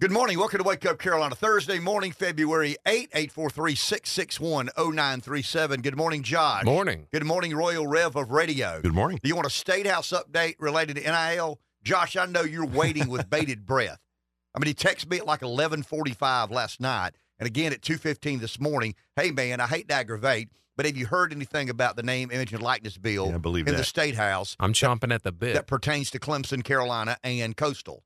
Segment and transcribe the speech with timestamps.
[0.00, 0.38] Good morning.
[0.38, 1.34] Welcome to Wake Up Carolina.
[1.34, 5.80] Thursday morning, February 8, 843 661 0937.
[5.82, 6.64] Good morning, Josh.
[6.64, 7.08] Morning.
[7.12, 8.80] Good morning, Royal Rev of Radio.
[8.80, 9.18] Good morning.
[9.20, 11.60] Do you want a State House update related to NIL?
[11.82, 13.98] Josh, I know you're waiting with bated breath.
[14.54, 18.60] I mean, he texted me at like 1145 last night and again at 215 this
[18.60, 18.94] morning.
[19.16, 22.52] Hey, man, I hate to aggravate, but have you heard anything about the name, image,
[22.52, 23.82] and likeness bill Yeah, I believe in the.
[23.82, 25.54] State House I'm chomping at the bit.
[25.54, 28.04] that pertains to Clemson, Carolina, and Coastal.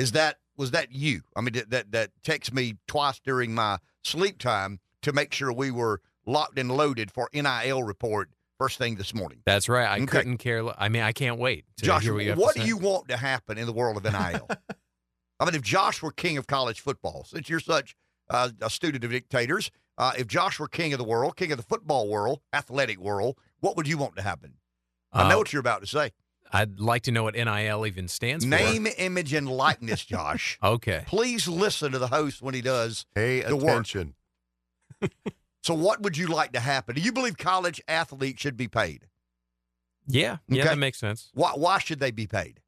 [0.00, 1.20] Is that was that you?
[1.36, 5.70] I mean, that that, text me twice during my sleep time to make sure we
[5.70, 9.42] were locked and loaded for NIL report first thing this morning.
[9.44, 9.86] That's right.
[9.86, 10.06] I Okay.
[10.06, 10.62] couldn't care.
[10.80, 13.08] I mean, I can't wait to Josh, hear what you have what do you want
[13.08, 14.48] to happen in the world of NIL?
[15.40, 17.94] I mean, if Josh were king of college football, since you're such
[18.30, 21.58] uh, a student of dictators, uh, if Josh were king of the world, king of
[21.58, 24.54] the football world, athletic world, what would you want to happen?
[25.12, 26.12] I know Uh, what you're about to say.
[26.52, 28.50] I'd like to know what NIL even stands for.
[28.50, 30.58] Name, image, and likeness, Josh.
[30.62, 31.04] Okay.
[31.06, 33.68] Please listen to the host when he does Pay The work.
[33.70, 34.14] attention.
[35.62, 36.94] So, what would you like to happen?
[36.94, 39.06] Do you believe college athletes should be paid?
[40.06, 40.38] Yeah.
[40.48, 40.68] Yeah, Okay.
[40.70, 41.30] that makes sense.
[41.34, 42.60] Why, why should they be paid?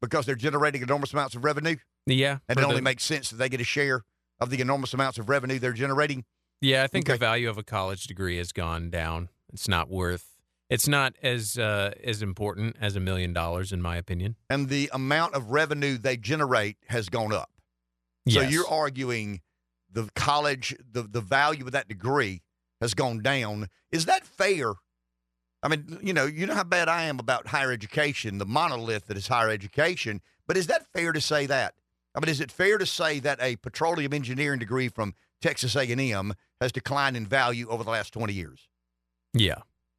[0.00, 1.74] Because they're generating enormous amounts of revenue,
[2.06, 2.38] Yeah.
[2.48, 4.04] and it only the- makes sense that they get a share
[4.38, 6.24] of the enormous amounts of revenue they're generating.
[6.60, 7.14] Yeah, I think Okay.
[7.14, 9.30] the value of a college degree has gone down.
[9.52, 10.36] It's not worth.
[10.70, 14.36] It's not as uh, as important as a million dollars, in my opinion.
[14.50, 17.50] And the amount of revenue they generate has gone up.
[18.28, 19.40] So you're arguing
[19.90, 22.42] the college, the, the value of that degree
[22.80, 23.68] has gone down.
[23.90, 24.74] Is that fair?
[25.62, 29.06] I mean, you know, you know how bad I am about higher education, the monolith
[29.06, 30.20] that is higher education.
[30.46, 31.74] But is that fair to say that?
[32.14, 36.34] I mean, is it fair to say that a petroleum engineering degree from Texas A&M
[36.60, 38.68] has declined in value over the last 20 years?
[39.34, 39.58] yeah.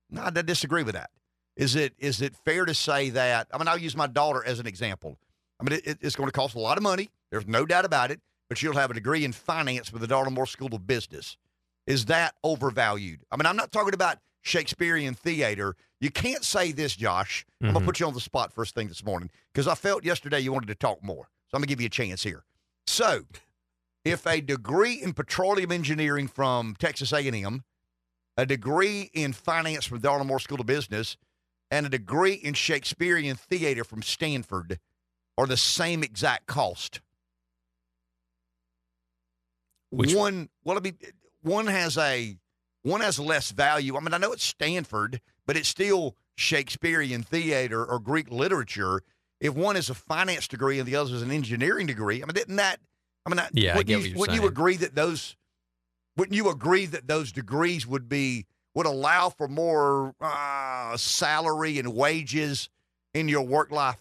[0.10, 1.12] No, I disagree with that.
[1.56, 3.48] Is it is it fair to say that?
[3.54, 5.20] I mean, I'll use my daughter as an example.
[5.60, 7.10] I mean, it, it's going to cost a lot of money.
[7.32, 8.22] There's no doubt about it.
[8.48, 11.38] But she'll have a degree in finance with the Darla Moore School of Business.
[11.86, 13.20] Is that overvalued?
[13.32, 15.76] I mean, I'm not talking about Shakespearean theater.
[16.02, 17.46] You can't say this, Josh.
[17.62, 17.80] I'm going Mhm.
[17.82, 20.52] to put you on the spot first thing this morning because I felt yesterday you
[20.52, 21.30] wanted to talk more.
[21.50, 22.44] So I'm going to give you a chance here.
[22.88, 23.26] So,
[24.04, 27.64] if a degree in petroleum engineering from Texas A&M
[28.40, 31.18] a degree in finance from the Darla Moore School of Business,
[31.70, 34.80] and a degree in Shakespearean theater from Stanford
[35.38, 37.02] are the same exact cost.
[39.90, 40.98] Which- one, well, I mean,
[41.42, 42.38] one has a
[42.84, 43.98] one has less value.
[43.98, 49.04] I mean, I know it's Stanford, but it's still Shakespearean theater or Greek literature.
[49.42, 52.38] If one is a finance degree and the other is an engineering degree, I mean,
[52.38, 52.80] isn't that?
[53.26, 55.36] I mean, I- Yeah, get you, what you're wouldn't you agree that those
[56.20, 61.96] wouldn't you agree that those degrees would be would allow for more uh, salary and
[61.96, 62.70] wages
[63.14, 64.00] in your work life?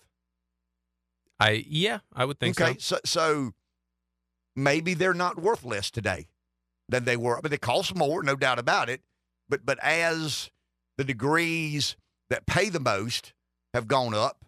[1.41, 2.97] I yeah, I would think okay, so.
[2.97, 3.01] so.
[3.05, 3.55] so
[4.57, 6.27] maybe they're not worth less today
[6.89, 7.39] than they were.
[7.39, 9.01] I mean, they cost more, no doubt about it.
[9.49, 10.51] But but as
[10.97, 11.97] the degrees
[12.29, 13.33] that pay the most
[13.73, 14.45] have gone up,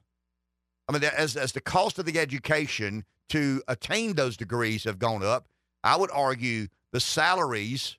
[0.88, 5.22] I mean, as as the cost of the education to attain those degrees have gone
[5.22, 5.46] up,
[5.84, 7.96] I would argue the salaries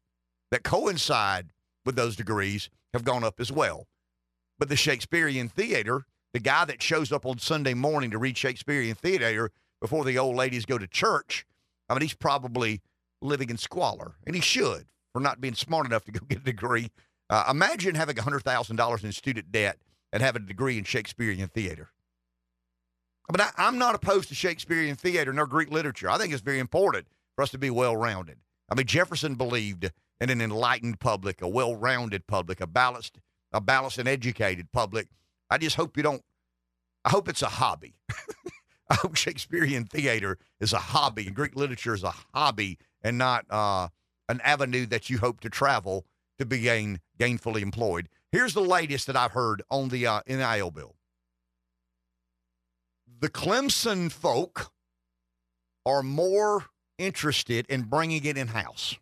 [0.51, 1.47] that coincide
[1.85, 3.87] with those degrees have gone up as well.
[4.59, 8.95] But the Shakespearean theater, the guy that shows up on Sunday morning to read Shakespearean
[8.95, 11.45] theater before the old ladies go to church,
[11.89, 12.81] I mean, he's probably
[13.21, 16.43] living in squalor, and he should for not being smart enough to go get a
[16.43, 16.91] degree.
[17.29, 19.77] Uh, imagine having $100,000 in student debt
[20.13, 21.89] and having a degree in Shakespearean theater.
[23.29, 26.09] But I, I'm not opposed to Shakespearean theater nor Greek literature.
[26.09, 28.37] I think it's very important for us to be well rounded.
[28.71, 33.19] I mean, Jefferson believed in an enlightened public, a well rounded public, a balanced,
[33.51, 35.09] a balanced and educated public.
[35.49, 36.23] I just hope you don't.
[37.03, 37.95] I hope it's a hobby.
[38.89, 43.45] I hope Shakespearean theater is a hobby and Greek literature is a hobby and not
[43.49, 43.89] uh,
[44.29, 46.05] an avenue that you hope to travel
[46.39, 48.07] to be gain, gainfully employed.
[48.31, 50.95] Here's the latest that I've heard on the uh, NIL bill.
[53.19, 54.71] The Clemson folk
[55.85, 56.65] are more
[57.01, 58.95] interested in bringing it in house.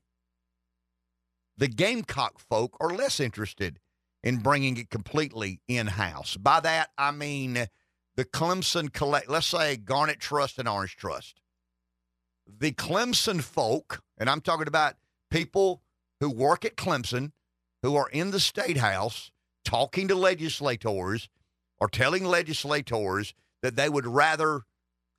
[1.57, 3.80] The Gamecock folk are less interested
[4.24, 6.38] in bringing it completely in house.
[6.38, 7.68] By that, I mean
[8.16, 11.42] the Clemson collect, let's say Garnet Trust and Orange Trust.
[12.48, 14.96] The Clemson folk, and I'm talking about
[15.30, 15.81] people
[16.19, 17.31] who work at Clemson,
[17.84, 19.31] who are in the state house
[19.63, 21.30] talking to legislators
[21.80, 24.62] or telling legislators that they would rather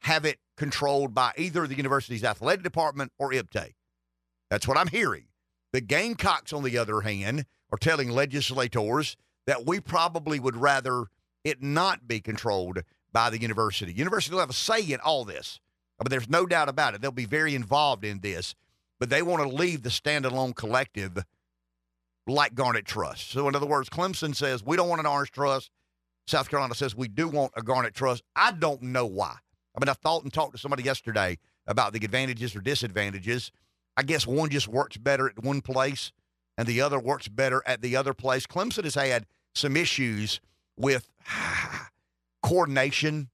[0.03, 3.73] have it controlled by either the university's athletic department or IPTAY.
[4.51, 5.25] That's what I'm hearing.
[5.73, 9.17] The Gamecocks, on the other hand, are telling legislators
[9.47, 11.07] that we probably would rather
[11.45, 13.91] it not be controlled by the university.
[13.95, 15.61] University will have a say in all this.
[15.99, 17.01] I mean, there's no doubt about it.
[17.01, 18.55] They'll be very involved in this,
[18.99, 21.25] but they want to leave the standalone collective
[22.27, 23.31] like Garnet Trust.
[23.31, 25.71] So, in other words, Clemson says we don't want an Orange Trust.
[26.27, 28.25] South Carolina says we do want a Garnet Trust.
[28.37, 29.37] I don't know why.
[29.75, 33.53] I mean, I thought and talked to somebody yesterday about the advantages or disadvantages.
[33.97, 36.13] I guess one just works better at one place
[36.59, 38.47] and the other works better at the other place.
[38.47, 40.41] Clemson has had some issues
[40.77, 41.09] with
[42.43, 43.31] coordination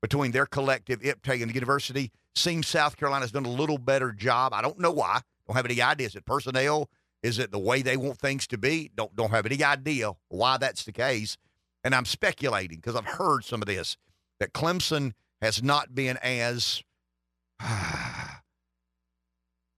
[0.00, 2.12] between their collective, IPTAY, and the university.
[2.34, 4.52] Seems South Carolina's done a little better job.
[4.52, 5.20] I don't know why.
[5.46, 6.06] Don't have any idea.
[6.06, 6.88] Is it personnel?
[7.22, 8.90] Is it the way they want things to be?
[8.94, 11.36] Don't don't have any idea why that's the case.
[11.82, 13.96] And I'm speculating because I've heard some of this
[14.38, 16.82] that Clemson has not been as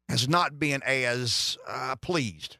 [0.08, 2.56] has not been as uh, pleased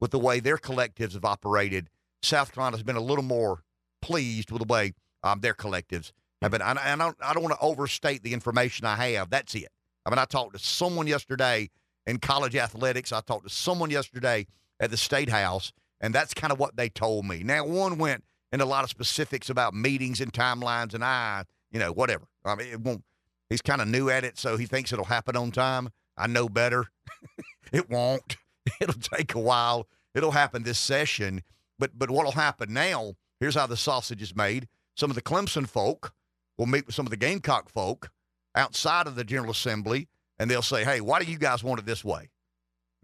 [0.00, 1.88] with the way their collectives have operated.
[2.22, 3.62] South Carolina's been a little more
[4.02, 4.92] pleased with the way
[5.22, 6.12] um, their collectives
[6.42, 6.62] have been.
[6.62, 9.30] And I don't, I don't want to overstate the information I have.
[9.30, 9.68] That's it.
[10.04, 11.70] I mean, I talked to someone yesterday
[12.06, 13.12] in college athletics.
[13.12, 14.46] I talked to someone yesterday
[14.78, 17.42] at the State House, and that's kind of what they told me.
[17.42, 21.44] Now, one went into a lot of specifics about meetings and timelines, and I,
[21.76, 22.24] you know, whatever.
[22.42, 23.04] I mean, it won't.
[23.50, 25.90] He's kind of new at it, so he thinks it'll happen on time.
[26.16, 26.86] I know better.
[27.72, 28.38] it won't.
[28.80, 29.86] It'll take a while.
[30.14, 31.42] It'll happen this session.
[31.78, 33.12] But but what'll happen now?
[33.38, 34.68] Here's how the sausage is made.
[34.96, 36.14] Some of the Clemson folk
[36.56, 38.10] will meet with some of the Gamecock folk
[38.54, 40.08] outside of the General Assembly,
[40.38, 42.30] and they'll say, "Hey, why do you guys want it this way?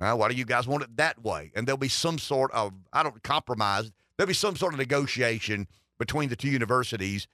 [0.01, 2.73] Uh, why do you guys want it that way?" And there'll be some sort of
[2.93, 3.93] I don't compromise.
[4.17, 7.29] There'll be some sort of negotiation between the two universities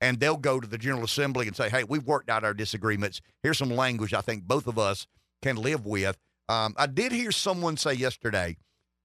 [0.00, 3.20] and they'll go to the General Assembly and say, hey, we've worked out our disagreements.
[3.42, 5.06] Here's some language I think both of us
[5.42, 6.18] can live with.
[6.48, 8.56] Um, I did hear someone say yesterday,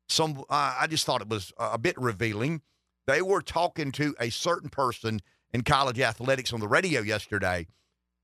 [0.08, 2.62] some uh, I just thought it was a bit revealing.
[3.08, 5.22] They were talking to a certain person
[5.54, 7.68] in college athletics on the radio yesterday,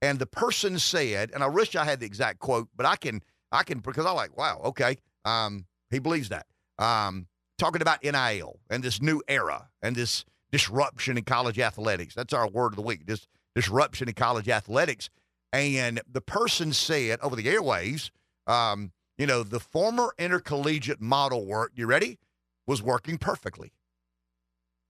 [0.01, 3.21] and the person said, and I wish I had the exact quote, but I can,
[3.51, 6.47] I can, because I'm like, wow, okay, um, he believes that.
[6.77, 7.27] Um,
[7.57, 12.15] talking about NIL and this new era and this disruption in college athletics.
[12.15, 13.05] That's our word of the week.
[13.05, 15.09] This disruption in college athletics.
[15.53, 18.09] And the person said over the airwaves,
[18.47, 22.19] um, you know, the former intercollegiate model work, you ready?
[22.67, 23.71] Was working perfectly.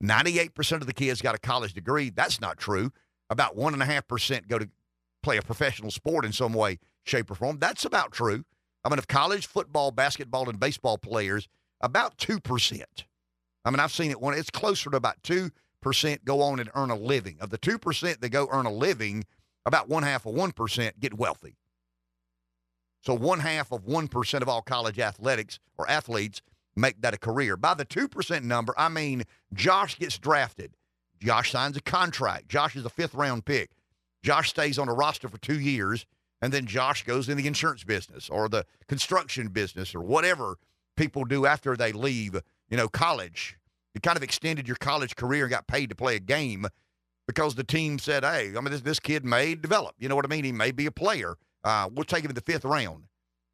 [0.04, 2.10] 98% of the kids got a college degree.
[2.10, 2.92] That's not true.
[3.30, 4.70] About 1.5% go to
[5.24, 7.58] play a professional sport in some way, shape, or form.
[7.60, 8.44] That's about true.
[8.84, 11.48] I mean, of college football, basketball, and baseball players,
[11.82, 12.84] about 2%.
[13.66, 15.52] I mean, I've seen it one, it's closer to about 2%
[16.24, 17.38] go on and earn a living.
[17.42, 19.26] Of the 2% that go earn a living,
[19.66, 21.58] about one half of 1% get wealthy.
[23.02, 26.42] So one half of 1% of all college athletics or athletes
[26.76, 27.58] make that a career.
[27.58, 29.24] By the 2% number, I mean
[29.54, 30.76] Josh gets drafted.
[31.20, 32.50] Josh signs a contract.
[32.50, 33.72] Josh is a fifth round pick.
[34.24, 36.06] Josh stays on a roster for two years,
[36.42, 40.58] and then Josh goes in the insurance business or the construction business or whatever
[40.98, 43.58] people do after they leave, you know, college.
[43.94, 46.68] You kind of extended your college career and got paid to play a game
[47.28, 49.96] because the team said, hey, I mean, this, this kid may develop.
[49.98, 50.44] You know what I mean?
[50.44, 51.36] He may be a player.
[51.64, 53.06] Uh, we'll take him in the fifth round.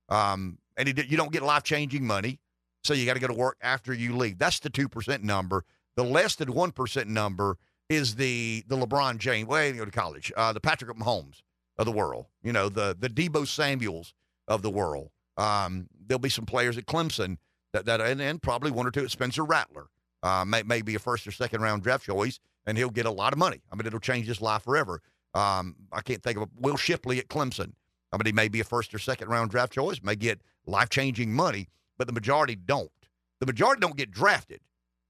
[0.09, 2.39] Um, and he, you don't get life changing money.
[2.83, 4.39] So you got to go to work after you leave.
[4.39, 5.63] That's the 2% number.
[5.95, 7.57] The less than 1% number
[7.91, 11.41] is the the LeBron James, well, you go to college, uh, the Patrick Mahomes
[11.77, 14.13] of the world, you know, the the Deebo Samuels
[14.47, 15.09] of the world.
[15.35, 17.37] Um, there'll be some players at Clemson
[17.73, 19.87] that, that and, and probably one or two Spencer Rattler,
[20.23, 23.11] uh, may, may be a first or second round draft choice, and he'll get a
[23.11, 23.61] lot of money.
[23.71, 25.01] I mean, it'll change his life forever.
[25.33, 27.73] Um, I can't think of a, Will Shipley at Clemson.
[28.11, 30.89] I mean, he may be a first or second round draft choice, may get life
[30.89, 32.91] changing money, but the majority don't.
[33.39, 34.61] The majority don't get drafted.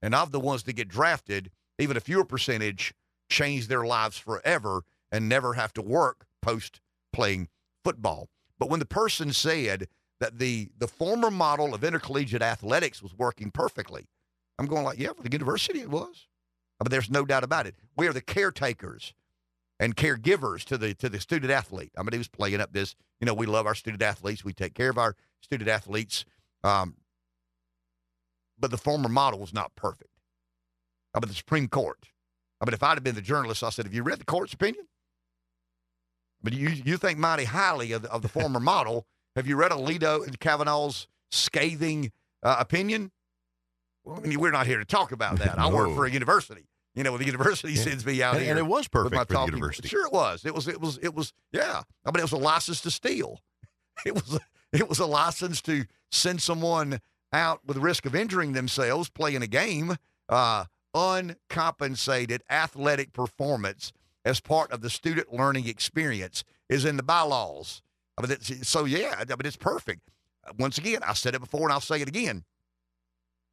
[0.02, 2.94] And of the ones that get drafted, even a fewer percentage
[3.30, 6.80] change their lives forever and never have to work post
[7.12, 7.50] playing
[7.84, 8.30] football.
[8.60, 9.88] But when the person said
[10.22, 14.08] that the the former model of intercollegiate athletics was working perfectly,
[14.58, 16.28] I'm going like, yeah, for the university it was.
[16.80, 17.76] But there's no doubt about it.
[17.98, 19.14] We are the caretakers
[19.80, 21.92] and caregivers to the to the student athlete.
[21.98, 22.96] I mean, he was playing up this.
[23.20, 24.46] You know, we love our student athletes.
[24.46, 26.24] We take care of our student athletes.
[26.64, 26.96] Um,
[28.60, 30.12] but the former model was not perfect.
[31.16, 31.98] I mean, the Supreme Court.
[32.62, 34.54] I mean, if I'd have been the journalist, I said, "Have you read the court's
[34.54, 34.88] opinion?"
[36.44, 39.08] But you you think mighty highly of of the former model.
[39.36, 42.12] Have you read Alito and Kavanaugh's scathing
[42.44, 43.12] uh, opinion?
[44.04, 45.58] Well, I mean, we're not here to talk about that.
[45.58, 45.64] no.
[45.64, 46.68] I work for a university.
[46.96, 47.84] You know, the university yeah.
[47.84, 49.88] sends me out and, here, and it was perfect for the university.
[49.88, 50.46] Sure, it was.
[50.46, 50.68] It was.
[50.68, 50.98] It was.
[51.02, 51.32] It was.
[51.54, 51.84] Yeah.
[52.06, 53.40] I mean, it was a license to steal.
[54.06, 54.40] It was.
[54.74, 59.44] It was a license to send someone out with the risk of injuring themselves playing
[59.44, 59.98] a game.
[60.28, 63.92] Uh, uncompensated athletic performance
[64.26, 66.44] as part of the student learning experience.
[66.70, 67.82] is in the bylaws.
[68.18, 70.10] I mean, it's, so yeah, I mean, it's perfect.
[70.48, 72.44] Uh, once again, I said it before and I'll say it again.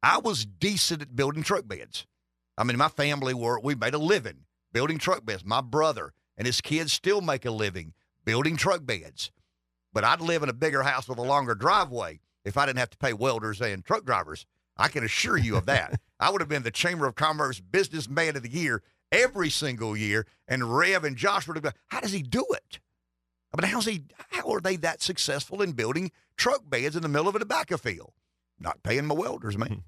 [0.01, 2.05] I was decent at building truck beds.
[2.57, 5.45] I mean, my family were, we made a living building truck beds.
[5.45, 7.93] My brother and his kids still make a living
[8.25, 9.31] building truck beds.
[9.91, 12.91] But I'd live in a bigger house with a longer driveway if I didn't have
[12.91, 14.45] to pay welders and truck drivers.
[14.77, 15.99] I can assure you of that.
[16.19, 20.25] I would have been the Chamber of Commerce Businessman of the Year every single year,
[20.47, 21.73] and Rev and Josh would have been.
[21.87, 22.79] How does he do it?
[23.53, 24.03] I mean, how's he?
[24.29, 27.77] How are they that successful in building truck beds in the middle of a tobacco
[27.77, 28.13] field?
[28.59, 29.69] Not paying my welders, man.
[29.69, 29.79] Hmm.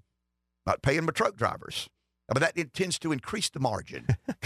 [0.66, 1.90] Not paying my truck drivers.
[2.30, 4.08] I mean, that it tends to increase the margin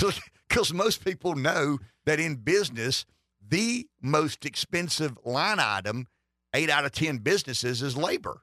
[0.50, 3.06] because most people know that in business,
[3.48, 6.08] the most expensive line item,
[6.54, 8.42] eight out of 10 businesses, is labor.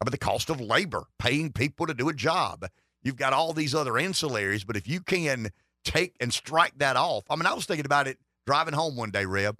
[0.00, 2.66] I mean, the cost of labor, paying people to do a job.
[3.02, 5.50] You've got all these other ancillaries, but if you can
[5.84, 9.10] take and strike that off, I mean, I was thinking about it driving home one
[9.10, 9.56] day, Reb.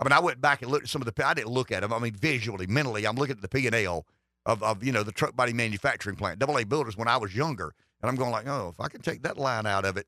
[0.00, 1.26] I mean, I went back and looked at some of the.
[1.26, 1.92] I didn't look at them.
[1.92, 4.06] I mean, visually, mentally, I'm looking at the P and L
[4.46, 7.36] of, of you know the truck body manufacturing plant, Double A Builders, when I was
[7.36, 10.06] younger, and I'm going like, oh, if I can take that line out of it,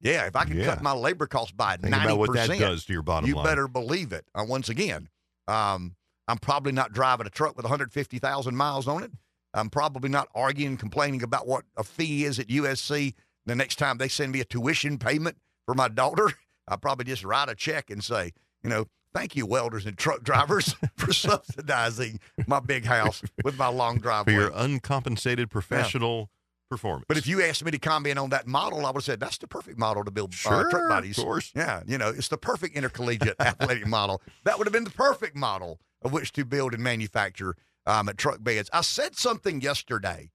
[0.00, 0.66] yeah, if I can yeah.
[0.66, 3.44] cut my labor costs by ninety percent, what that does to your bottom you line.
[3.44, 4.24] better believe it.
[4.34, 5.08] Uh, once again,
[5.46, 5.94] um,
[6.26, 9.10] I'm probably not driving a truck with 150,000 miles on it.
[9.52, 13.14] I'm probably not arguing, complaining about what a fee is at USC.
[13.46, 16.30] The next time they send me a tuition payment for my daughter,
[16.68, 20.22] I probably just write a check and say, you know, thank you, welders and truck
[20.22, 24.34] drivers, for subsidizing my big house with my long driveway.
[24.34, 26.30] For your uncompensated professional
[26.70, 27.04] performance.
[27.08, 29.38] But if you asked me to comment on that model, I would have said that's
[29.38, 31.18] the perfect model to build sure, uh, truck bodies.
[31.18, 31.52] Of course.
[31.54, 34.22] Yeah, you know, it's the perfect intercollegiate athletic model.
[34.44, 38.42] That would have been the perfect model of which to build and manufacture um, truck
[38.42, 38.70] beds.
[38.72, 40.30] I said something yesterday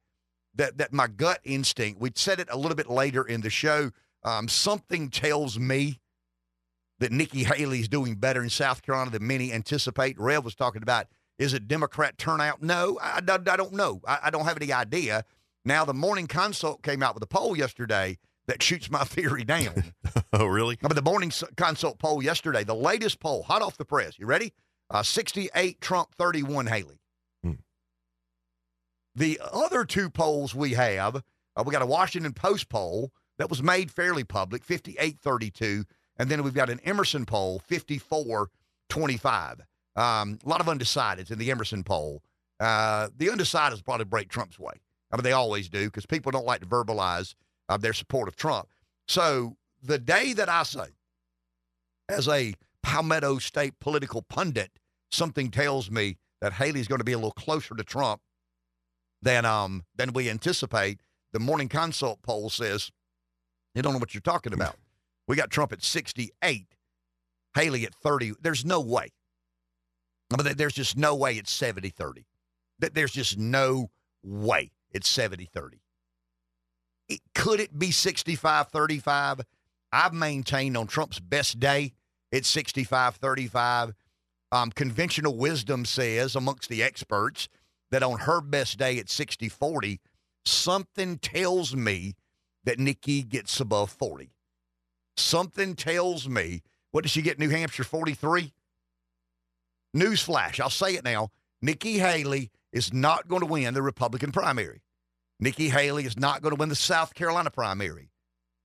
[0.56, 2.00] that that my gut instinct.
[2.00, 3.92] We said it a little bit later in the show.
[4.24, 6.00] Um, something tells me
[7.00, 10.20] that Nikki Haley's doing better in South Carolina than many anticipate.
[10.20, 12.62] Rev was talking about is it Democrat turnout?
[12.62, 14.02] No, I, I, I don't know.
[14.08, 15.26] I, I don't have any idea.
[15.66, 19.94] Now, the Morning Consult came out with a poll yesterday that shoots my theory down.
[20.34, 20.78] oh, really?
[20.82, 24.18] Mean, the Morning Consult poll yesterday, the latest poll, hot off the press.
[24.18, 24.54] You ready?
[24.90, 27.02] Uh, 68 Trump, 31 Haley.
[27.44, 27.54] Hmm.
[29.16, 33.62] The other two polls we have, uh, we got a Washington Post poll that was
[33.64, 35.84] made fairly public, 58 32.
[36.18, 38.50] And then we've got an Emerson poll, 54
[38.90, 39.62] 25.
[39.96, 42.22] Um, a lot of undecideds in the Emerson poll.
[42.60, 44.74] Uh, the undecideds probably break Trump's way.
[45.12, 47.36] I mean, they always do because people don't like to verbalize
[47.70, 48.70] uh, their support of Trump.
[49.08, 50.88] So the day that I say,
[52.10, 52.54] as a
[52.84, 54.72] Palmetto State political pundit,
[55.12, 58.22] something tells me that Haley's going to be a little closer to Trump
[59.22, 61.00] than um than we anticipate.
[61.34, 62.92] The Morning Consult poll says
[63.74, 64.76] they don't know what you're talking about.
[65.28, 66.68] We got Trump at 68,
[67.56, 68.34] Haley at 30.
[68.42, 69.10] There's no way.
[70.34, 72.26] I mean, there's just no way it's 70 30.
[72.80, 73.90] There's just no
[74.24, 75.82] way it's 70 30.
[77.08, 79.42] It, could it be 65 35?
[79.92, 81.94] I've maintained on Trump's best day,
[82.32, 83.94] it's 65 35.
[84.52, 87.50] Um, conventional wisdom says, amongst the experts,
[87.92, 90.00] that on her best day at 60 40,
[90.46, 92.16] something tells me
[92.64, 94.35] that Nikki gets above 40.
[95.18, 98.54] Something tells me, what did she get New Hampshire 43?
[99.96, 101.30] Newsflash, I'll say it now.
[101.62, 104.82] Nikki Haley is not going to win the Republican primary.
[105.40, 108.12] Nikki Haley is not going to win the South Carolina primary.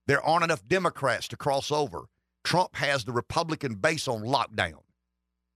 [0.07, 2.03] There aren't enough Democrats to cross over.
[2.43, 4.81] Trump has the Republican base on lockdown.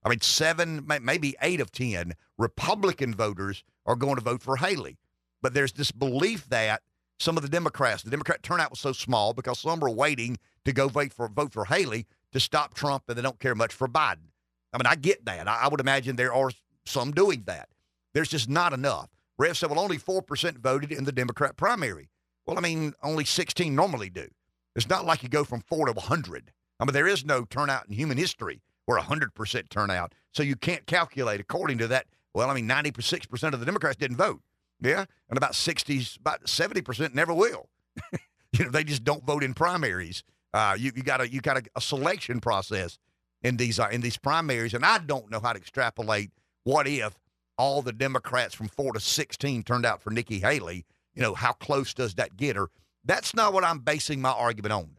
[0.03, 4.97] I mean, seven, maybe eight of 10 Republican voters are going to vote for Haley.
[5.41, 6.83] But there's this belief that
[7.19, 10.73] some of the Democrats, the Democrat turnout was so small because some were waiting to
[10.73, 13.87] go vote for vote for Haley to stop Trump and they don't care much for
[13.87, 14.29] Biden.
[14.73, 15.47] I mean, I get that.
[15.47, 16.51] I, I would imagine there are
[16.85, 17.69] some doing that.
[18.13, 19.09] There's just not enough.
[19.37, 22.09] Rev said, well, only 4% voted in the Democrat primary.
[22.45, 24.27] Well, I mean, only 16 normally do.
[24.75, 26.51] It's not like you go from 4 to 100.
[26.79, 30.13] I mean, there is no turnout in human history where 100% turnout.
[30.33, 32.07] So you can't calculate according to that.
[32.33, 34.41] Well, I mean, 96% of the Democrats didn't vote.
[34.81, 35.05] Yeah.
[35.29, 37.69] And about 60, about 70% never will.
[38.51, 40.23] you know, they just don't vote in primaries.
[40.55, 42.97] Uh, you, you got a, you got a, a selection process
[43.41, 44.73] in these, uh, in these primaries.
[44.73, 46.31] And I don't know how to extrapolate
[46.63, 47.19] what if
[47.57, 50.85] all the Democrats from four to 16 turned out for Nikki Haley.
[51.13, 52.69] You know, how close does that get her?
[53.03, 54.91] That's not what I'm basing my argument on.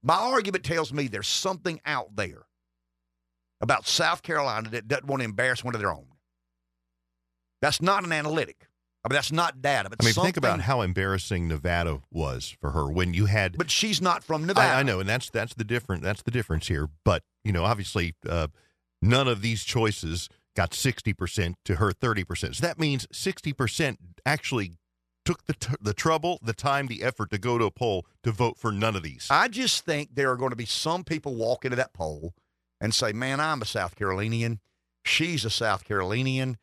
[0.00, 2.46] My argument tells me there's something out there
[3.60, 6.06] about South Carolina that doesn't want to embarrass one of their own.
[7.60, 8.68] That's not an analytic.
[9.02, 9.88] I mean, that's not data.
[9.88, 13.56] But I mean, think about how embarrassing Nevada was for her when you had.
[13.56, 14.74] But she's not from Nevada.
[14.74, 16.88] I, I know, and that's that's the different that's the difference here.
[17.04, 18.48] But you know, obviously, uh,
[19.00, 22.56] none of these choices got sixty percent to her thirty percent.
[22.56, 24.72] So that means sixty percent actually
[25.24, 28.32] took the t- the trouble, the time, the effort to go to a poll to
[28.32, 29.28] vote for none of these.
[29.30, 32.34] I just think there are going to be some people walk into that poll
[32.82, 34.60] and say, "Man, I'm a South Carolinian.
[35.06, 36.58] She's a South Carolinian."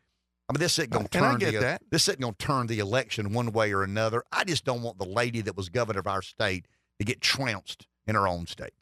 [0.49, 1.81] I mean, this isn't going to And I turn get the, that.
[1.91, 4.23] this isn't going to turn the election one way or another.
[4.31, 6.67] I just don't want the lady that was governor of our state
[6.99, 8.73] to get trounced in her own state.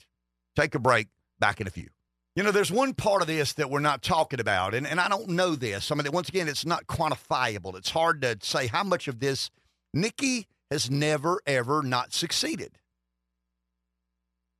[0.55, 1.07] Take a break.
[1.37, 1.89] Back in a few.
[2.35, 5.09] You know, there's one part of this that we're not talking about, and, and I
[5.09, 5.91] don't know this.
[5.91, 7.75] I mean, once again, it's not quantifiable.
[7.75, 9.49] It's hard to say how much of this
[9.93, 12.79] Nikki has never, ever not succeeded.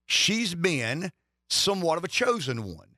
[0.06, 1.12] She's been
[1.50, 2.96] somewhat of a chosen one.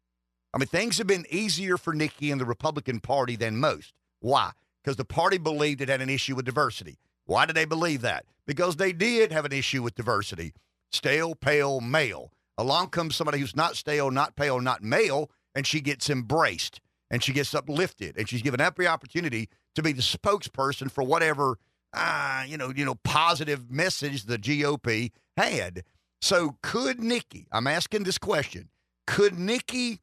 [0.54, 3.94] I mean, things have been easier for Nikki and the Republican Party than most.
[4.20, 4.52] Why?
[4.84, 6.98] Because the party believed it had an issue with diversity.
[7.26, 8.26] Why did they believe that?
[8.46, 10.54] Because they did have an issue with diversity.
[10.92, 12.32] Stale, pale, male.
[12.58, 16.80] Along comes somebody who's not stale, not pale, not male, and she gets embraced
[17.12, 21.58] and she gets uplifted and she's given every opportunity to be the spokesperson for whatever
[21.94, 25.84] uh, you know, you know, positive message the GOP had.
[26.22, 28.70] So could Nikki, I'm asking this question,
[29.06, 30.02] could Nikki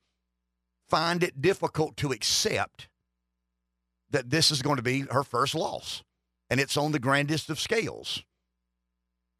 [0.89, 2.89] find it difficult to accept
[4.15, 6.03] that this is going to be her first loss
[6.49, 8.23] and it's on the grandest of scales?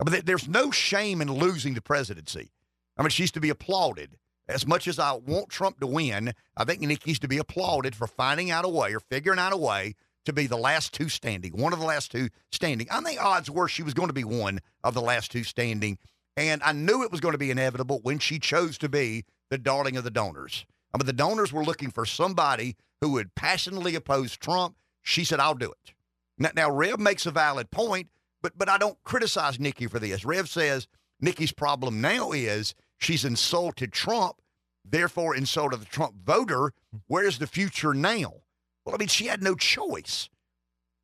[0.05, 2.51] Mean, there's no shame in losing the presidency.
[2.99, 4.19] I mean, she's to be applauded.
[4.49, 8.07] As much as I want Trump to win, I think Nikki's to be applauded for
[8.07, 9.95] finding out a way or figuring out a way
[10.27, 12.87] to be the last two standing, one of the last two standing.
[12.91, 15.99] I think odds were she was going to be one of the last two standing.
[16.37, 19.59] And I knew it was going to be inevitable when she chose to be the
[19.59, 20.67] darling of the donors.
[20.93, 24.77] I mean, the donors were looking for somebody who would passionately oppose Trump.
[25.03, 25.95] She said, I'll do it.
[26.39, 28.09] Now, now Rev makes a valid point,
[28.43, 30.25] but but I don't criticize Nikki for this.
[30.25, 30.89] Rev says
[31.21, 34.41] Nikki's problem now is she's insulted Trump,
[34.85, 36.73] therefore insulted the Trump voter.
[37.07, 38.43] Where's the future now?
[38.85, 40.29] Well, I mean, she had no choice.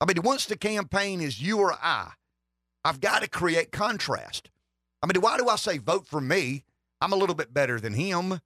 [0.00, 2.12] I mean, once the campaign is you or I,
[2.84, 4.50] I've got to create contrast.
[5.02, 6.64] I mean, why do I say vote for me?
[7.00, 8.40] I'm a little bit better than him.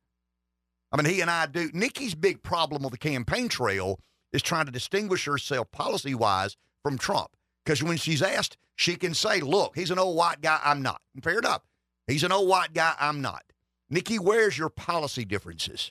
[0.95, 1.71] I mean, he and I do.
[1.75, 3.99] Nikki's big problem on the campaign trail
[4.33, 7.31] is trying to distinguish herself policy wise from Trump.
[7.65, 10.61] Because when she's asked, she can say, look, he's an old white guy.
[10.63, 11.01] I'm not.
[11.13, 11.63] And fair enough.
[12.07, 12.95] He's an old white guy.
[13.01, 13.43] I'm not.
[13.91, 15.91] Nikki, where's your policy differences?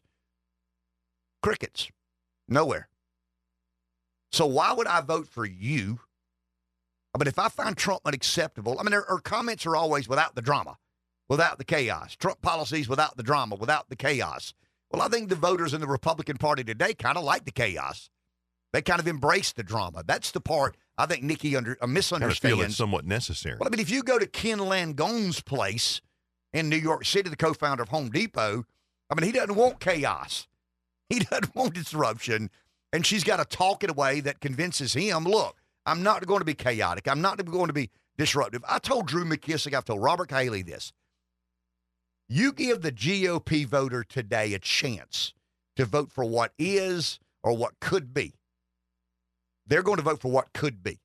[1.42, 1.92] Crickets.
[2.48, 2.88] Nowhere.
[4.32, 6.00] So why would I vote for you?
[7.14, 10.36] I mean, if I find Trump unacceptable, I mean, her, her comments are always without
[10.36, 10.78] the drama,
[11.28, 12.16] without the chaos.
[12.16, 14.54] Trump policies without the drama, without the chaos.
[14.94, 18.10] Well, I think the voters in the Republican Party today kind of like the chaos.
[18.74, 20.04] They kind of embrace the drama.
[20.06, 22.64] That's the part I think Nikki under, uh, I feel misunderstands.
[22.64, 23.58] it's somewhat necessary.
[23.60, 26.02] Well, I mean, if you go to Ken Langone's place
[26.54, 28.66] in New York City, the co-founder of Home Depot,
[29.10, 30.48] I mean, he doesn't want chaos.
[31.10, 32.50] He doesn't want disruption.
[32.92, 36.40] And she's got to talk in a way that convinces him, look, I'm not going
[36.40, 37.08] to be chaotic.
[37.08, 38.64] I'm not going to be disruptive.
[38.68, 40.92] I told Drew McKissick, I've told Robert Cahaly this.
[42.36, 45.36] You give the GOP voter today a chance
[45.76, 48.34] to vote for what is or what could be.
[49.68, 51.00] They're going to vote for what could be.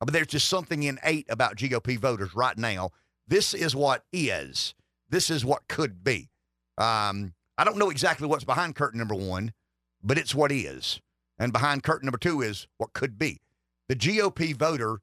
[0.00, 2.88] I mean, there's just something innate about GOP voters right now.
[3.28, 4.74] This is what is.
[5.10, 6.30] This is what could be.
[6.78, 9.52] Um, I don't know exactly what's behind curtain number one,
[10.02, 11.02] but it's what is.
[11.38, 13.42] And behind curtain number two is what could be.
[13.90, 15.00] The GOP voter,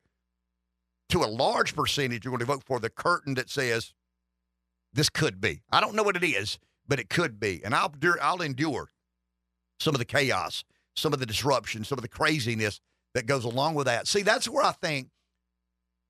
[1.09, 3.93] to a large percentage, are going to vote for the curtain that says
[4.93, 5.61] this could be.
[5.71, 7.61] I don't know what it is, but it could be.
[7.63, 8.91] And I'll, I'll endure
[9.79, 10.63] some of the chaos,
[10.95, 12.81] some of the disruption, some of the craziness
[13.13, 14.07] that goes along with that.
[14.07, 15.09] See, that's where I think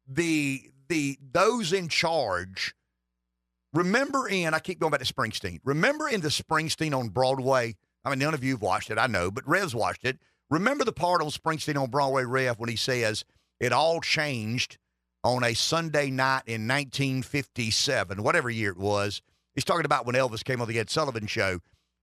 [0.08, 2.74] the the those in charge
[3.74, 5.60] remember in I keep going back to Springsteen.
[5.64, 7.76] Remember in the Springsteen on Broadway.
[8.04, 10.18] I mean, none of you have watched it, I know, but Rev's watched it.
[10.50, 13.24] Remember the part on Springsteen on Broadway, Rev, when he says
[13.60, 14.78] it all changed
[15.24, 19.22] on a Sunday night in 1957, whatever year it was.
[19.56, 21.60] He's talking about when Elvis came on the Ed Sullivan show,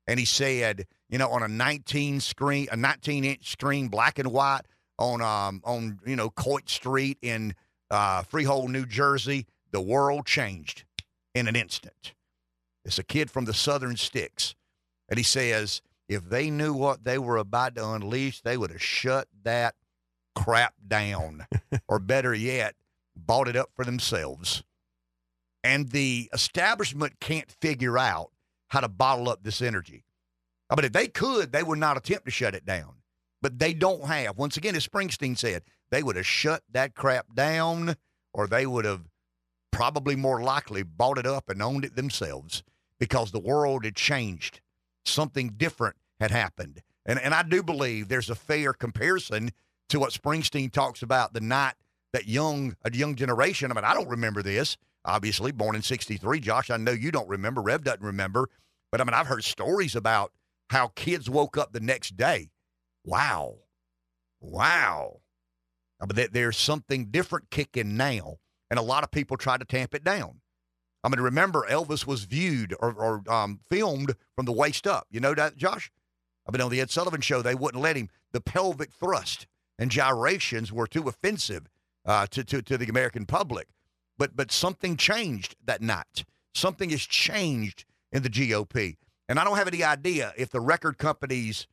[0.07, 4.33] and he said, you know, on a 19 screen, a 19 inch screen, black and
[4.33, 4.62] white,
[4.98, 7.55] on um on you know Coit Street in
[7.90, 10.85] uh, Freehold, New Jersey, the world changed
[11.35, 12.14] in an instant.
[12.85, 14.55] It's a kid from the Southern Sticks,
[15.09, 18.83] and he says if they knew what they were about to unleash, they would have
[18.83, 19.74] shut that
[20.35, 21.46] crap down,
[21.88, 22.74] or better yet,
[23.16, 24.62] bought it up for themselves.
[25.64, 28.31] And the establishment can't figure out
[28.68, 30.05] how to bottle up this energy.
[30.70, 32.94] I mean, if they could, they would not attempt to shut it down.
[33.42, 34.38] But they don't have.
[34.38, 37.96] Once again, as Springsteen said, they would have shut that crap down
[38.33, 39.02] or they would have
[39.70, 42.62] probably more likely bought it up and owned it themselves
[42.98, 44.61] because the world had changed.
[45.05, 46.83] Something different had happened.
[47.05, 49.50] And, and I do believe there's a fair comparison
[49.90, 51.74] to what Springsteen talks about the night
[52.12, 53.71] that young a young generation.
[53.71, 54.77] I mean, I don't remember this.
[55.05, 56.71] Obviously, born in '63, Josh.
[56.71, 57.62] I know you don't remember.
[57.62, 58.49] Rev doesn't remember.
[58.90, 60.33] But I mean, I've heard stories about
[60.71, 62.51] how kids woke up the next day.
[63.05, 63.57] Wow,
[64.40, 65.21] wow.
[66.01, 68.37] But there's something different kicking now,
[68.71, 70.40] and a lot of people try to tamp it down.
[71.03, 75.07] I mean, remember Elvis was viewed or, or um, filmed from the waist up.
[75.09, 75.90] You know that, Josh?
[76.47, 78.09] I mean, on the Ed Sullivan Show, they wouldn't let him.
[78.33, 79.47] The pelvic thrust
[79.79, 81.69] and gyrations were too offensive
[82.07, 83.69] uh, to, to, to the American public.
[84.19, 86.25] But, but something changed that night.
[86.55, 88.97] Something has changed in the GOP.
[89.29, 91.66] And I don't have any idea if the record companies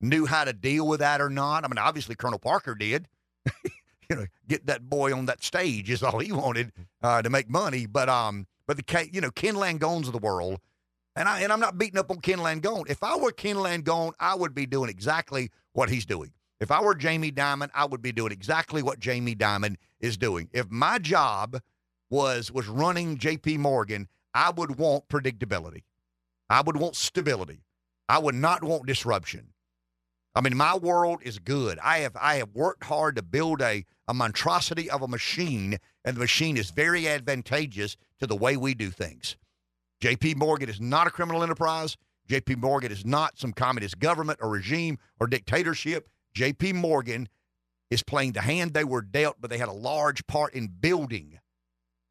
[0.00, 1.64] knew how to deal with that or not.
[1.64, 3.08] I mean, obviously, Colonel Parker did.
[4.10, 6.72] you know, get that boy on that stage is all he wanted
[7.02, 7.86] uh, to make money.
[7.86, 10.60] But um, but the you know Ken Langones of the world,
[11.14, 12.88] and I and I'm not beating up on Ken Langone.
[12.88, 16.32] If I were Ken Langone, I would be doing exactly what he's doing.
[16.60, 20.48] If I were Jamie Dimon, I would be doing exactly what Jamie Dimon is doing.
[20.52, 21.60] If my job
[22.10, 25.82] was was running JP Morgan, I would want predictability.
[26.48, 27.62] I would want stability.
[28.08, 29.48] I would not want disruption.
[30.34, 31.78] I mean, my world is good.
[31.82, 36.16] I have I have worked hard to build a, a monstrosity of a machine, and
[36.16, 39.36] the machine is very advantageous to the way we do things.
[40.02, 41.96] JP Morgan is not a criminal enterprise.
[42.28, 46.08] JP Morgan is not some communist government or regime or dictatorship.
[46.36, 47.28] JP Morgan
[47.90, 51.38] is playing the hand they were dealt, but they had a large part in building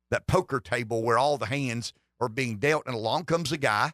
[0.10, 2.88] that poker table where all the hands are being dealt.
[2.88, 3.92] And along comes a guy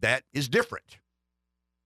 [0.00, 0.98] that is different.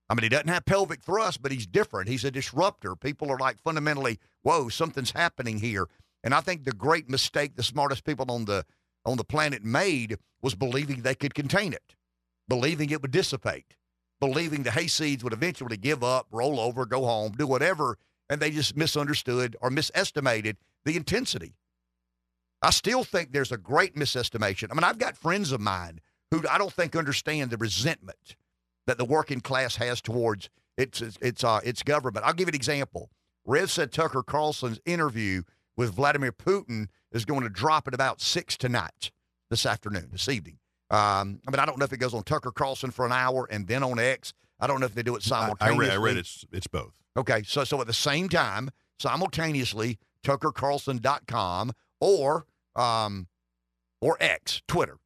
[0.08, 2.08] I mean, he doesn't have pelvic thrust, but he's different.
[2.08, 2.96] He's a disruptor.
[2.96, 5.86] People are like fundamentally, whoa, something's happening here.
[6.24, 8.64] And I think the great mistake the smartest people on the
[9.04, 11.96] on the planet made was believing they could contain it,
[12.48, 13.74] believing it would dissipate
[14.22, 17.98] believing the hayseeds would eventually give up, roll over, go home, do whatever,
[18.30, 21.56] and they just misunderstood or misestimated the intensity.
[22.62, 24.68] I still think there's a great misestimation.
[24.70, 25.98] I mean, I've got friends of mine
[26.30, 28.36] who I don't think understand the resentment
[28.86, 32.24] that the working class has towards its its uh, its government.
[32.24, 33.10] I'll give you an example.
[33.44, 35.42] Rev said Tucker Carlson's interview
[35.76, 39.10] with Vladimir Putin is going to drop at about six tonight,
[39.50, 40.60] this afternoon, this evening.
[40.92, 43.48] Um, I mean, I don't know if it goes on Tucker Carlson for an hour
[43.50, 44.34] and then on X.
[44.60, 45.88] I don't know if they do it simultaneously.
[45.88, 46.92] I, I read, I read it's it's both.
[47.16, 53.26] Okay, so so at the same time, simultaneously, TuckerCarlson.com or um,
[54.02, 54.98] or X, Twitter.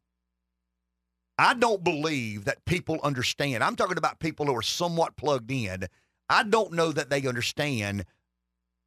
[1.39, 3.63] I don't believe that people understand.
[3.63, 5.87] I'm talking about people who are somewhat plugged in.
[6.29, 8.05] I don't know that they understand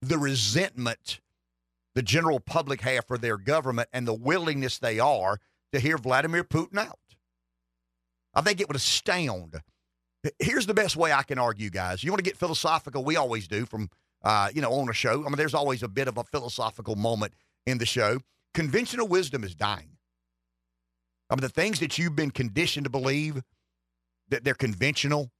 [0.02, 1.22] the resentment
[1.96, 5.40] the general public have for their government and the willingness they are
[5.74, 7.00] to hear Vladimir Putin out.
[8.34, 9.62] I think it would astound.
[10.38, 12.04] Here's the best way I can argue, guys.
[12.04, 13.04] You want to get philosophical?
[13.04, 13.90] We always do from,
[14.24, 15.22] uh, you know, on a show.
[15.22, 17.34] I mean, there's always a bit of a philosophical moment
[17.66, 18.20] in the show.
[18.54, 19.98] Conventional wisdom is dying.
[21.30, 23.42] I mean, the things that you've been conditioned to believe
[24.30, 25.32] that they're conventional.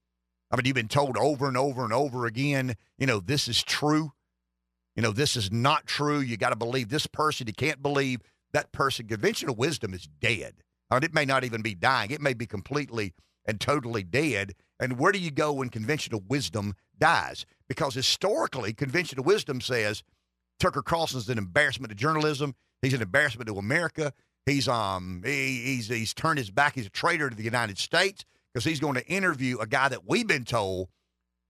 [0.50, 3.62] I mean, you've been told over and over and over again, you know, this is
[3.62, 4.12] true.
[4.96, 6.20] You know, this is not true.
[6.20, 7.46] You got to believe this person.
[7.46, 8.20] You can't believe
[8.52, 10.62] that person, conventional wisdom is dead.
[10.90, 13.14] I mean, it may not even be dying, it may be completely
[13.46, 14.54] and totally dead.
[14.78, 17.46] And where do you go when conventional wisdom dies?
[17.68, 20.02] Because historically, conventional wisdom says
[20.58, 22.54] Tucker Carlson's an embarrassment to journalism.
[22.82, 24.12] He's an embarrassment to America.
[24.46, 26.74] He's um he, he's he's turned his back.
[26.74, 30.08] He's a traitor to the United States because he's going to interview a guy that
[30.08, 30.88] we've been told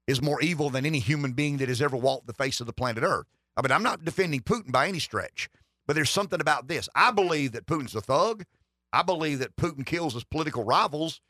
[0.07, 2.73] is more evil than any human being that has ever walked the face of the
[2.73, 3.27] planet Earth.
[3.57, 5.49] I mean, I'm not defending Putin by any stretch,
[5.91, 6.89] but there's something about this.
[6.95, 8.45] I believe that Putin's a thug.
[8.93, 11.21] I believe that Putin kills his political rivals,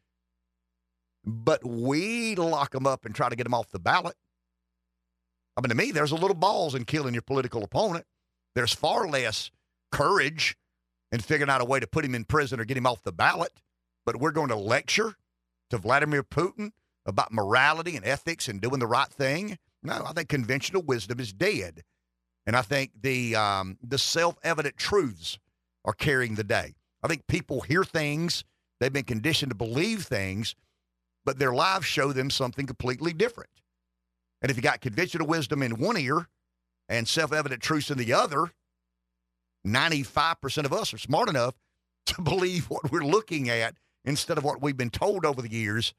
[1.25, 4.17] but we lock them up and try to get them off the ballot.
[5.57, 8.05] I mean, to me, there's a little balls in killing your political opponent.
[8.55, 9.51] There's far less
[9.93, 10.59] courage
[11.11, 13.13] in figuring out a way to put him in prison or get him off the
[13.13, 13.63] ballot.
[14.05, 15.15] But we're going to lecture
[15.71, 16.73] to Vladimir Putin
[17.07, 19.57] about morality and ethics and doing the right thing.
[19.83, 21.83] No, I think conventional wisdom is dead.
[22.47, 25.39] And I think the um, the self evident truths
[25.85, 26.75] are carrying the day.
[27.03, 28.45] I think people hear things,
[28.79, 30.55] they've been conditioned to believe things,
[31.25, 33.51] but their lives show them something completely different.
[34.43, 36.29] And if you got conventional wisdom in one ear
[36.89, 38.53] and self evident truths in the other,
[39.67, 41.55] 95% of us are smart enough
[42.07, 43.75] to believe what we're looking at
[44.05, 45.95] instead of what we've been told over the years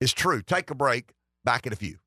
[0.00, 0.42] is true.
[0.42, 1.12] Take a break.
[1.44, 1.98] Back in a few.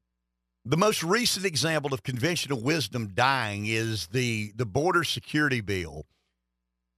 [0.67, 6.07] The most recent example of conventional wisdom dying is the the border security bill.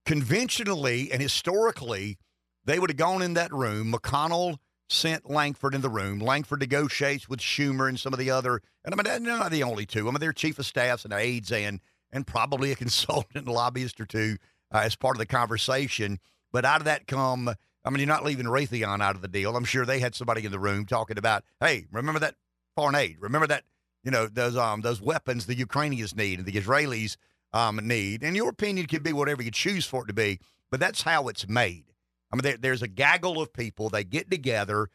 [0.06, 2.18] Conventionally and historically,
[2.64, 3.92] they would have gone in that room.
[3.92, 6.20] McConnell sent Lankford in the room.
[6.20, 9.64] Lankford negotiates with Schumer and some of the other, and I mean, they're not the
[9.64, 10.08] only two.
[10.08, 14.00] I mean, they're chief of staffs and aides and and probably a consultant and lobbyist
[14.00, 14.38] or two
[14.74, 16.20] uh, as part of the conversation.
[16.54, 17.54] But out of that come,
[17.84, 19.58] I mean, you're not leaving Raytheon out of the deal.
[19.58, 22.36] I'm sure they had somebody in the room talking about, hey, remember that
[22.78, 23.18] aid?
[23.20, 23.64] Remember that,
[24.04, 27.18] you know, those um those weapons the Ukrainians need and the Israelis
[27.54, 28.24] um need.
[28.24, 30.40] And your opinion could be whatever you choose for it to be,
[30.72, 31.86] but that's how it's made.
[32.32, 33.90] I mean, there, there's a gaggle of people.
[33.90, 34.90] They get together.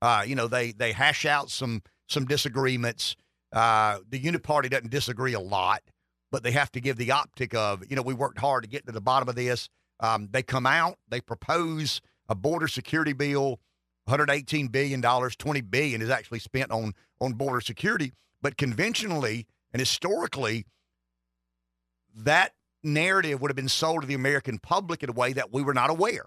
[0.00, 3.16] Uh, you know, they they hash out some some disagreements.
[3.52, 5.82] Uh, the unit party doesn't disagree a lot,
[6.30, 8.86] but they have to give the optic of, you know, we worked hard to get
[8.86, 9.68] to the bottom of this.
[10.00, 13.58] Um, they come out, they propose a border security bill,
[14.04, 18.12] 118 billion dollars, 20 billion is actually spent on on border security.
[18.40, 20.66] But conventionally and historically,
[22.14, 22.52] that
[22.82, 25.74] narrative would have been sold to the American public in a way that we were
[25.74, 26.26] not aware.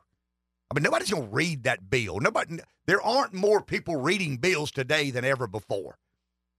[0.70, 2.20] I mean, nobody's going to read that bill.
[2.20, 2.60] Nobody.
[2.86, 5.98] There aren't more people reading bills today than ever before.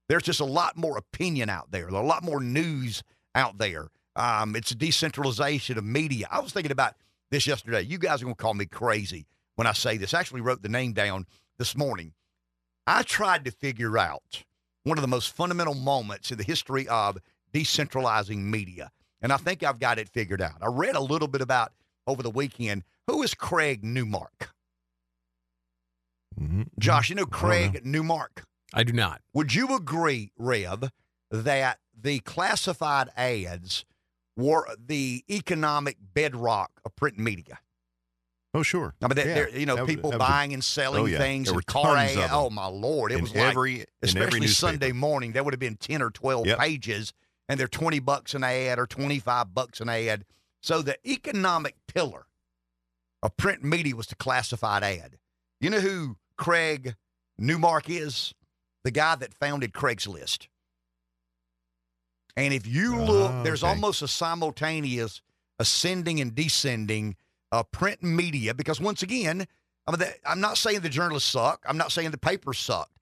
[0.08, 1.88] There's just a lot more opinion out there.
[1.88, 3.02] a lot more news
[3.34, 3.88] out there.
[4.14, 6.28] Um, it's a decentralization of media.
[6.30, 6.94] I was thinking about
[7.30, 7.82] this yesterday.
[7.82, 10.12] You guys are going to call me crazy when I say this.
[10.12, 11.26] I actually wrote the name down
[11.58, 12.12] this morning.
[12.86, 14.44] I tried to figure out
[14.84, 17.18] one of the most fundamental moments in the history of
[17.52, 18.90] decentralizing media.
[19.20, 20.56] And I think I've got it figured out.
[20.60, 21.72] I read a little bit about
[22.06, 24.50] over the weekend who is Craig Newmark?
[26.40, 26.62] Mm-hmm.
[26.78, 27.80] Josh, you know Craig know.
[27.84, 28.44] Newmark?
[28.74, 29.20] I do not.
[29.34, 30.90] Would you agree, Rev,
[31.30, 33.84] that the classified ads
[34.36, 37.58] were the economic bedrock of print media?
[38.54, 38.94] Oh, sure.
[39.00, 41.18] I mean, they're, you know, people buying and selling oh, yeah.
[41.18, 41.96] things and car.
[42.30, 43.10] Oh, my Lord.
[43.10, 46.10] It in was every, like, especially every Sunday morning, there would have been 10 or
[46.10, 46.58] 12 yep.
[46.58, 47.14] pages,
[47.48, 50.26] and they're 20 bucks an ad or 25 bucks an ad.
[50.60, 52.26] So the economic pillar
[53.22, 55.16] of print media was the classified ad.
[55.60, 56.94] You know who Craig
[57.38, 58.34] Newmark is?
[58.84, 60.48] The guy that founded Craigslist.
[62.36, 65.22] And if you look, oh, there's almost a simultaneous
[65.58, 67.16] ascending and descending
[67.52, 69.46] of print media because once again,
[69.86, 71.64] I mean, the, I'm not saying the journalists suck.
[71.68, 72.96] I'm not saying the papers sucked,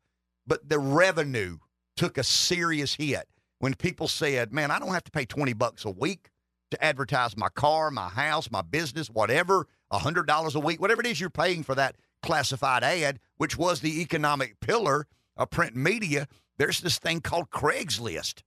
[0.46, 1.58] but the revenue
[1.96, 3.28] took a serious hit
[3.60, 6.30] when people said, "Man, I don't have to pay 20 bucks a week
[6.72, 11.20] to advertise my car, my house, my business, whatever, $100 a week, whatever it is
[11.20, 16.80] you're paying for that classified ad, which was the economic pillar of print media, there's
[16.80, 18.42] this thing called Craigslist.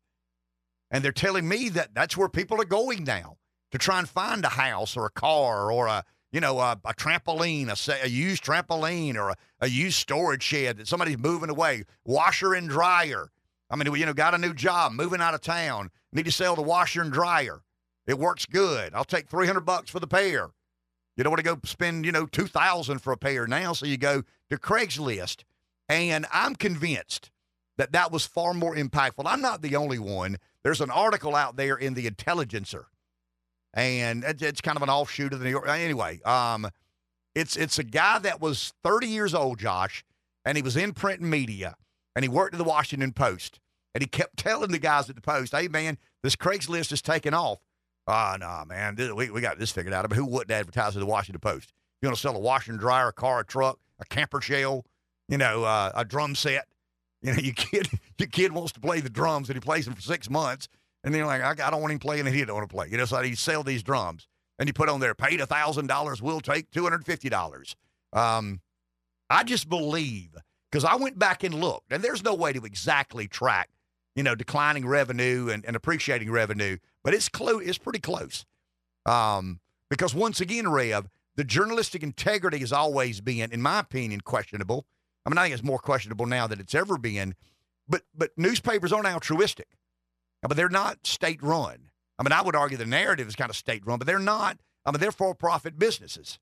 [0.90, 3.38] And they're telling me that that's where people are going now
[3.74, 6.94] to try and find a house or a car or a, you know, a, a
[6.94, 11.84] trampoline, a, a, used trampoline or a, a used storage shed that somebody's moving away,
[12.06, 13.32] washer and dryer.
[13.72, 16.56] I mean, you know, got a new job, moving out of town, need to sell
[16.56, 17.64] the washer and dryer.
[18.06, 18.94] It works good.
[18.94, 20.50] I'll take 300 bucks for the pair.
[21.18, 23.98] You don't want to go spend, you know, 2000 for a pair now, so you
[23.98, 25.46] go to Craigslist.
[25.90, 27.32] And I'm convinced
[27.78, 29.24] that that was far more impactful.
[29.26, 30.38] I'm not the only one.
[30.62, 32.86] There's an article out there in the Intelligencer,
[33.74, 35.68] and it's kind of an offshoot of the New York.
[35.68, 36.68] Anyway, um,
[37.36, 40.06] it's it's a guy that was 30 years old, Josh,
[40.46, 41.76] and he was in print media,
[42.16, 43.60] and he worked at the Washington Post,
[43.94, 47.34] and he kept telling the guys at the Post, "Hey, man, this Craigslist is taking
[47.34, 47.60] off."
[48.06, 48.98] Ah, oh, no, nah, man.
[49.16, 50.10] We, we got this figured out.
[50.10, 51.72] Mean, who wouldn't advertise at the Washington Post?
[52.02, 54.86] You want to sell a washer and dryer, a car, a truck, a camper shell,
[55.30, 56.66] you know, uh, a drum set.
[57.26, 57.88] You know, your kid,
[58.20, 60.68] your kid wants to play the drums and he plays them for six months.
[61.04, 62.74] And then you're like, I, I don't want him playing and he don't want to
[62.74, 62.88] play.
[62.90, 64.28] You know, so you sell these drums
[64.60, 67.76] and you put on there, paid $1,000, we'll take $250.
[68.14, 68.62] Um,
[69.30, 70.36] I just believe,
[70.72, 73.70] because I went back and looked, and there's no way to exactly track,
[74.16, 77.62] you know, declining revenue and, and appreciating revenue but it's close.
[77.66, 78.46] It's pretty close.
[79.06, 84.86] Um, because once again, Rev, the journalistic integrity has always been, in my opinion, questionable.
[85.26, 87.36] I mean, I think it's more questionable now than it's ever been.
[87.88, 89.68] But but newspapers aren't altruistic,
[90.50, 91.90] but they're not state run.
[92.20, 94.58] I mean, I would argue the narrative is kind of state run, but they're not.
[94.86, 96.40] I mean, they're for profit businesses.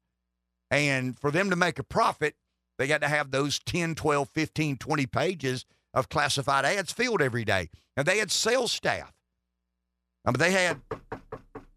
[0.70, 2.36] And for them to make a profit,
[2.78, 7.46] they got to have those 10, 12, 15, 20 pages of classified ads filled every
[7.46, 7.70] day.
[7.96, 9.14] And they had sales staff
[10.26, 10.82] I mean, they had,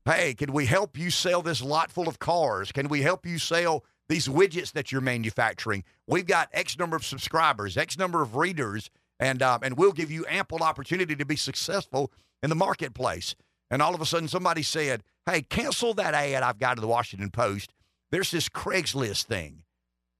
[0.05, 2.73] hey, can we help you sell this lot full of cars?
[2.73, 5.85] Can we help you sell these widgets that you're manufacturing?
[6.07, 10.11] We've got X number of subscribers, X number of readers, and um, and we'll give
[10.11, 12.11] you ample opportunity to be successful
[12.42, 13.35] in the marketplace.
[13.70, 16.88] And all of a sudden, somebody said, "Hey, cancel that ad I've got to the
[16.88, 17.72] Washington Post."
[18.11, 19.62] There's this Craigslist thing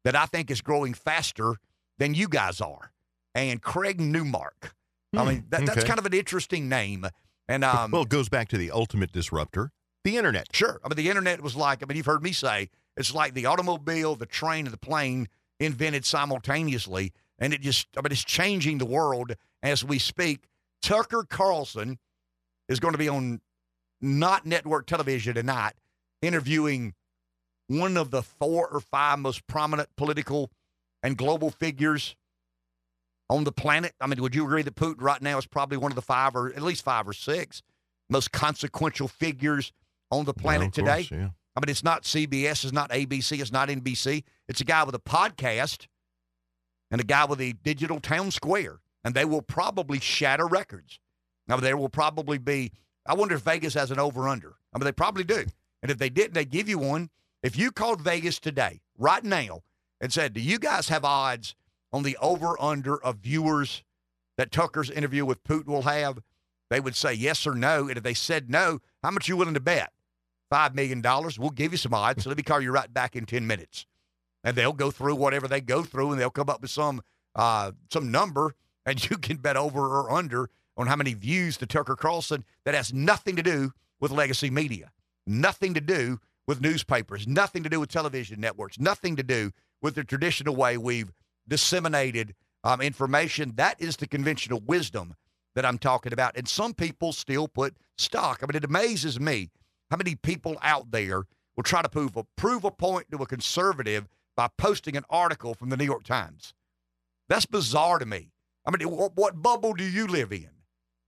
[0.05, 1.57] that I think is growing faster
[1.99, 2.93] than you guys are.
[3.35, 4.75] And Craig Newmark
[5.17, 5.87] I mean, that, that's okay.
[5.87, 7.07] kind of an interesting name.
[7.49, 9.71] And um, well, it goes back to the ultimate disruptor,
[10.03, 10.49] the internet.
[10.53, 10.81] Sure.
[10.85, 13.47] I mean, the internet was like, I mean, you've heard me say, it's like the
[13.47, 15.29] automobile, the train, and the plane
[15.61, 17.13] invented simultaneously.
[17.39, 20.45] And it just, I mean, it's changing the world as we speak.
[20.83, 21.99] Tucker Carlson
[22.69, 23.41] is going to be on
[24.01, 25.73] not network television tonight
[26.23, 26.95] interviewing
[27.69, 30.51] one of the four or five most prominent political
[31.03, 32.15] and global figures
[33.31, 33.93] on the planet.
[34.01, 36.37] I mean, would you agree that Putin right now is probably one of the five
[36.37, 37.63] or at least five or six
[38.11, 39.73] most consequential figures
[40.11, 41.09] on the planet Yeah, today?
[41.09, 41.29] course, yeah.
[41.57, 44.25] I mean, it's not CBS, it's not ABC, it's not NBC.
[44.49, 45.87] It's a guy with a podcast
[46.91, 50.99] and a guy with a digital town square, and they will probably shatter records.
[51.47, 52.73] Now, there will probably be,
[53.07, 54.55] I wonder if Vegas has an over under.
[54.73, 55.45] I mean, they probably do.
[55.83, 57.11] And if they didn't, they give you one.
[57.43, 59.63] If you called Vegas today, right now,
[60.01, 61.55] and said, Do you guys have odds
[61.93, 63.83] on the over under of viewers
[64.37, 66.19] that Tucker's interview with Putin will have?
[66.71, 67.89] They would say yes or no.
[67.89, 69.93] And if they said no, how much you willing to bet?
[70.53, 71.03] $5 million.
[71.39, 72.25] We'll give you some odds.
[72.25, 73.87] So let me call you right back in 10 minutes.
[74.45, 77.03] And they'll go through whatever they go through and they'll come up with some
[77.35, 78.55] uh, some number
[78.87, 82.75] and you can bet over or under on how many views to Tucker Carlson that
[82.75, 84.93] has nothing to do with legacy media,
[85.27, 89.95] nothing to do with newspapers, nothing to do with television networks, nothing to do with
[89.95, 91.13] the traditional way we've
[91.49, 93.53] disseminated um, information.
[93.57, 95.15] That is the conventional wisdom
[95.55, 96.37] that I'm talking about.
[96.37, 98.41] And some people still put stock.
[98.43, 99.51] I mean, it amazes me
[99.91, 101.25] how many people out there
[101.57, 105.55] will try to prove a, prove a point to a conservative by posting an article
[105.55, 106.55] from the New York Times.
[107.29, 108.33] That's bizarre to me.
[108.67, 110.51] I mean, what, what bubble do you live in?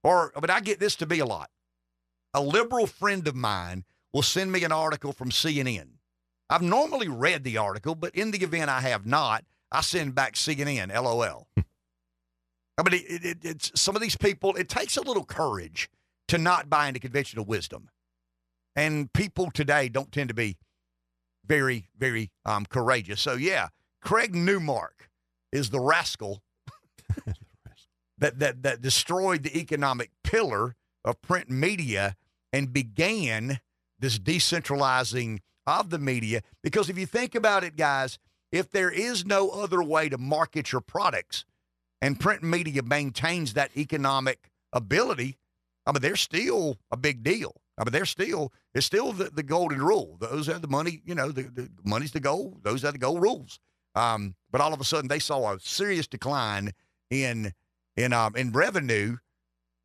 [0.05, 1.51] Or, I mean, I get this to be a lot.
[2.35, 5.89] A liberal friend of mine will send me an article from CNN.
[6.49, 10.35] I've normally read the article, but in the event I have not, I send back
[10.35, 11.49] CNN, LOL.
[11.57, 11.63] Hmm.
[12.79, 15.89] I mean, it, it, it's some of these people, it takes a little courage
[16.29, 17.89] to not buy into conventional wisdom.
[18.75, 20.57] And people today don't tend to be
[21.47, 23.21] very, very um, courageous.
[23.21, 23.69] So, yeah,
[24.03, 25.11] Craig Newmark
[25.53, 26.43] is the rascal
[28.19, 32.17] that, that, that destroyed the economic pillar of print media
[32.53, 33.61] and began
[33.99, 36.43] this decentralizing of the media.
[36.63, 38.19] Because if you think about it, guys,
[38.53, 41.45] if there is no other way to market your products
[42.01, 45.37] and print media maintains that economic ability,
[45.87, 47.55] I mean, they're still a big deal.
[47.79, 50.17] I mean, they're still, it's still the, the golden rule.
[50.21, 52.59] Those are the money, you know, the, the money's the goal.
[52.63, 53.61] Those are the gold rules.
[53.95, 56.73] Um, but all of a sudden, they saw a serious decline
[57.11, 57.53] in
[57.97, 59.17] in um, in revenue.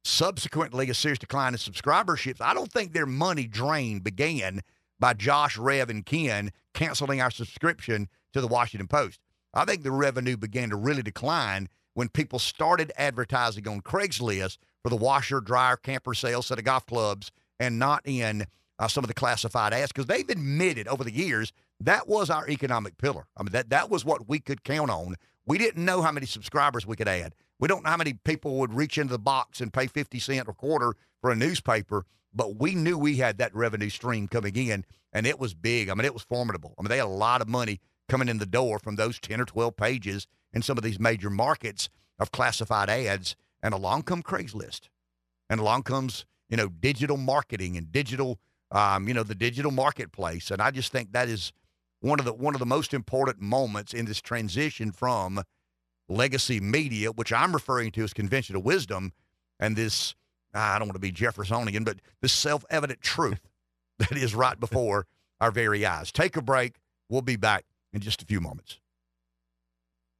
[0.04, 2.42] Subsequently, a serious decline in subscriberships.
[2.42, 4.62] I don't think their money drain began
[5.00, 9.20] by Josh, Rev, and Ken canceling our subscription to the Washington Post.
[9.54, 14.90] I think the revenue began to really decline when people started advertising on Craigslist for
[14.90, 18.46] the washer, dryer, camper sales, set of golf clubs, and not in
[18.80, 22.50] uh, some of the classified ads because they've admitted over the years that was our
[22.50, 23.28] economic pillar.
[23.38, 25.16] I mean, that that was what we could count on.
[25.46, 27.34] We didn't know how many subscribers we could add.
[27.60, 30.48] We don't know how many people would reach into the box and pay 50 cent
[30.48, 34.84] or quarter for a newspaper, but we knew we had that revenue stream coming in,
[35.14, 35.90] and it was big.
[35.90, 36.74] I mean, it was formidable.
[36.78, 39.40] I mean, they had a lot of money coming in the door from those 10
[39.40, 43.36] or 12 pages in some of these major markets of classified ads.
[43.62, 44.90] And along come Craigslist.
[45.50, 48.38] And along comes, you know, digital marketing and digital,
[48.72, 50.52] um, you know, the digital marketplace.
[50.52, 51.54] And I just think that is
[52.02, 55.42] one of the one of the most important moments in this transition from
[56.10, 59.14] legacy media, which I'm referring to as conventional wisdom,
[59.60, 60.14] and this
[60.54, 63.40] I don't want to be Jeffersonian, but this self-evident truth
[64.00, 65.08] that is right before
[65.40, 66.12] our very eyes.
[66.12, 66.76] Take a break.
[67.08, 68.81] We'll be back in just a few moments.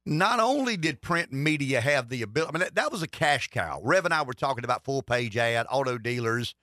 [0.04, 3.48] Not only did print media have the ability, I mean, that, that was a cash
[3.48, 3.80] cow.
[3.84, 6.54] Rev and I were talking about full page ad, auto dealers,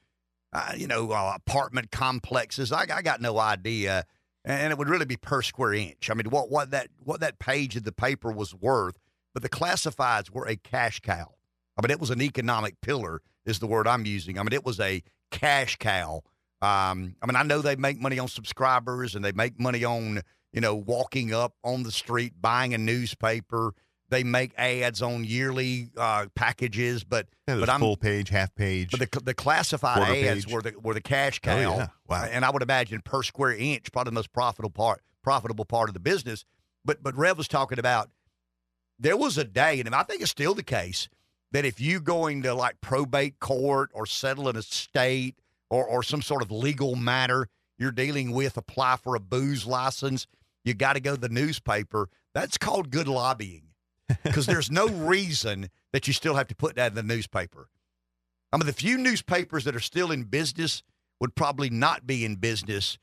[0.52, 2.72] uh, you know, uh, apartment complexes.
[2.72, 4.06] I, I got no idea
[4.46, 6.10] and it would really be per square inch.
[6.10, 8.98] I mean, what what that what that page of the paper was worth,
[9.34, 11.36] but the classifieds were a cash cow.
[11.78, 14.40] I mean, it was an economic pillar, is the word I'm using.
[14.40, 16.24] I mean, it was a cash cow.
[16.62, 20.22] Um, I mean, I know they make money on subscribers and they make money on
[20.54, 23.74] you know walking up on the street buying a newspaper.
[24.12, 28.90] They make ads on yearly uh, packages, but Yeah, but I'm full page, half page.
[28.90, 30.52] but the the classified ads page.
[30.54, 31.60] were the were the cash Oh, cow.
[31.60, 31.88] yeah.
[32.08, 32.24] Wow.
[32.32, 35.94] And I would imagine per square inch, probably the most profitable part profitable part of
[35.94, 36.44] the business.
[36.84, 38.10] But but Rev was talking about
[38.98, 41.08] there was a day, and I think it's still the case,
[41.52, 45.36] that if you going to like probate court or settle an estate
[45.70, 47.48] or or some sort of legal matter
[47.78, 50.26] you're dealing with, apply for a booze license,
[50.64, 52.10] you got to go to the newspaper.
[52.34, 53.70] That's called good lobbying.
[54.24, 57.70] because there's no reason that you still have to put that in the newspaper.
[58.52, 60.84] I mean, the few newspapers that are still in business
[61.20, 62.98] would probably not be in business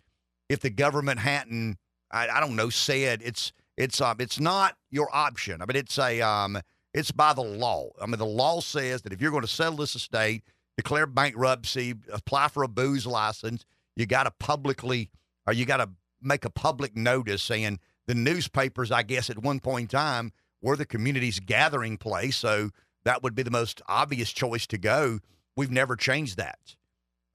[0.49, 1.79] if the government hadn't,
[2.11, 5.63] I, I don't know, said it's it's um it's not your option.
[5.63, 6.59] I mean, it's a um
[6.95, 7.91] it's by the law.
[8.01, 10.43] I mean, the law says that if you're going to settle this estate,
[10.77, 13.65] declare bankruptcy, apply for a booze license,
[13.97, 15.11] you got to publicly
[15.47, 15.91] or you got to
[16.21, 20.77] make a public notice saying the newspapers, I guess, at one point in time were
[20.77, 22.37] the community's gathering place.
[22.37, 22.71] So
[23.05, 25.21] that would be the most obvious choice to go.
[25.57, 26.59] We've never changed that.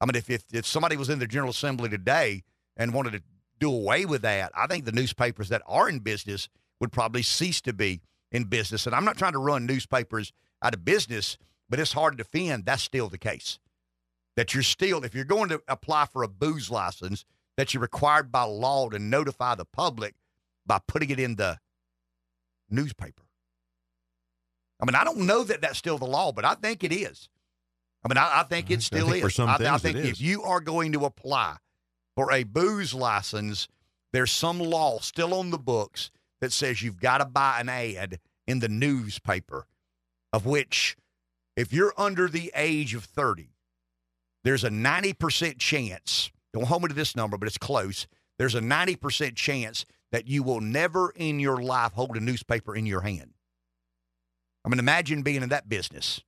[0.00, 2.42] I mean, if, if, if somebody was in the General Assembly today
[2.76, 3.22] and wanted to
[3.60, 6.48] do away with that, I think the newspapers that are in business
[6.80, 8.00] would probably cease to be
[8.32, 8.86] in business.
[8.86, 11.38] And I'm not trying to run newspapers out of business,
[11.70, 12.64] but it's hard to defend.
[12.64, 13.58] That's still the case.
[14.36, 17.24] That you're still, if you're going to apply for a booze license,
[17.56, 20.14] that you're required by law to notify the public
[20.66, 21.58] by putting it in the
[22.70, 23.22] newspaper.
[24.80, 27.28] I mean, I don't know that that's still the law, but I think it is.
[28.04, 29.22] I mean, I, I think it still think is.
[29.22, 30.20] for some I, I think if is.
[30.20, 31.56] you are going to apply
[32.16, 33.68] for a booze license,
[34.12, 38.18] there's some law still on the books that says you've got to buy an ad
[38.46, 39.66] in the newspaper,
[40.32, 40.96] of which,
[41.56, 43.50] if you're under the age of 30,
[44.42, 48.06] there's a 90% chance, don't hold me to this number, but it's close.
[48.38, 52.86] There's a 90% chance that you will never in your life hold a newspaper in
[52.86, 53.34] your hand.
[54.64, 56.20] I mean, imagine being in that business.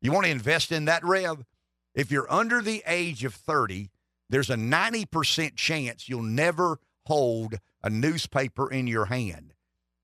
[0.00, 1.44] You want to invest in that, Rev?
[1.94, 3.90] If you're under the age of 30,
[4.28, 9.54] there's a 90% chance you'll never hold a newspaper in your hand.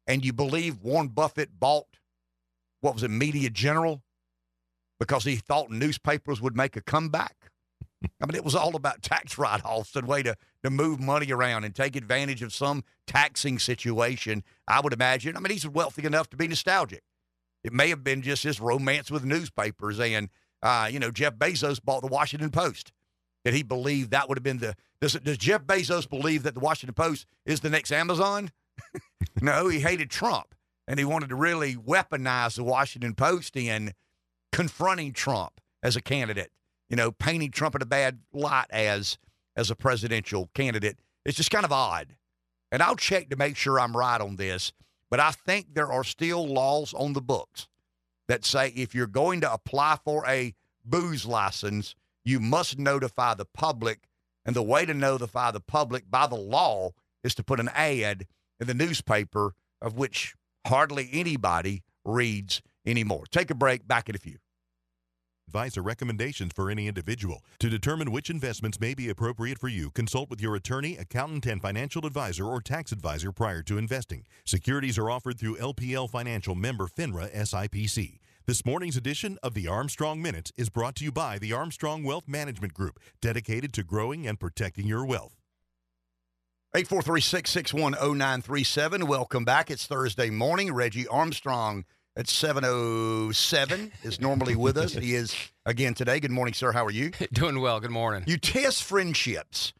[0.07, 1.99] And you believe Warren Buffett bought,
[2.81, 4.03] what was it, Media General?
[5.01, 7.37] Because he thought newspapers would make a comeback.
[8.03, 11.32] I mean, it was all about tax write offs and way to, to move money
[11.32, 15.36] around and take advantage of some taxing situation, I would imagine.
[15.36, 17.03] I mean, he's wealthy enough to be nostalgic.
[17.64, 19.99] It may have been just his romance with newspapers.
[19.99, 20.28] And,
[20.62, 22.92] uh, you know, Jeff Bezos bought the Washington Post.
[23.44, 24.74] That he believed that would have been the.
[25.01, 28.51] Does, does Jeff Bezos believe that the Washington Post is the next Amazon?
[29.40, 30.55] no, he hated Trump.
[30.88, 33.94] And he wanted to really weaponize the Washington Post in
[34.51, 36.51] confronting Trump as a candidate,
[36.89, 39.18] you know, painting Trump in a bad light as
[39.57, 40.99] as a presidential candidate.
[41.24, 42.16] It's just kind of odd.
[42.70, 44.72] And I'll check to make sure I'm right on this,
[45.11, 47.66] but I think there are still laws on the books
[48.28, 53.47] that say if you're going to apply for a booze license, you must notify the
[53.47, 54.01] public.
[54.45, 56.91] And the way to notify the public by the law
[57.22, 58.26] is to put an ad
[58.61, 60.34] in the newspaper, of which
[60.66, 63.24] hardly anybody reads anymore.
[63.30, 63.86] Take a break.
[63.86, 64.39] Back in a few.
[65.49, 67.42] Advice or recommendations for any individual.
[67.61, 71.62] To determine which investments may be appropriate for you, consult with your attorney, accountant, and
[71.62, 74.26] financial advisor or tax advisor prior to investing.
[74.44, 78.18] Securities are offered through LPL Financial member FINRA SIPC.
[78.44, 82.28] This morning's edition of the Armstrong Minute is brought to you by the Armstrong Wealth
[82.28, 85.40] Management Group, dedicated to growing and protecting your wealth.
[86.76, 89.05] 843-661-0937.
[89.05, 89.70] Welcome back.
[89.70, 90.74] It's Thursday morning.
[90.74, 91.86] Reggie Armstrong
[92.19, 94.93] at 707 is normally with us.
[94.93, 96.19] He is again today.
[96.19, 96.73] Good morning, sir.
[96.73, 97.12] How are you?
[97.33, 97.79] Doing well.
[97.79, 98.25] Good morning.
[98.27, 99.73] You test friendships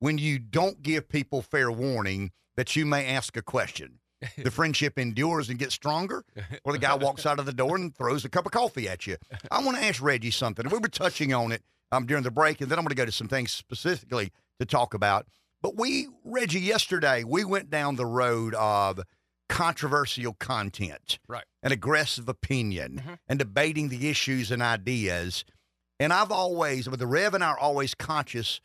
[0.00, 4.00] when you don't give people fair warning that you may ask a question.
[4.36, 6.24] The friendship endures and gets stronger,
[6.64, 9.06] or the guy walks out of the door and throws a cup of coffee at
[9.06, 9.16] you.
[9.52, 10.68] I want to ask Reggie something.
[10.68, 13.04] We were touching on it um, during the break, and then I'm going to go
[13.04, 15.26] to some things specifically to talk about.
[15.62, 19.00] But we, Reggie, yesterday, we went down the road of
[19.48, 21.44] controversial content Right.
[21.62, 23.18] and aggressive opinion Mhm.
[23.28, 25.44] and debating the issues and ideas.
[26.00, 28.60] And I've always, but the Rev and I are always conscious,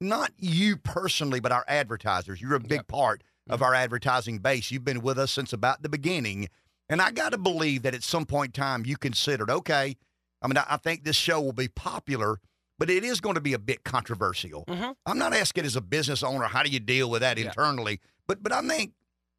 [0.00, 2.40] not you personally, but our advertisers.
[2.40, 2.88] You're a big Yep.
[2.88, 4.70] part of our advertising base.
[4.70, 6.48] You've been with us since about the beginning.
[6.88, 9.96] And I got to believe that at some point in time you considered, okay,
[10.42, 12.40] I mean, I, think this show will be popular,
[12.78, 14.64] but it is going to be a bit controversial.
[14.66, 14.96] Mhm.
[15.06, 17.46] I'm not asking as a business owner, how do you deal with that Yeah.
[17.46, 18.00] internally?
[18.26, 18.92] But but I think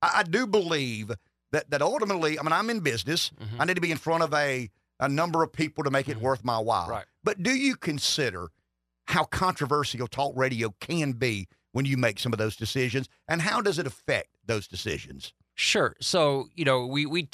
[0.03, 1.11] I, I do believe
[1.51, 3.31] that that ultimately, I mean, I'm in business.
[3.41, 3.59] Mhm.
[3.59, 6.17] I need to be in front of a a number of people to make it
[6.17, 6.21] Mhm.
[6.21, 6.87] worth my while.
[6.87, 7.05] Right.
[7.23, 8.49] But do you consider
[9.07, 13.59] how controversial talk radio can be when you make some of those decisions, and how
[13.61, 15.33] does it affect those decisions?
[15.55, 15.95] Sure.
[15.99, 17.27] So, you know, we we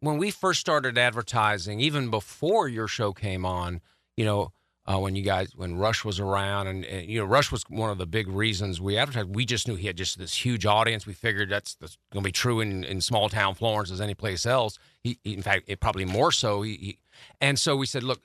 [0.00, 3.80] when we first started advertising, even before your show came on,
[4.16, 4.52] you know,
[4.86, 7.90] uh, when you guys when Rush was around, and, and you know, Rush was one
[7.90, 9.34] of the big reasons we advertised.
[9.34, 11.06] We just knew he had just this huge audience.
[11.06, 14.14] We figured that's, that's going to be true in, in small town Florence as any
[14.14, 14.78] place else.
[15.02, 16.62] He, he- in fact, it probably more so.
[16.62, 16.98] He, he,
[17.40, 18.22] and so we said, look,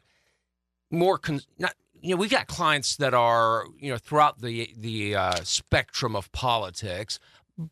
[0.92, 5.16] more con- not you know we've got clients that are you know throughout the the
[5.16, 7.18] uh, spectrum of politics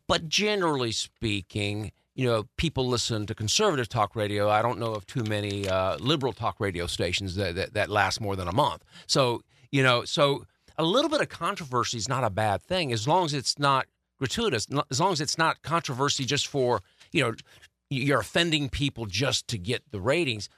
[0.06, 4.48] but generally speaking you know, people listen to conservative talk radio.
[4.48, 8.20] I don't know of too many uh, liberal talk radio stations that, that that last
[8.20, 8.84] more than a month.
[9.06, 10.44] So you know, so
[10.76, 13.86] a little bit of controversy is not a bad thing as long as it's not
[14.18, 14.66] gratuitous.
[14.90, 16.82] As long as it's not controversy just for
[17.12, 17.34] you know
[17.90, 20.48] you're offending people just to get the ratings.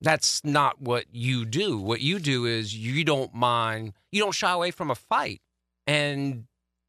[0.00, 1.76] That's not what you do.
[1.76, 5.42] What you do is you don't mind, you don't shy away from a fight,
[5.86, 6.44] and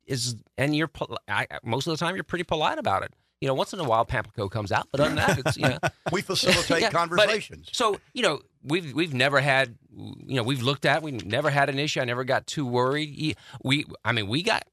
[0.06, 0.92] is and you're
[1.28, 3.14] I, most of the time you're pretty polite about it.
[3.42, 5.64] You know, once in a while Pamplico comes out, but other than that, it's you
[5.64, 5.78] know
[6.12, 7.70] we facilitate Yeah, conversations.
[7.72, 11.70] so you know we've we've never had you know we've looked at we never had
[11.70, 12.02] an issue.
[12.02, 13.36] I never got too worried.
[13.64, 14.64] We I mean we got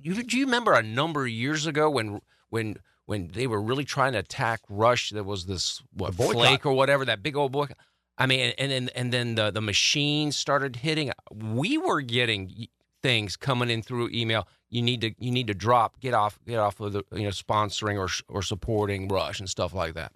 [0.00, 2.20] you do you remember a number of years ago when
[2.50, 5.10] when when they were really trying to attack Rush?
[5.10, 7.76] There was this what flake or whatever that big old boycott.
[8.18, 11.10] I mean, and and and then the the machines started hitting.
[11.32, 12.68] We were getting
[13.02, 14.46] things coming in through email.
[14.72, 17.28] You need to you need to drop get off get off of the you know
[17.28, 20.12] sponsoring or or supporting Rush and stuff like that.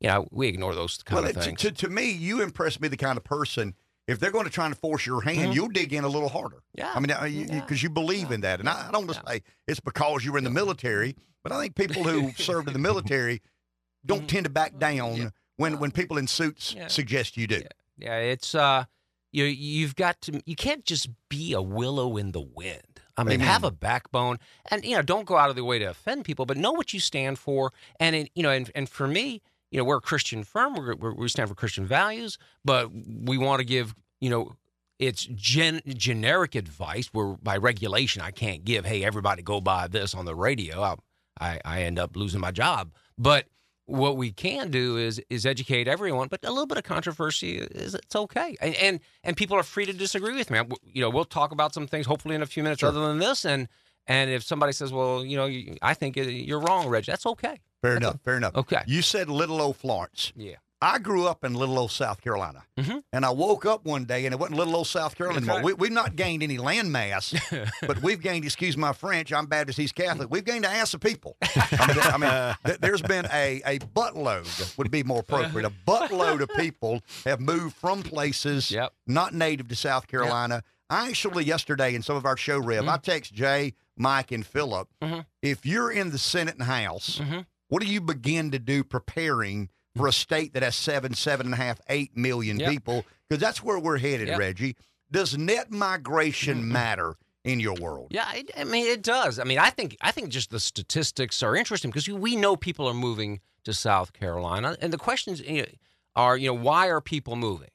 [0.00, 1.58] You know, we ignore those kind well, of things.
[1.62, 3.74] to, to me, you impress me the kind of person.
[4.06, 5.54] If they're going to try to force your hand, Mhm.
[5.54, 6.62] you'll dig in a little harder.
[6.74, 6.92] Yeah.
[6.94, 7.66] I mean, because you, Yeah.
[7.70, 9.32] you believe in that, and I, I don't just Yeah.
[9.34, 12.74] say it's because you were in the military, but I think people who served in
[12.74, 13.40] the military
[14.04, 14.28] don't Mhm.
[14.28, 15.30] tend to back down Yeah.
[15.56, 16.88] when when people in suits Yeah.
[16.88, 17.62] suggest you do.
[17.62, 17.68] Yeah.
[17.96, 18.84] Yeah, it's uh
[19.32, 22.93] you you've got to you can't just be a willow in the wind.
[23.16, 23.46] I mean, Amen.
[23.46, 24.38] have a backbone
[24.70, 26.92] and you know, don't go out of the way to offend people, but know what
[26.92, 27.72] you stand for.
[28.00, 29.40] And it, you know, and, and for me,
[29.70, 30.74] you know, we're a Christian firm.
[30.74, 34.52] We're, we're, we stand for Christian values, but we want to give, you know,
[34.98, 40.14] it's gen, generic advice where by regulation I can't give, hey, everybody go buy this
[40.14, 40.80] on the radio.
[40.82, 40.94] I,
[41.40, 42.92] I, I end up losing my job.
[43.18, 43.46] But
[43.86, 47.94] what we can do is is educate everyone, but a little bit of controversy is
[47.94, 50.58] it's okay, and and, and people are free to disagree with me.
[50.58, 52.88] I- You know, we'll talk about some things hopefully in a few minutes Sure.
[52.88, 53.68] other than this, and
[54.06, 57.26] and if somebody says, well, you know, you- I think uh, you're wrong, Reggie, that's
[57.26, 57.60] okay.
[57.82, 58.18] Fair enough.
[58.24, 58.54] Fair enough.
[58.54, 58.82] Okay.
[58.86, 60.32] You said little old Florence.
[60.36, 60.56] Yeah.
[60.84, 63.02] I grew up in little old South Carolina, Mhm.
[63.12, 65.56] and I woke up one day and it wasn't little old South Carolina anymore.
[65.56, 65.64] right.
[65.64, 67.34] We, we've not gained any land mass,
[67.86, 68.44] but we've gained.
[68.44, 69.32] Excuse my French.
[69.32, 69.78] I'm Baptist.
[69.78, 70.28] He's Catholic.
[70.30, 71.36] We've gained an ass of people.
[71.42, 75.66] I mean, I mean th- there's been a a buttload would be more appropriate.
[75.66, 78.92] A buttload of people have moved from places Yep.
[79.06, 80.62] not native to South Carolina.
[80.90, 84.88] I actually yesterday in some of our show rev, I text Jay, Mike, and Philip.
[85.02, 85.24] Mhm.
[85.40, 87.46] If you're in the Senate and House, Mhm.
[87.68, 91.54] what do you begin to do preparing for a state that has seven, seven and
[91.54, 92.70] a half, eight million Yep.
[92.70, 93.04] people?
[93.28, 94.38] Because that's where we're headed, Yep.
[94.38, 94.76] Reggie.
[95.10, 96.68] Does net migration Mm-mm.
[96.72, 97.14] matter
[97.44, 98.08] in your world?
[98.10, 99.38] Yeah, it, I mean it does.
[99.38, 102.88] I mean, I think I think just the statistics are interesting because we know people
[102.88, 105.40] are moving to South Carolina, and the questions
[106.16, 107.70] are, you know, why are people moving?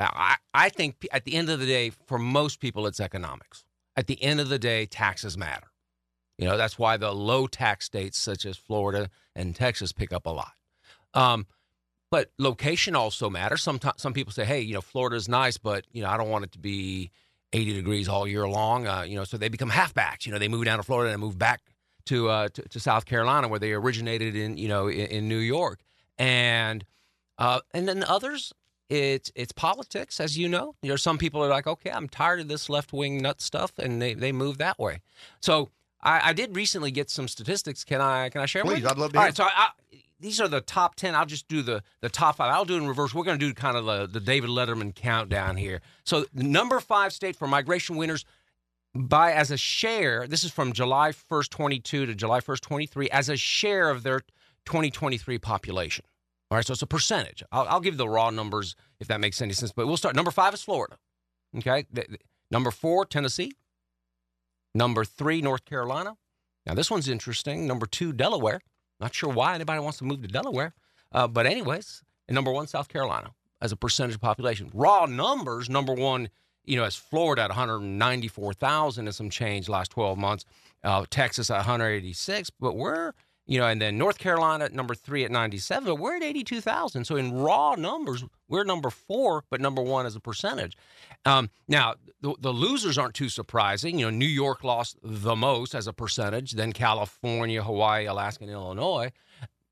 [0.00, 3.64] Now, I I think at the end of the day, for most people, it's economics.
[3.96, 5.68] At the end of the day, taxes matter.
[6.38, 10.26] You know, that's why the low tax states such as Florida and Texas pick up
[10.26, 10.52] a lot.
[11.14, 11.46] Um,
[12.10, 13.62] but location also matters.
[13.62, 16.44] Sometimes some people say, hey, you know, Florida's nice, but you know, I don't want
[16.44, 17.10] it to be
[17.52, 18.86] 80 degrees all year long.
[18.86, 20.26] Uh, you know, so they become halfbacks.
[20.26, 21.62] You know, they move down to Florida and move back
[22.06, 25.38] to, uh, to to South Carolina where they originated in you know in, in New
[25.38, 25.80] York,
[26.18, 26.84] and
[27.38, 28.52] uh, and then others.
[28.90, 30.74] It's it's politics, as you know.
[30.82, 33.78] You know, some people are like, okay, I'm tired of this left wing nut stuff,
[33.78, 35.00] and they, they move that way.
[35.40, 35.70] So
[36.02, 37.84] I, I did recently get some statistics.
[37.84, 38.64] Can I can I share?
[38.64, 38.88] Please, you?
[38.88, 39.68] I'd love to All hear right, so I,
[40.22, 41.14] these are the top ten.
[41.14, 42.50] I'll just do the the top five.
[42.50, 43.14] I'll do it in reverse.
[43.14, 45.82] We're going to do kind of the, the David Letterman countdown here.
[46.04, 48.24] So number five state for migration winners
[48.94, 50.26] by as a share.
[50.26, 53.90] This is from July first, twenty two to July first, twenty three, as a share
[53.90, 54.22] of their
[54.64, 56.04] twenty twenty three population.
[56.50, 57.42] All right, so it's a percentage.
[57.50, 59.72] I'll, I'll give the raw numbers if that makes any sense.
[59.72, 60.14] But we'll start.
[60.14, 60.96] Number five is Florida.
[61.56, 61.84] Okay.
[62.50, 63.52] Number four, Tennessee.
[64.74, 66.16] Number three, North Carolina.
[66.66, 67.66] Now this one's interesting.
[67.66, 68.60] Number two, Delaware.
[69.02, 70.74] Not sure why anybody wants to move to Delaware,
[71.10, 74.70] uh, but anyways, number one, South Carolina as a percentage of population.
[74.72, 76.28] Raw numbers, number one,
[76.64, 80.44] you know, as Florida at 194,000 and some change last 12 months.
[80.84, 83.12] Uh, Texas at 186, but we're
[83.46, 87.04] you know, and then North Carolina at number three at 97, but we're at 82,000.
[87.04, 90.76] So in raw numbers, we're number four, but number one as a percentage.
[91.24, 93.98] Um, now, the, the losers aren't too surprising.
[93.98, 98.52] You know, New York lost the most as a percentage, then California, Hawaii, Alaska, and
[98.52, 99.10] Illinois.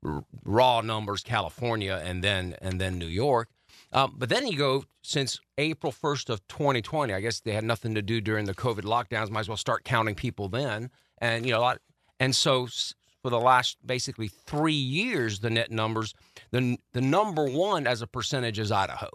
[0.03, 3.49] R- raw numbers, California, and then and then New York.
[3.93, 7.13] Um, but then you go since April 1st of 2020.
[7.13, 9.29] I guess they had nothing to do during the COVID lockdowns.
[9.29, 10.89] Might as well start counting people then.
[11.19, 11.79] And you know, a lot,
[12.19, 12.67] and so
[13.21, 16.13] for the last basically three years, the net numbers,
[16.51, 19.09] the the number one as a percentage is Idaho,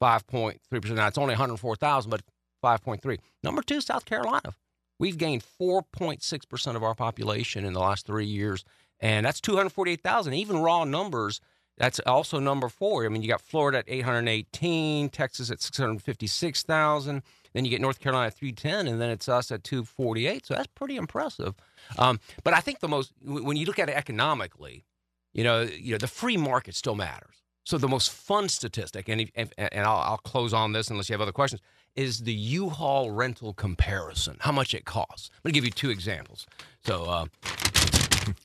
[0.00, 0.98] five point three percent.
[0.98, 2.22] Now it's only one hundred four thousand, but
[2.60, 3.18] five point three.
[3.42, 4.54] Number two, South Carolina.
[4.98, 8.64] We've gained four point six percent of our population in the last three years,
[9.00, 10.32] and that's 248,000.
[10.34, 11.40] Even raw numbers,
[11.76, 13.04] that's also number four.
[13.04, 17.22] I mean, you got Florida at 818, Texas at 656,000.
[17.52, 20.46] Then you get North Carolina at 310, and then it's us at 248.
[20.46, 21.54] So that's pretty impressive.
[21.98, 24.84] Um, but I think the most, when you look at it economically,
[25.32, 27.42] you know, you know, the free market still matters.
[27.64, 31.14] So the most fun statistic, and and, and I'll, I'll close on this unless you
[31.14, 31.62] have other questions,
[31.94, 34.36] is the U-Haul rental comparison.
[34.40, 35.30] How much it costs.
[35.32, 36.46] I'm going to give you two examples.
[36.84, 37.26] So, uh,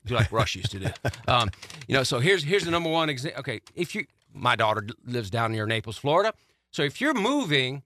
[0.08, 0.86] like Rush used to do.
[1.26, 1.50] Um,
[1.86, 3.40] you know, so here's here's the number one example.
[3.40, 6.32] Okay, if you, my daughter lives down near Naples, Florida.
[6.70, 7.82] So if you're moving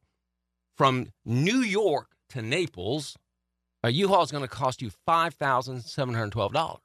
[0.76, 3.16] from New York to Naples,
[3.83, 6.83] a U-Haul is going to cost you five thousand seven hundred twelve dollars.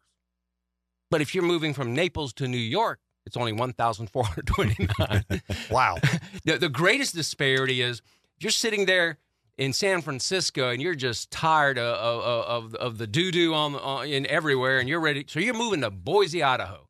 [1.10, 4.48] But if you're moving from Naples to New York, it's only one thousand four hundred
[4.48, 5.24] twenty-nine.
[5.72, 5.98] wow.
[6.46, 8.02] the, the greatest disparity is
[8.40, 9.18] you're sitting there
[9.58, 13.76] in San Francisco and you're just tired of of, of, of the doo doo on,
[13.76, 15.26] on in everywhere, and you're ready.
[15.28, 16.88] So you're moving to Boise, Idaho,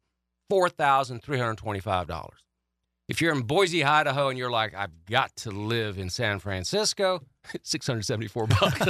[0.50, 2.40] four thousand three hundred twenty-five dollars.
[3.08, 7.22] If you're in Boise, Idaho, and you're like, I've got to live in San Francisco,
[7.64, 8.80] six hundred seventy-four bucks.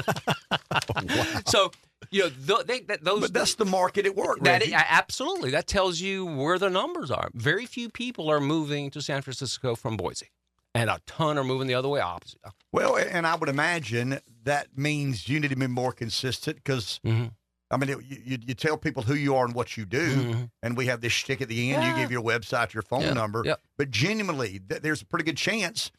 [0.96, 1.26] wow.
[1.48, 1.72] So
[2.12, 3.22] you know, th- they, that, those.
[3.22, 4.40] But that's the market at work.
[4.42, 7.30] That is, absolutely, that tells you where the numbers are.
[7.34, 10.30] Very few people are moving to San Francisco from Boise,
[10.76, 12.40] and a ton are moving the other way opposite.
[12.72, 17.00] Well, and I would imagine that means you need to be more consistent because.
[17.06, 17.28] Mm-hmm.
[17.70, 20.44] I mean, it, you, you tell people who you are and what you do, mm-hmm.
[20.64, 21.84] and we have this shtick at the end.
[21.84, 21.98] Yeah.
[21.98, 23.14] You give your website, your phone yeah.
[23.14, 23.60] number, yep.
[23.78, 25.92] but genuinely, th- there's a pretty good chance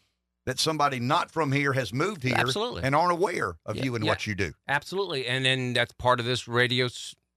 [0.48, 2.82] that somebody not from here has moved here Absolutely.
[2.82, 4.10] and aren't aware of yeah, you and yeah.
[4.10, 4.54] what you do.
[4.66, 5.26] Absolutely.
[5.26, 6.88] And then that's part of this radio.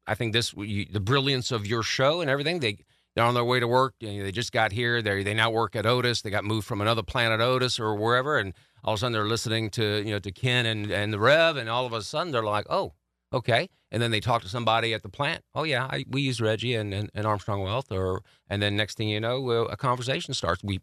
[0.07, 2.62] I think this you, the brilliance of your show and everything.
[2.62, 2.78] They
[3.14, 3.95] they're on their way to work.
[3.99, 5.01] You know, they just got here.
[5.01, 6.22] They they now work at Otis.
[6.22, 9.26] They got moved from another planet Otis or wherever, and all of a sudden they're
[9.26, 12.32] listening to you know to Ken and and the Rev, and all of a sudden
[12.32, 12.93] they're like, oh,
[13.34, 13.70] okay.
[13.91, 15.43] And then they talk to somebody at the plant.
[15.53, 18.95] Oh yeah, I, we use Reggie and, and, and Armstrong Wealth, or and then next
[18.95, 20.64] thing you know, a conversation starts.
[20.64, 20.80] We,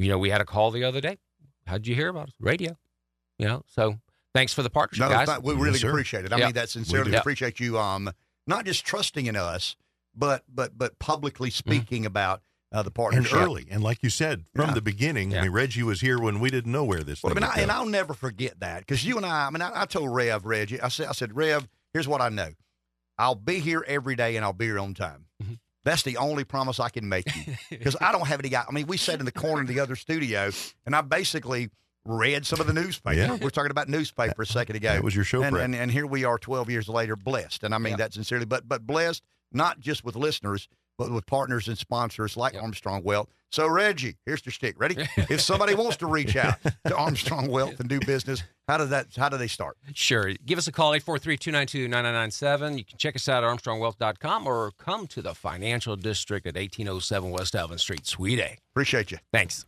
[0.00, 1.18] you know, we had a call the other day
[1.70, 2.34] how'd you hear about us?
[2.40, 2.76] Radio.
[3.38, 3.96] You know, so
[4.34, 5.28] thanks for the partnership, no, guys.
[5.28, 6.32] Th- we really yes, appreciate it.
[6.32, 6.46] I yep.
[6.48, 7.14] mean that sincerely.
[7.14, 8.10] Appreciate you um
[8.46, 9.76] not just trusting in us,
[10.14, 12.08] but but but publicly speaking mm-hmm.
[12.08, 12.42] about
[12.72, 13.66] uh, the partnership and early.
[13.70, 14.74] And like you said, from yeah.
[14.74, 15.40] the beginning, yeah.
[15.40, 17.22] I mean, Reggie was here when we didn't know where this.
[17.22, 17.72] Well, thing I mean, would I, and.
[17.72, 19.46] I'll never forget that because you and I.
[19.46, 20.80] I mean, I, I told Rev Reggie.
[20.80, 22.50] I said, I said, Rev, here's what I know.
[23.18, 25.26] I'll be here every day, and I'll be here on time.
[25.42, 25.54] Mm-hmm.
[25.84, 28.64] That's the only promise I can make you because I don't have any guy.
[28.68, 30.50] I mean, we sat in the corner of the other studio,
[30.84, 31.70] and I basically
[32.04, 33.16] read some of the newspaper.
[33.16, 33.36] Yeah.
[33.40, 34.92] We're talking about newspaper a second ago.
[34.92, 37.62] That was your show, and, and, and here we are 12 years later, blessed.
[37.64, 37.96] And I mean Yeah.
[37.98, 39.22] that sincerely, but but blessed
[39.52, 40.68] not just with listeners,
[41.00, 42.62] but with partners and sponsors like Yep.
[42.62, 43.28] Armstrong Wealth.
[43.50, 44.78] So Reggie, here's the stick.
[44.78, 44.96] Ready?
[45.16, 49.06] if somebody wants to reach out to Armstrong Wealth and do business, how does that?
[49.16, 49.78] How do they start?
[49.94, 50.34] Sure.
[50.44, 52.78] Give us a call, 843-292-9997.
[52.78, 57.30] You can check us out at armstrongwealth.com or come to the Financial District at 1807
[57.30, 58.58] West Alvin Street, Suite A.
[58.74, 59.18] Appreciate you.
[59.32, 59.64] Thanks.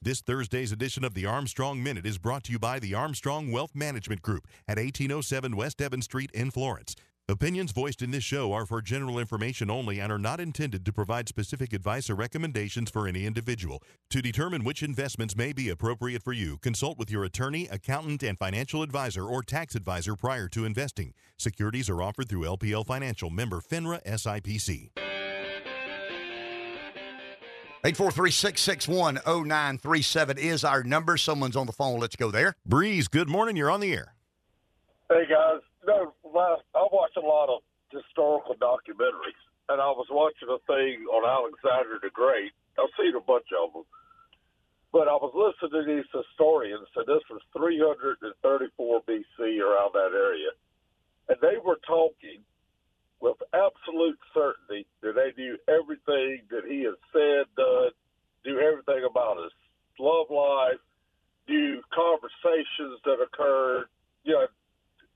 [0.00, 3.74] This Thursday's edition of the Armstrong Minute is brought to you by the Armstrong Wealth
[3.74, 6.94] Management Group at 1807 West Evan Street in Florence.
[7.30, 10.94] Opinions voiced in this show are for general information only and are not intended to
[10.94, 13.82] provide specific advice or recommendations for any individual.
[14.08, 18.38] To determine which investments may be appropriate for you, consult with your attorney, accountant, and
[18.38, 21.12] financial advisor or tax advisor prior to investing.
[21.36, 24.92] Securities are offered through LPL Financial member FINRA SIPC.
[27.84, 31.18] 843-661-0937 is our number.
[31.18, 32.00] Someone's on the phone.
[32.00, 32.54] Let's go there.
[32.64, 33.54] Breeze, good morning.
[33.54, 34.14] You're on the air.
[35.10, 36.12] Hey guys, no,
[36.76, 39.40] I watch a lot of historical documentaries,
[39.72, 42.52] and I was watching a thing on Alexander the Great.
[42.76, 43.88] I've seen a bunch of them,
[44.92, 48.20] but I was listening to these historians, and this was 334
[49.08, 50.52] BC around that area,
[51.32, 52.44] and they were talking
[53.20, 57.90] with absolute certainty that they knew everything that he had said, done,
[58.44, 59.52] knew everything about his
[59.98, 60.78] love life,
[61.48, 63.86] knew conversations that occurred,
[64.22, 64.46] you know,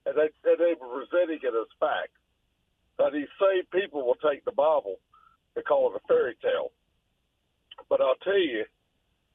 [0.06, 2.14] and they, and they were presenting it as fact.
[2.98, 4.96] Now, these same people will take the Bible
[5.56, 6.72] and call it a fairy tale.
[7.88, 8.64] But I'll tell you,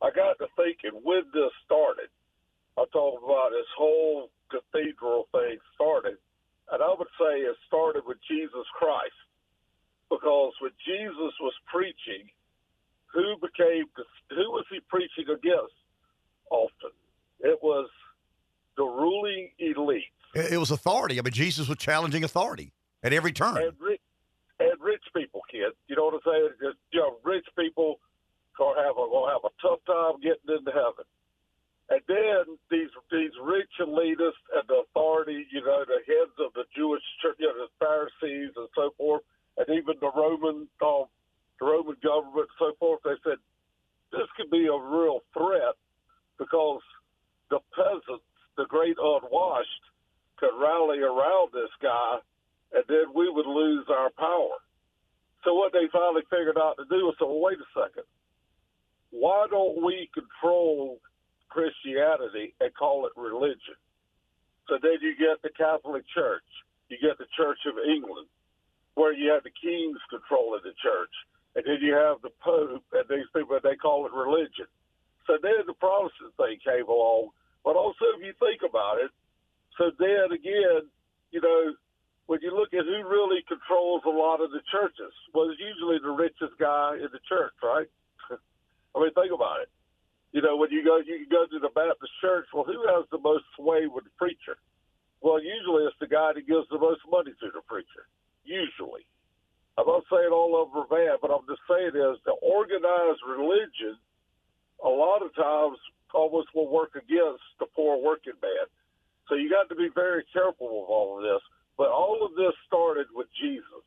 [0.01, 2.09] I got to thinking when this started.
[2.77, 6.17] I talked about this whole cathedral thing started,
[6.71, 9.17] and I would say it started with Jesus Christ.
[10.09, 12.29] Because when Jesus was preaching,
[13.11, 13.89] who became
[14.29, 15.75] who was he preaching against
[16.51, 16.93] often?
[17.39, 17.89] It was
[18.77, 21.19] the ruling elite It, was authority.
[21.19, 22.73] I mean, Jesus was challenging authority
[23.03, 23.57] at every turn.
[23.57, 24.01] and rich
[24.59, 25.73] and rich people, kid.
[25.87, 26.49] You know what I'm saying?
[26.61, 27.99] Just, you know, rich people
[28.57, 31.05] gonna have a gonna have a tough time getting into heaven.
[31.89, 36.65] And then these these rich elitists and the authority, you know, the heads of the
[36.75, 39.23] Jewish church, you know, the Pharisees and so forth,
[39.57, 41.05] and even the Roman, uh,
[41.59, 42.99] the Roman government, and so forth.
[43.05, 43.37] They said
[44.11, 45.75] this could be a real threat
[46.37, 46.81] because
[47.49, 48.25] the peasants,
[48.57, 49.85] the great unwashed,
[50.37, 52.19] could rally around this guy,
[52.73, 54.57] and then we would lose our power.
[55.43, 58.03] So what they finally figured out to do was, well, wait a second,
[59.11, 60.99] why don't we control
[61.49, 63.79] Christianity and call it religion?
[64.67, 66.43] So then you get the Catholic Church,
[66.89, 68.27] you get the Church of England,
[68.95, 71.13] where you have the kings controlling the church,
[71.55, 74.65] and then you have the Pope and these people, they call it religion.
[75.25, 77.29] So then the Protestant thing came along.
[77.63, 79.11] But also, if you think about it,
[79.77, 80.89] so then again,
[81.31, 81.73] you know,
[82.27, 85.97] when you look at who really controls a lot of the churches, well, it's usually
[86.03, 87.87] the richest guy in the church, right?
[88.95, 89.71] I mean, think about it.
[90.35, 92.45] You know, when you go, you can go to the Baptist church.
[92.53, 94.59] Well, who has the most sway with the preacher?
[95.21, 98.05] Well, usually it's the guy that gives the most money to the preacher.
[98.43, 99.07] Usually,
[99.79, 103.23] I'm not saying all of them are bad, but I'm just saying is the organized
[103.23, 103.97] religion
[104.83, 105.79] a lot of times
[106.13, 108.67] almost will work against the poor working man.
[109.29, 111.41] So you got to be very careful with all of this.
[111.77, 113.85] But all of this started with Jesus.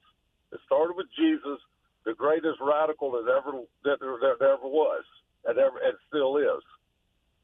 [0.53, 1.59] It started with Jesus,
[2.05, 5.05] the greatest radical that ever that there, that ever was,
[5.45, 6.62] and ever and still is.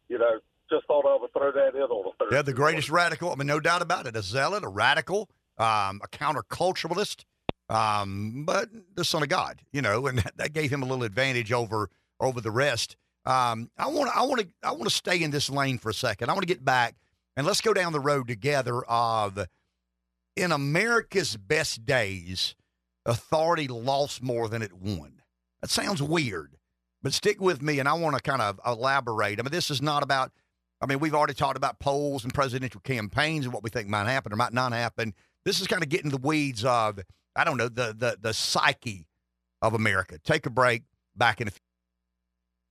[0.09, 0.39] You know,
[0.71, 3.33] just thought I would throw that in on the Yeah, the greatest radical.
[3.33, 4.17] I mean, no doubt about it.
[4.17, 5.29] A zealot, a radical,
[5.59, 7.25] um, a counterculturalist,
[7.69, 9.63] um, but the son of God.
[9.73, 11.91] You know, and that, that gave him a little advantage over
[12.21, 12.97] over the rest.
[13.25, 15.95] Um, I want I want to I want to stay in this lane for a
[15.95, 16.31] second.
[16.31, 16.95] I want to get back
[17.37, 19.47] and let's go down the road together of
[20.37, 22.55] in America's best days,
[23.05, 25.23] authority lost more than it won.
[25.61, 26.57] That sounds weird,
[27.03, 29.39] but stick with me and I want to kind of elaborate.
[29.39, 30.33] I mean, this is not about
[30.81, 34.07] I mean, we've already talked about polls and presidential campaigns and what we think might
[34.07, 35.15] happen or might not happen.
[35.45, 37.01] This is kind of getting the weeds of
[37.35, 39.07] I don't know the the the psyche
[39.63, 40.19] of America.
[40.23, 40.83] Take a break.
[41.17, 41.61] Back in a few.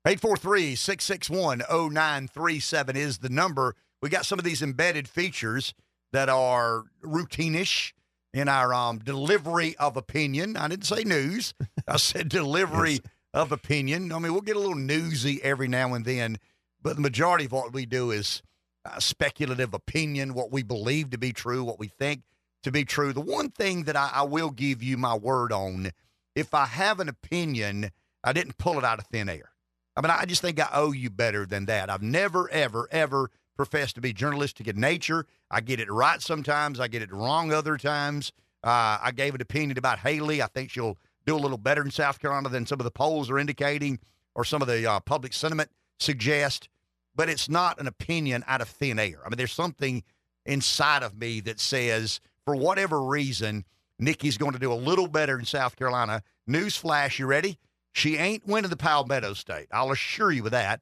[0.05, 3.76] 843 661 0937 is the number.
[4.05, 5.73] We got some of these embedded features
[6.13, 7.91] that are routinish
[8.35, 10.55] in our um, delivery of opinion.
[10.57, 11.55] I didn't say news,
[11.87, 13.01] I said delivery yes.
[13.33, 14.11] of opinion.
[14.11, 16.37] I mean, we'll get a little newsy every now and then,
[16.83, 18.43] but the majority of what we do is
[18.85, 22.21] uh, speculative opinion, what we believe to be true, what we think
[22.61, 23.11] to be true.
[23.11, 25.89] The one thing that I, I will give you my word on
[26.35, 27.89] if I have an opinion,
[28.23, 29.49] I didn't pull it out of thin air.
[29.97, 31.89] I mean, I just think I owe you better than that.
[31.89, 35.25] I've never, ever, ever professed to be journalistic in nature.
[35.49, 38.31] I get it right sometimes, I get it wrong other times.
[38.63, 40.41] Uh, I gave an opinion about Haley.
[40.41, 43.29] I think she'll do a little better in South Carolina than some of the polls
[43.29, 43.99] are indicating
[44.33, 46.67] or some of the uh, public sentiment suggest.
[47.15, 49.21] But it's not an opinion out of thin air.
[49.25, 50.03] I mean, there's something
[50.45, 53.65] inside of me that says, for whatever reason,
[53.99, 56.21] Nikki's going to do a little better in South Carolina.
[56.49, 57.57] Newsflash, you ready?
[57.93, 59.67] She ain't winning the Palmetto State.
[59.71, 60.81] I'll assure you of that.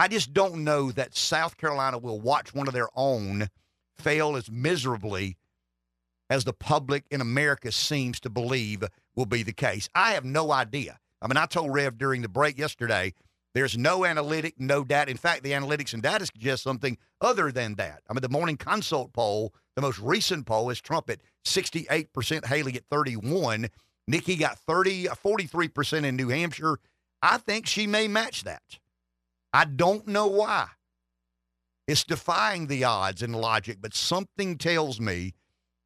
[0.00, 3.50] I just don't know that South Carolina will watch one of their own
[3.98, 5.36] fail as miserably
[6.30, 8.82] as the public in America seems to believe
[9.14, 9.90] will be the case.
[9.94, 10.98] I have no idea.
[11.20, 13.12] I mean, I told Rev during the break yesterday,
[13.52, 15.10] there's no analytic, no data.
[15.10, 18.00] In fact, the analytics and data suggest something other than that.
[18.08, 22.76] I mean, the morning consult poll, the most recent poll, is Trump at 68%, Haley
[22.76, 23.68] at 31.
[24.08, 26.78] Nikki got 30, 43% in New Hampshire.
[27.20, 28.62] I think she may match that.
[29.52, 30.68] I don't know why.
[31.86, 35.34] It's defying the odds and logic, but something tells me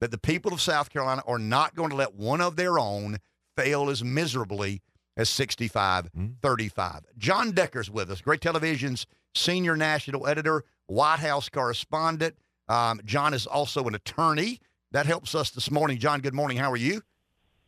[0.01, 3.19] that the people of South Carolina are not going to let one of their own
[3.57, 4.83] fail as miserably
[5.17, 6.27] as 65 mm-hmm.
[6.43, 7.07] 35.
[7.17, 12.37] Jon Decker's with us, Gray Television's senior national editor, White House correspondent.
[12.69, 14.61] Um, Jon is also an attorney.
[14.93, 15.99] That helps us this morning.
[15.99, 16.57] Jon, good morning.
[16.57, 17.03] How are you?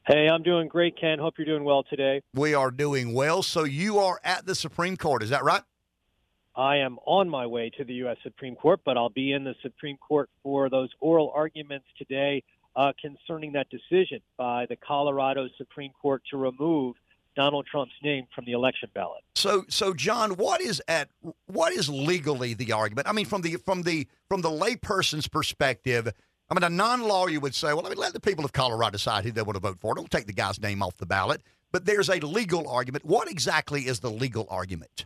[0.07, 1.19] Hey, I'm doing great, Ken.
[1.19, 2.23] Hope you're doing well today.
[2.35, 3.43] We are doing well.
[3.43, 5.63] So you are at the Supreme Court, is that right?
[6.57, 8.17] I am on my way to the U.S.
[8.23, 12.43] Supreme Court, but I'll be in the Supreme Court for those oral arguments today
[12.75, 16.97] uh, concerning that decision by the Colorado Supreme Court to remove
[17.37, 19.23] Donald Trump's name from the election ballot.
[19.35, 21.11] So, so Jon, what is at
[21.47, 23.07] what is legally the argument?
[23.07, 26.11] I mean, from the from the from the layperson's perspective,
[26.49, 29.25] I mean, a non-lawyer would say, well, I mean, let the people of Colorado decide
[29.25, 29.95] who they want to vote for.
[29.95, 31.43] Don't take the guy's name off the ballot.
[31.73, 33.05] But there's a legal argument.
[33.05, 35.05] What exactly is the legal argument?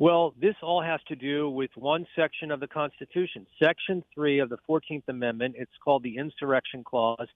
[0.00, 4.48] Well, this all has to do with one section of the Constitution, Section 3 of
[4.48, 5.54] the 14th Amendment.
[5.56, 7.28] It's called the Insurrection Clause.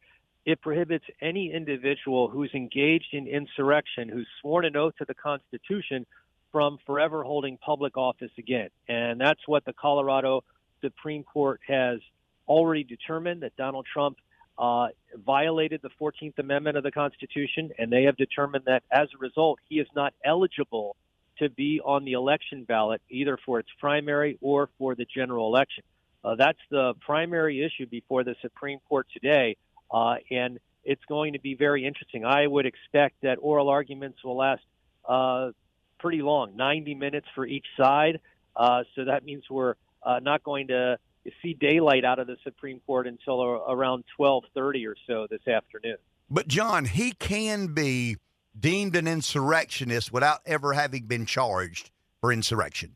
[0.44, 6.04] It prohibits any individual who's engaged in insurrection, who's sworn an oath to the Constitution,
[6.50, 8.70] from forever holding public office again.
[8.88, 10.42] And that's what the Colorado
[10.80, 12.00] Supreme Court has
[12.48, 14.16] already determined that Donald Trump
[14.58, 19.18] uh, violated the 14th Amendment of the Constitution, and they have determined that as a
[19.18, 20.96] result, he is not eligible
[21.38, 25.84] to be on the election ballot either for its primary or for the general election.
[26.24, 29.56] Uh, that's the primary issue before the Supreme Court today,
[29.90, 32.24] uh, and it's going to be very interesting.
[32.24, 34.62] I would expect that oral arguments will last
[35.08, 35.50] uh,
[35.98, 38.20] pretty long 90 minutes for each side.
[38.56, 40.98] Uh, so that means we're uh, not going to
[41.42, 45.96] see daylight out of the Supreme Court until around 12:30 or so this afternoon.
[46.30, 48.16] But Jon, he can be
[48.58, 51.90] deemed an insurrectionist without ever having been charged
[52.20, 52.94] for insurrection.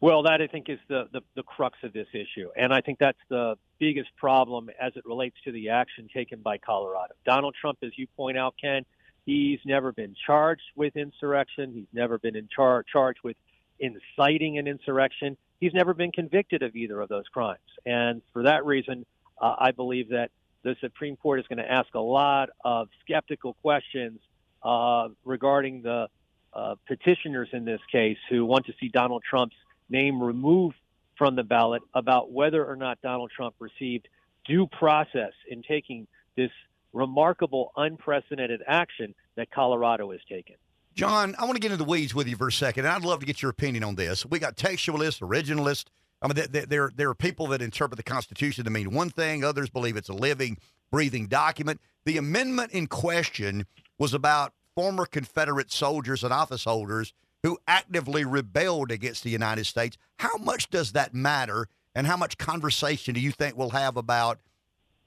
[0.00, 2.50] Well, that I think is the, the, the crux of this issue.
[2.56, 6.58] And I think that's the biggest problem as it relates to the action taken by
[6.58, 7.14] Colorado.
[7.24, 8.84] Donald Trump, as you point out, Ken,
[9.24, 11.72] he's never been charged with insurrection.
[11.72, 13.36] He's never been in char- charged with
[13.78, 15.38] inciting an insurrection.
[15.58, 17.60] He's never been convicted of either of those crimes.
[17.86, 19.06] And for that reason,
[19.40, 20.30] uh, I believe that
[20.64, 24.20] the Supreme Court is going to ask a lot of skeptical questions
[24.64, 26.08] uh, regarding the
[26.52, 29.56] uh, petitioners in this case who want to see Donald Trump's
[29.90, 30.76] name removed
[31.18, 34.08] from the ballot about whether or not Donald Trump received
[34.46, 36.06] due process in taking
[36.36, 36.50] this
[36.92, 40.56] remarkable, unprecedented action that Colorado has taken.
[40.94, 43.04] Jon, I want to get into the weeds with you for a second, and I'd
[43.04, 44.24] love to get your opinion on this.
[44.24, 45.86] We got textualists, originalists.
[46.22, 49.44] I mean, there, there are people that interpret the Constitution to mean one thing.
[49.44, 50.56] Others believe it's a living,
[50.90, 51.80] breathing document.
[52.04, 53.66] The amendment in question
[54.04, 59.96] was about former Confederate soldiers and office holders who actively rebelled against the United States.
[60.18, 64.40] How much does that matter, and how much conversation do you think we'll have about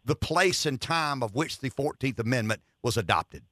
[0.04, 3.44] the place and time of which the 14th Amendment was adopted?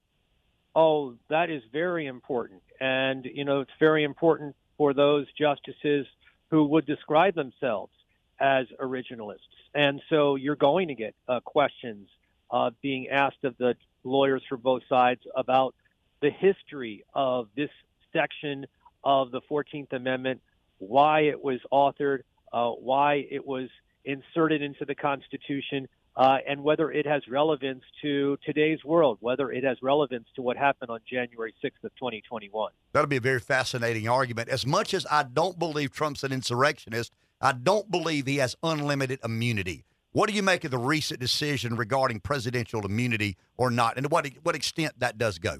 [0.75, 2.63] Oh, that is very important.
[2.79, 6.07] And, you know, it's very important for those justices
[6.49, 7.93] who would describe themselves
[8.39, 9.37] as originalists.
[9.75, 12.09] And so you're going to get uh, questions
[12.55, 13.75] uh, being asked of the
[14.05, 15.75] lawyers for both sides about
[16.21, 17.69] the history of this
[18.13, 18.65] section
[19.03, 20.41] of the 14th Amendment,
[20.77, 22.19] why it was authored,
[22.53, 23.67] uh, why it was
[24.05, 29.65] inserted into the Constitution, uh, and whether it has relevance to today's world, whether it
[29.65, 32.71] has relevance to what happened on January 6th of 2021.
[32.93, 34.47] That'll be a very fascinating argument.
[34.47, 39.19] As much as I don't believe Trump's an insurrectionist, I don't believe he has unlimited
[39.25, 39.83] immunity.
[40.15, 44.09] What do you make of the recent decision regarding presidential immunity or not, and to
[44.09, 45.57] what what extent that does go?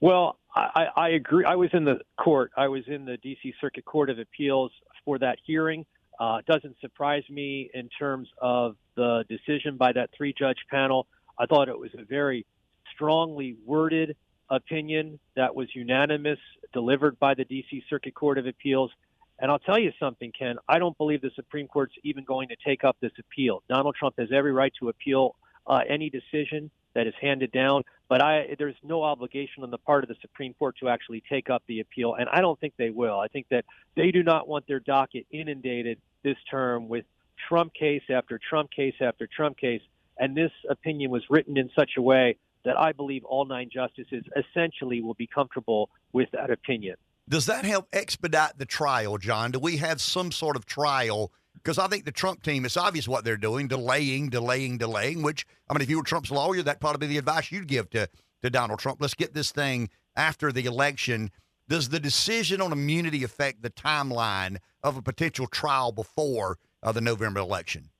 [0.00, 1.44] Well, I, I agree.
[1.44, 2.50] I was in the court.
[2.56, 3.52] I was in the D.C.
[3.60, 4.72] Circuit Court of Appeals
[5.04, 5.84] for that hearing.
[6.18, 11.06] Uh, doesn't surprise me in terms of the decision by that three judge panel.
[11.38, 12.46] I thought it was a very
[12.94, 14.16] strongly worded
[14.48, 16.38] opinion that was unanimous,
[16.72, 17.84] delivered by the D.C.
[17.90, 18.92] Circuit Court of Appeals.
[19.38, 20.56] And I'll tell you something, Ken.
[20.68, 23.62] I don't believe the Supreme Court's even going to take up this appeal.
[23.68, 28.22] Donald Trump has every right to appeal uh, any decision that is handed down, but
[28.22, 31.62] I, there's no obligation on the part of the Supreme Court to actually take up
[31.66, 33.20] the appeal, and I don't think they will.
[33.20, 33.66] I think that
[33.96, 37.04] they do not want their docket inundated this term with
[37.48, 39.82] Trump case after Trump case after Trump case.
[40.18, 44.24] And this opinion was written in such a way that I believe all nine justices
[44.34, 46.96] essentially will be comfortable with that opinion.
[47.28, 49.50] Does that help expedite the trial, Jon?
[49.50, 51.32] Do we have some sort of trial?
[51.54, 55.44] Because I think the Trump team, it's obvious what they're doing delaying, delaying, delaying, which,
[55.68, 58.08] I mean, if you were Trump's lawyer, that'd probably be the advice you'd give to,
[58.42, 59.00] to Donald Trump.
[59.00, 61.32] Let's get this thing after the election.
[61.68, 67.00] Does the decision on immunity affect the timeline of a potential trial before uh, the
[67.00, 67.90] November election?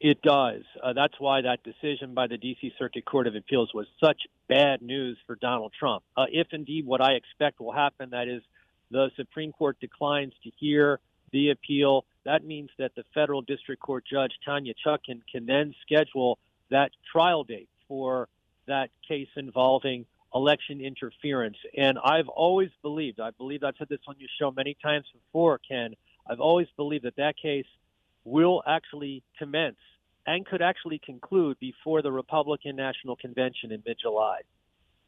[0.00, 0.62] It does.
[0.82, 2.72] Uh, that's why that decision by the D.C.
[2.78, 6.04] Circuit Court of Appeals was such bad news for Donald Trump.
[6.16, 8.42] Uh, if indeed what I expect will happen, that is,
[8.90, 11.00] the Supreme Court declines to hear
[11.32, 16.38] the appeal, that means that the federal district court judge, Tanya Chutkan, can then schedule
[16.70, 18.28] that trial date for
[18.66, 21.56] that case involving election interference.
[21.76, 25.58] And I've always believed, I believe I've said this on your show many times before,
[25.58, 25.94] Ken,
[26.28, 27.66] I've always believed that that case
[28.24, 29.78] will actually commence
[30.26, 34.40] and could actually conclude before the Republican National Convention in mid July.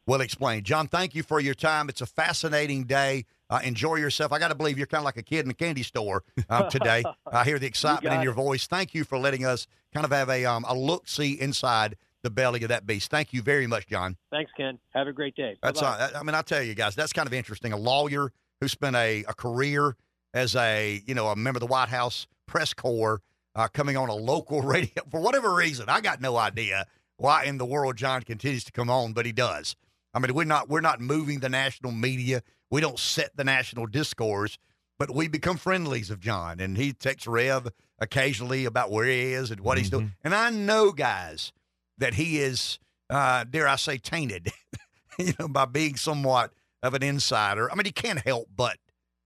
[0.06, 0.64] Well explained.
[0.64, 1.88] Jon, thank you for your time.
[1.88, 3.26] It's a fascinating day.
[3.52, 4.32] Uh, enjoy yourself.
[4.32, 6.62] I got to believe you're kind of like a kid in a candy store uh,
[6.70, 7.04] today.
[7.30, 8.66] I hear the excitement you in your voice.
[8.66, 12.30] Thank you for letting us kind of have a, um, a look see inside the
[12.30, 13.10] belly of that beast.
[13.10, 14.16] Thank you very much, Jon.
[14.30, 14.78] Thanks, Ken.
[14.94, 15.58] Have a great day.
[15.62, 17.74] That's uh, I mean, I tell you guys, that's kind of interesting.
[17.74, 18.32] A lawyer
[18.62, 19.96] who spent a, a career
[20.32, 23.20] as a you know a member of the White House press corps,
[23.54, 25.90] uh, coming on a local radio for whatever reason.
[25.90, 26.86] I got no idea
[27.18, 29.76] why in the world Jon continues to come on, but he does.
[30.14, 32.42] I mean, we're not we're not moving the national media.
[32.72, 34.56] We don't set the national discourse,
[34.98, 37.68] but we become friendlies of Jon, and he texts Rev
[37.98, 39.78] occasionally about where he is and what mm-hmm.
[39.78, 40.12] he's doing.
[40.24, 41.52] And I know, guys,
[41.98, 42.78] that he is,
[43.10, 44.50] uh, dare I say, tainted,
[45.18, 47.70] you know, by being somewhat of an insider.
[47.70, 48.78] I mean, he can't help but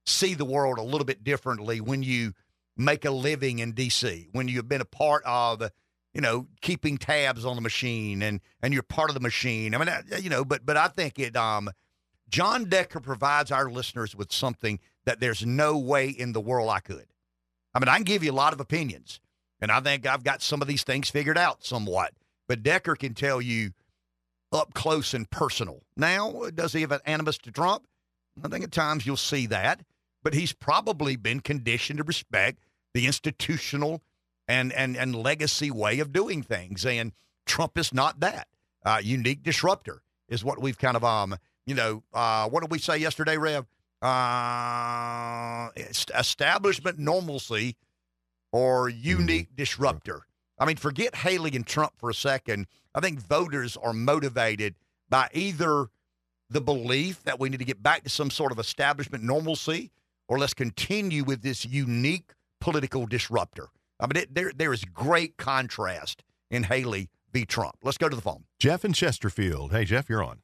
[0.04, 2.32] see the world a little bit differently when you
[2.76, 5.62] make a living in D.C., when you've been a part of,
[6.12, 9.72] you know, keeping tabs on the machine and and you're part of the machine.
[9.72, 9.88] I mean,
[10.20, 11.36] you know, but but I think it.
[11.36, 11.70] Um,
[12.28, 16.80] Jon Decker provides our listeners with something that there's no way in the world I
[16.80, 17.06] could.
[17.74, 19.20] I mean, I can give you a lot of opinions,
[19.60, 22.12] and I think I've got some of these things figured out somewhat.
[22.48, 23.72] But Decker can tell you
[24.52, 25.82] up close and personal.
[25.96, 27.86] Now, does he have an animus to Trump?
[28.42, 29.82] I think at times you'll see that,
[30.22, 32.64] but he's probably been conditioned to respect
[32.94, 34.02] the institutional
[34.48, 36.84] and and and legacy way of doing things.
[36.86, 37.12] And
[37.44, 38.48] Trump is not that.
[38.84, 41.36] Uh, unique disruptor is what we've kind of um
[41.66, 43.66] you know uh, what did we say yesterday, Rev?
[44.02, 45.68] Uh,
[46.14, 47.76] establishment normalcy
[48.52, 49.56] or unique mm-hmm.
[49.56, 50.22] disruptor.
[50.58, 52.66] I mean, forget Haley and Trump for a second.
[52.94, 54.74] I think voters are motivated
[55.08, 55.88] by either
[56.48, 59.90] the belief that we need to get back to some sort of establishment normalcy
[60.28, 63.68] or let's continue with this unique political disruptor.
[64.00, 67.44] I mean, it, there there is great contrast in Haley v.
[67.44, 67.76] Trump.
[67.82, 68.44] Let's go to the phone.
[68.58, 69.72] Jeff in Chesterfield.
[69.72, 70.40] Hey, Jeff, you're on.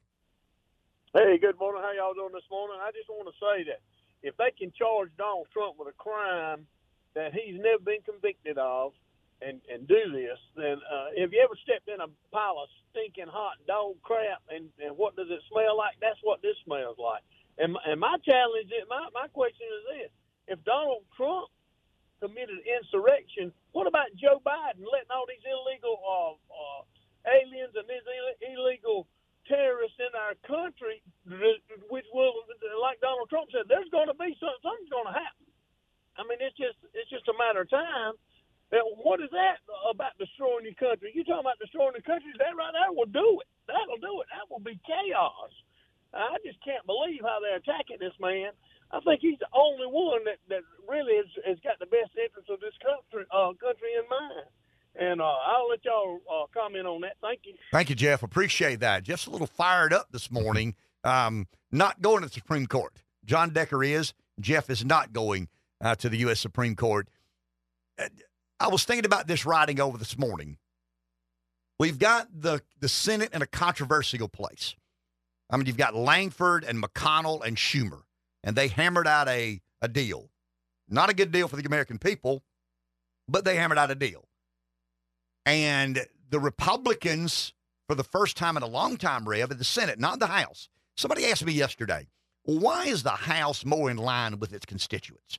[1.18, 1.82] Hey, good morning.
[1.82, 2.78] How y'all doing this morning?
[2.78, 3.82] I just want to say that
[4.22, 6.70] if they can charge Donald Trump with a crime
[7.18, 8.94] that he's never been convicted of,
[9.42, 13.26] and and do this, then uh, have you ever stepped in a pile of stinking
[13.26, 15.98] hot dog crap and and what does it smell like?
[15.98, 17.26] That's what this smells like.
[17.58, 20.10] And and my challenge, my my question is this:
[20.46, 21.50] If Donald Trump
[22.20, 26.82] committed insurrection, what about Joe Biden letting all these illegal uh, uh,
[27.28, 28.06] aliens and these
[28.42, 29.08] illegal
[29.52, 31.04] terrorists in our country,
[31.92, 32.32] which will,
[32.80, 35.46] like Donald Trump said, there's going to be something, something's going to happen.
[36.16, 38.16] I mean, it's just it's just a matter of time
[38.80, 41.12] what is that about destroying your country?
[41.12, 42.32] You talking about destroying the country?
[42.40, 43.48] That right there will do it.
[43.68, 44.28] That'll do it.
[44.32, 45.52] That will be chaos.
[46.16, 48.56] I just can't believe how they're attacking this man.
[48.92, 52.48] I think he's the only one that, that really has, has got the best interest
[52.52, 54.48] of this country uh, country in mind.
[54.98, 57.16] And uh, I'll let y'all uh, comment on that.
[57.22, 57.54] Thank you.
[57.72, 58.22] Thank you, Jeff.
[58.22, 59.04] Appreciate that.
[59.04, 60.74] Jeff's a little fired up this morning.
[61.02, 62.92] Um, not going to the Supreme Court.
[63.24, 64.12] Jon Decker is.
[64.40, 65.48] Jeff is not going
[65.80, 66.40] uh, to the U.S.
[66.40, 67.08] Supreme Court.
[67.98, 68.08] Uh,
[68.60, 70.58] I was thinking about this writing over this morning.
[71.78, 74.76] We've got the, the Senate in a controversial place.
[75.50, 78.02] I mean, you've got Lankford and McConnell and Schumer,
[78.44, 80.30] and they hammered out a, a deal.
[80.88, 82.42] Not a good deal for the American people,
[83.28, 84.28] but they hammered out a deal.
[85.44, 87.52] And the Republicans,
[87.88, 90.68] for the first time in a long time, Rev, in the Senate, not the House.
[90.96, 92.06] Somebody asked me yesterday,
[92.44, 95.38] why is the House more in line with its constituents?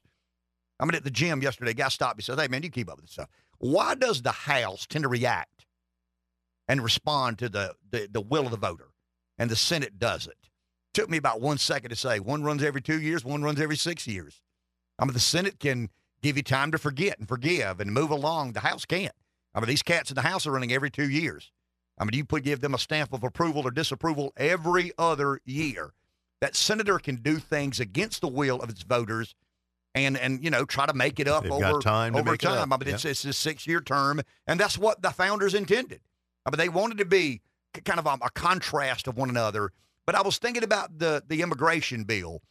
[0.79, 2.69] I mean, at the gym yesterday, a guy stopped me and said, Hey, man, you
[2.69, 3.29] keep up with this stuff.
[3.59, 5.65] Why does the House tend to react
[6.67, 8.89] and respond to the, the, the will of the voter
[9.37, 10.35] and the Senate doesn't?
[10.93, 13.77] Took me about one second to say one runs every two years, one runs every
[13.77, 14.41] six years.
[14.99, 15.89] I mean, the Senate can
[16.21, 18.53] give you time to forget and forgive and move along.
[18.53, 19.13] The House can't.
[19.55, 21.51] I mean, these cats in the House are running every two years.
[21.97, 25.93] I mean, you put give them a stamp of approval or disapproval every other year.
[26.41, 29.35] That senator can do things against the will of its voters
[29.95, 32.73] and and you know try to make it up They've over time over time.
[32.73, 36.01] I mean, it's it's a six year term, and that's what the founders intended.
[36.45, 37.41] I mean, they wanted to be
[37.85, 39.71] kind of a, a, contrast of one another.
[40.05, 42.41] But I was thinking about the the immigration bill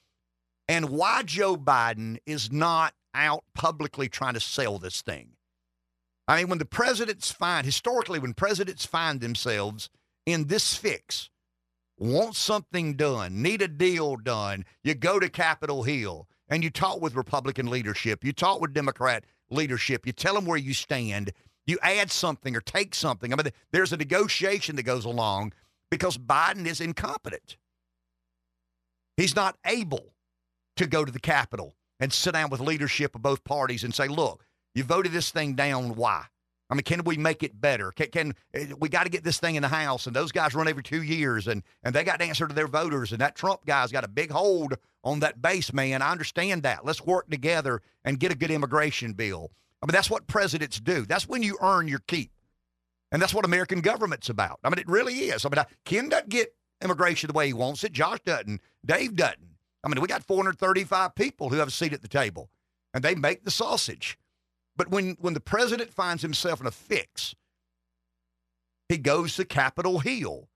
[0.68, 5.32] and why Joe Biden is not out publicly trying to sell this thing.
[6.28, 9.90] I mean, when the presidents find historically, when presidents find themselves
[10.24, 11.30] in this fix,
[11.98, 17.00] want something done, need a deal done, you go to Capitol Hill and you talk
[17.00, 21.32] with Republican leadership, you talk with Democrat leadership, you tell them where you stand,
[21.66, 23.32] you add something or take something.
[23.32, 25.52] I mean, there's a negotiation that goes along
[25.90, 27.56] because Biden is incompetent.
[29.16, 30.14] He's not able
[30.76, 34.08] to go to the Capitol and sit down with leadership of both parties and say,
[34.08, 34.44] look,
[34.74, 35.94] you voted this thing down.
[35.94, 36.24] Why?
[36.72, 37.92] I mean, can we make it better?
[37.92, 40.06] Can, can eh, we got to get this thing in the House?
[40.06, 42.66] And those guys run every two years, and and they got to answer to their
[42.66, 43.12] voters.
[43.12, 46.00] And that Trump guy's got a big hold on that base, man.
[46.00, 46.86] I understand that.
[46.86, 49.50] Let's work together and get a good immigration bill.
[49.82, 51.04] I mean, that's what presidents do.
[51.04, 52.30] That's when you earn your keep,
[53.10, 54.58] and that's what American government's about.
[54.64, 55.44] I mean, it really is.
[55.44, 57.92] I mean, Ken doesn't get immigration the way he wants it.
[57.92, 58.62] Josh doesn't.
[58.82, 59.46] Dave doesn't.
[59.84, 62.48] I mean, we got 435 people who have a seat at the table,
[62.94, 64.16] and they make the sausage.
[64.76, 67.34] But when, when the president finds himself in a fix,
[68.88, 70.48] he goes to Capitol Hill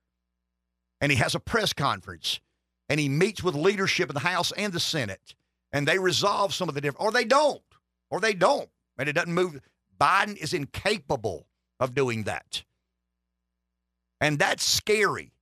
[1.00, 2.40] and he has a press conference
[2.88, 5.34] and he meets with leadership in the House and the Senate
[5.72, 7.62] and they resolve some of the different, or they don't,
[8.10, 9.60] or they don't, and it doesn't move.
[10.00, 11.46] Biden is incapable
[11.80, 12.64] of doing that.
[14.20, 15.32] And that's scary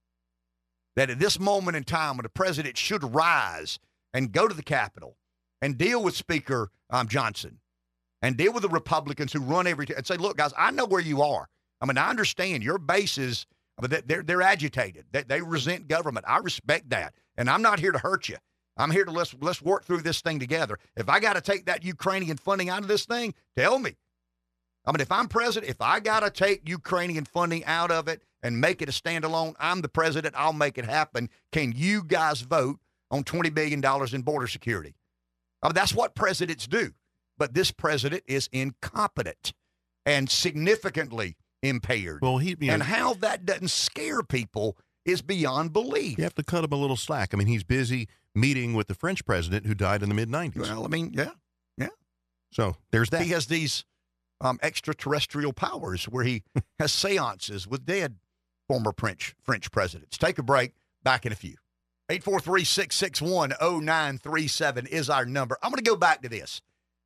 [0.96, 3.78] that at this moment in time when the president should rise
[4.12, 5.16] and go to the Capitol
[5.60, 7.58] and deal with Speaker um, Johnson
[8.24, 11.02] and deal with the Republicans who run every and say, look, guys, I know where
[11.02, 11.46] you are.
[11.82, 13.44] I mean, I understand your bases,
[13.78, 15.04] but they're, they're agitated.
[15.12, 16.24] They, they resent government.
[16.26, 17.12] I respect that.
[17.36, 18.38] And I'm not here to hurt you.
[18.78, 20.78] I'm here to let's let's work through this thing together.
[20.96, 23.94] If I got to take that Ukrainian funding out of this thing, tell me.
[24.86, 28.22] I mean, if I'm president, if I got to take Ukrainian funding out of it
[28.42, 30.34] and make it a standalone, I'm the president.
[30.36, 31.28] I'll make it happen.
[31.52, 32.78] Can you guys vote
[33.10, 34.94] on $20 billion in border security?
[35.62, 36.94] I mean, that's what presidents do.
[37.36, 39.52] But this president is incompetent
[40.06, 42.20] and significantly impaired.
[42.22, 46.18] Well, he you know, and how that doesn't scare people is beyond belief.
[46.18, 47.34] you have to cut him a little slack.
[47.34, 50.56] I mean, he's busy meeting with the French president who died in the mid 90s.
[50.56, 51.30] Well, I mean, yeah.
[51.76, 51.88] Yeah.
[52.50, 53.22] So there's that.
[53.22, 53.84] He has these
[54.40, 56.42] um, extraterrestrial powers where he
[56.78, 58.16] has seances with dead
[58.68, 60.16] former French French presidents.
[60.18, 60.72] Take a break.
[61.02, 61.56] Back in a few.
[62.10, 65.58] 843-661-0937 is our number.
[65.62, 66.60] I'm going to go back to this,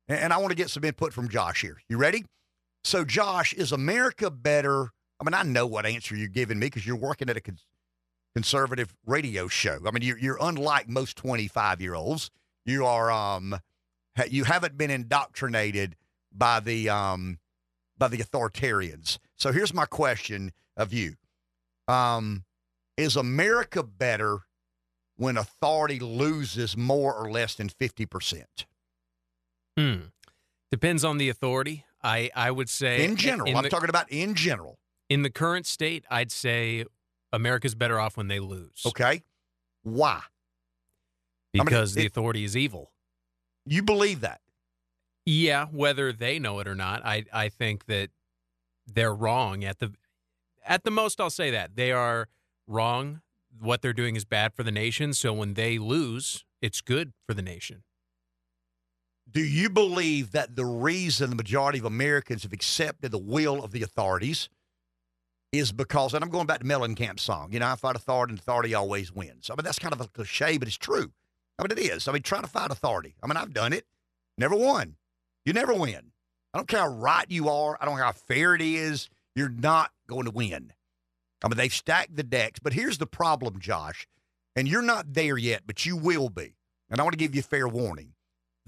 [0.09, 1.77] and I want to get some input from Josh here.
[1.87, 2.25] You ready?
[2.83, 4.91] So, Josh, is America better?
[5.19, 7.41] I mean, I know what answer you're giving me because you're working at a
[8.33, 9.79] conservative radio show.
[9.85, 12.31] I mean, you're, you're unlike most 25 year olds.
[12.65, 13.55] You are, um,
[14.29, 15.95] you haven't been indoctrinated
[16.31, 17.39] by the um,
[17.97, 19.17] by the authoritarians.
[19.35, 21.15] So here's my question of you:
[21.87, 22.43] um,
[22.97, 24.39] Is America better
[25.17, 28.65] when authority loses more or less than fifty percent?
[29.79, 29.99] Hmm.
[30.71, 31.85] Depends on the authority.
[32.03, 34.79] I I would say In general, in I'm the, talking about in general.
[35.09, 36.85] in the current state, I'd say
[37.31, 39.23] America's better off when they lose Okay,
[39.83, 40.21] why?
[41.53, 42.91] mean, because the it- authority is evil.
[43.65, 44.41] You believe that?
[45.25, 48.09] Yeah, whether they know it or not, I I think that
[48.87, 49.93] they're wrong at the
[50.65, 51.75] at the most I'll say that.
[51.75, 52.27] They are
[52.67, 53.21] wrong.
[53.59, 57.33] What they're doing is bad for the nation, so when they lose, it's good for
[57.33, 57.83] the nation.
[59.31, 63.71] Do you believe that the reason the majority of Americans have accepted the will of
[63.71, 64.49] the authorities
[65.51, 68.39] is because, and I'm going back to Mellencamp's song, you know, I fight authority and
[68.39, 69.49] authority always wins.
[69.49, 71.11] I mean, that's kind of a cliche, but it's true.
[71.57, 72.07] I mean, it is.
[72.07, 73.15] I mean, trying to fight authority.
[73.21, 73.85] I mean, I've done it.
[74.37, 74.95] Never won.
[75.45, 76.11] You never win.
[76.53, 77.77] I don't care how right you are.
[77.79, 79.09] I don't care how fair it is.
[79.35, 80.73] You're not going to win.
[81.43, 82.59] I mean, they've stacked the decks.
[82.59, 84.07] But here's the problem, Josh,
[84.55, 86.55] and you're not there yet, but you will be.
[86.89, 88.13] And I want to give you fair warning.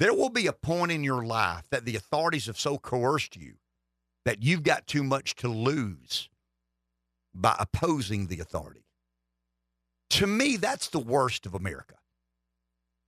[0.02, 3.58] There will be a point in your life that the authorities have so coerced you
[4.26, 6.28] that you've got too much to lose
[7.36, 8.88] by opposing the authority.
[10.10, 11.97] To me, that's the worst of America.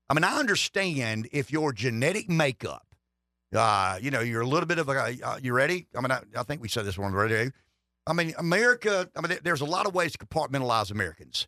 [0.08, 2.86] I mean, I understand if your genetic makeup,
[3.56, 5.88] uh, you know, you're a little bit of a, uh, you ready?
[5.98, 7.52] I mean, I, I think we said this one already.
[8.06, 11.48] I mean, America, I mean, there's a lot of ways to compartmentalize Americans.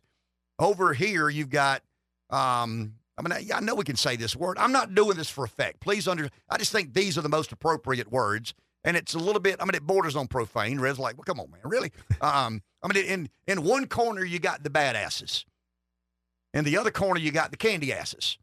[0.58, 1.82] Over here, you've got,
[2.30, 4.58] um, I mean, I, I know we can say this word.
[4.58, 5.80] I'm not doing this for effect.
[5.80, 8.54] Please under, I just think these are the most appropriate words.
[8.84, 10.78] And it's a little bit, I mean, it borders on profane.
[10.78, 11.92] Red's like, well, come on, man, really?
[12.20, 15.44] Um, I mean, in, in one corner, you got the badasses.
[16.54, 18.38] In the other corner, you got the candy asses.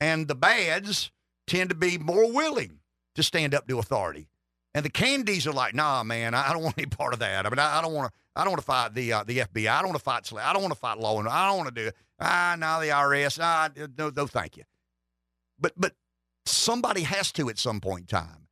[0.00, 1.12] And the bads
[1.46, 2.80] tend to be more willing
[3.14, 4.28] to stand up to authority.
[4.74, 7.46] And the candies are like, nah, man, I don't want any part of that.
[7.46, 8.18] I mean, I, I don't want to.
[8.36, 9.68] I don't want to fight the uh, the FBI.
[9.68, 10.32] I don't want to fight.
[10.42, 11.96] I don't want to fight law and I don't want to do it.
[12.20, 13.38] Ah, no, the IRS.
[13.42, 14.64] Ah, no, no, thank you.
[15.58, 15.94] But but
[16.46, 18.48] somebody has to at some point in time.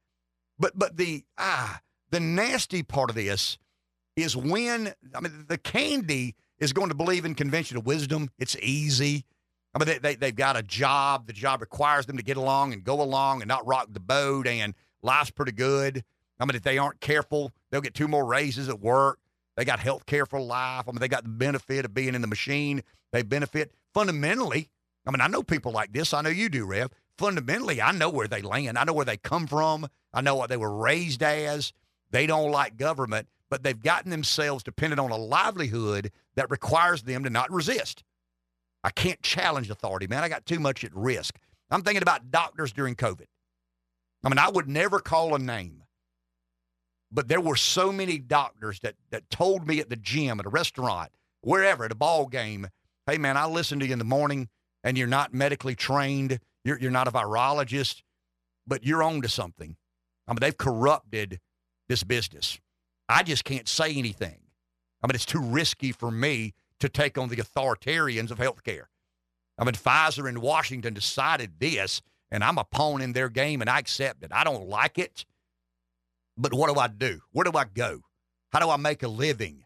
[0.58, 1.80] But but the ah
[2.10, 3.58] the nasty part of this
[4.16, 8.30] is when I mean the candy is going to believe in conventional wisdom.
[8.38, 9.24] It's easy.
[9.74, 11.26] I mean they, they they've got a job.
[11.26, 14.46] The job requires them to get along and go along and not rock the boat.
[14.46, 16.04] And life's pretty good.
[16.38, 19.18] I mean if they aren't careful, they'll get two more raises at work.
[19.62, 20.88] They got health care for life.
[20.88, 22.82] I mean they got the benefit of being in the machine.
[23.12, 24.70] They benefit fundamentally.
[25.06, 26.12] I mean I know people like this.
[26.12, 28.76] I know you do, Rev fundamentally, I know where they land.
[28.76, 29.86] I know where they come from.
[30.12, 31.72] I know what they were raised as.
[32.10, 37.24] They don't like government, but they've gotten themselves dependent on a livelihood that requires them
[37.24, 38.02] to not resist.
[38.84, 40.24] I can't challenge authority, man.
[40.24, 41.38] I got too much at risk.
[41.70, 43.26] I'm thinking about doctors during COVID.
[44.24, 45.81] I mean, I would never call a name,
[47.12, 50.50] but there were so many doctors that that told me at the gym, at a
[50.50, 51.10] restaurant,
[51.42, 52.68] wherever, at a ball game,
[53.06, 54.48] hey man, I listen to you in the morning
[54.82, 58.02] and you're not medically trained you're, you're not a virologist,
[58.66, 59.76] but you're on to something.
[60.28, 61.40] I mean, they've corrupted
[61.88, 62.58] this business.
[63.08, 64.40] I just can't say anything.
[65.02, 68.84] I mean, it's too risky for me to take on the authoritarians of healthcare.
[69.58, 73.68] I mean, Pfizer and Washington decided this, and I'm a pawn in their game, and
[73.68, 74.30] I accept it.
[74.32, 75.24] I don't like it,
[76.36, 77.20] but what do I do?
[77.32, 78.00] Where do I go?
[78.52, 79.64] How do I make a living?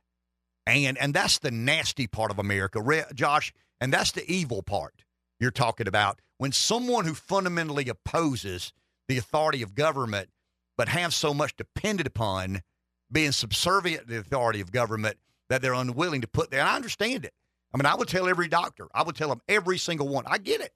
[0.67, 5.05] And and that's the nasty part of America, Re- Josh, and that's the evil part
[5.39, 6.21] you're talking about.
[6.39, 8.73] When someone who fundamentally opposes
[9.09, 10.29] the authority of government
[10.77, 12.63] but have so much depended upon
[13.11, 15.17] being subservient to the authority of government
[15.49, 16.61] that they're unwilling to put there.
[16.61, 17.33] And I understand it.
[17.73, 20.25] I mean, I would tell every doctor, I would tell them every single one.
[20.27, 20.73] I get it.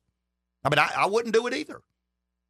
[0.65, 1.81] I mean, I, I wouldn't do it either.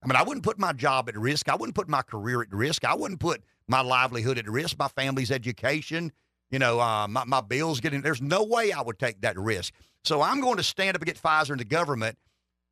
[0.03, 1.49] I mean, I wouldn't put my job at risk.
[1.49, 2.85] I wouldn't put my career at risk.
[2.85, 6.11] I wouldn't put my livelihood at risk, my family's education,
[6.51, 8.03] you know, uh, my, my bills getting.
[8.03, 9.73] There's no way I would take that risk.
[10.05, 12.19] So I'm going to stand up against Pfizer and the government,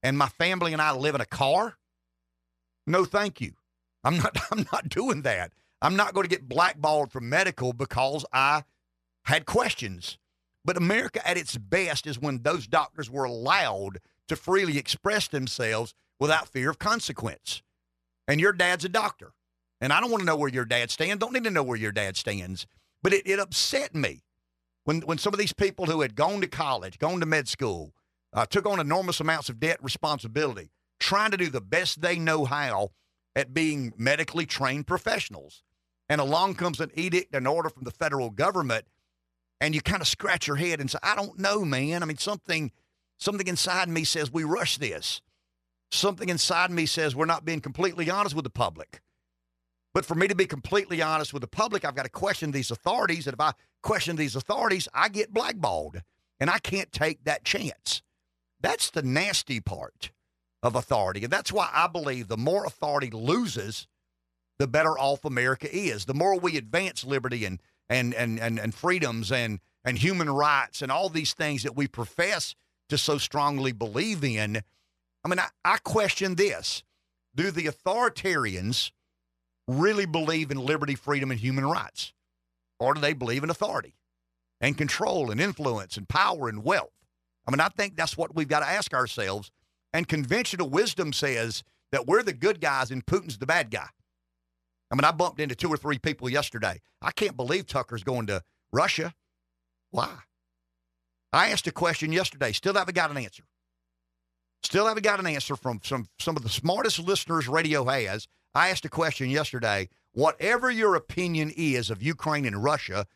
[0.02, 1.76] and my family and I live in a car.
[2.86, 3.52] No, thank you.
[4.02, 4.36] I'm not.
[4.50, 5.52] I'm not doing that.
[5.80, 8.64] I'm not going to get blackballed from medical because I
[9.24, 10.18] had questions.
[10.64, 15.94] But America at its best is when those doctors were allowed to freely express themselves
[16.18, 17.62] without fear of consequence.
[18.26, 19.32] And your dad's a doctor.
[19.80, 21.20] And I don't want to know where your dad stands.
[21.20, 22.66] Don't need to know where your dad stands.
[23.02, 24.22] But it, it upset me
[24.84, 27.92] when, when some of these people who had gone to college, gone to med school,
[28.32, 32.44] uh, took on enormous amounts of debt responsibility, trying to do the best they know
[32.44, 32.90] how
[33.36, 35.62] at being medically trained professionals.
[36.08, 38.86] And along comes an edict, an order from the federal government,
[39.60, 42.02] and you kind of scratch your head and say, I don't know, man.
[42.02, 42.72] I mean, something
[43.18, 45.20] something inside me says we rush this.
[45.90, 49.00] Something inside me says we're not being completely honest with the public.
[49.94, 52.70] But for me to be completely honest with the public, I've got to question these
[52.70, 53.26] authorities.
[53.26, 53.52] And if I
[53.82, 56.02] question these authorities, I get blackballed.
[56.40, 58.02] And I can't take that chance.
[58.60, 60.12] That's the nasty part
[60.62, 61.24] of authority.
[61.24, 63.86] And that's why I believe the more authority loses,
[64.58, 66.04] the better off America is.
[66.04, 70.82] The more we advance liberty and and and and, and freedoms and and human rights
[70.82, 72.54] and all these things that we profess
[72.88, 74.62] to so strongly believe in.
[75.24, 76.82] I mean, I, I question this.
[77.34, 78.90] Do the authoritarians
[79.66, 82.12] really believe in liberty, freedom, and human rights?
[82.80, 83.94] Or do they believe in authority
[84.60, 86.92] and control and influence and power and wealth?
[87.46, 89.50] I mean, I think that's what we've got to ask ourselves.
[89.92, 91.62] And conventional wisdom says
[91.92, 93.88] that we're the good guys and Putin's the bad guy.
[94.90, 96.80] I mean, I bumped into two or three people yesterday.
[97.02, 98.42] I can't believe Tucker's going to
[98.72, 99.14] Russia.
[99.90, 100.10] Why?
[101.32, 103.44] I asked a question yesterday, still haven't got an answer.
[104.62, 108.26] Still haven't got an answer from some, some of the smartest listeners radio has.
[108.54, 109.88] I asked a question yesterday.
[110.12, 113.06] Whatever your opinion is of Ukraine and Russia,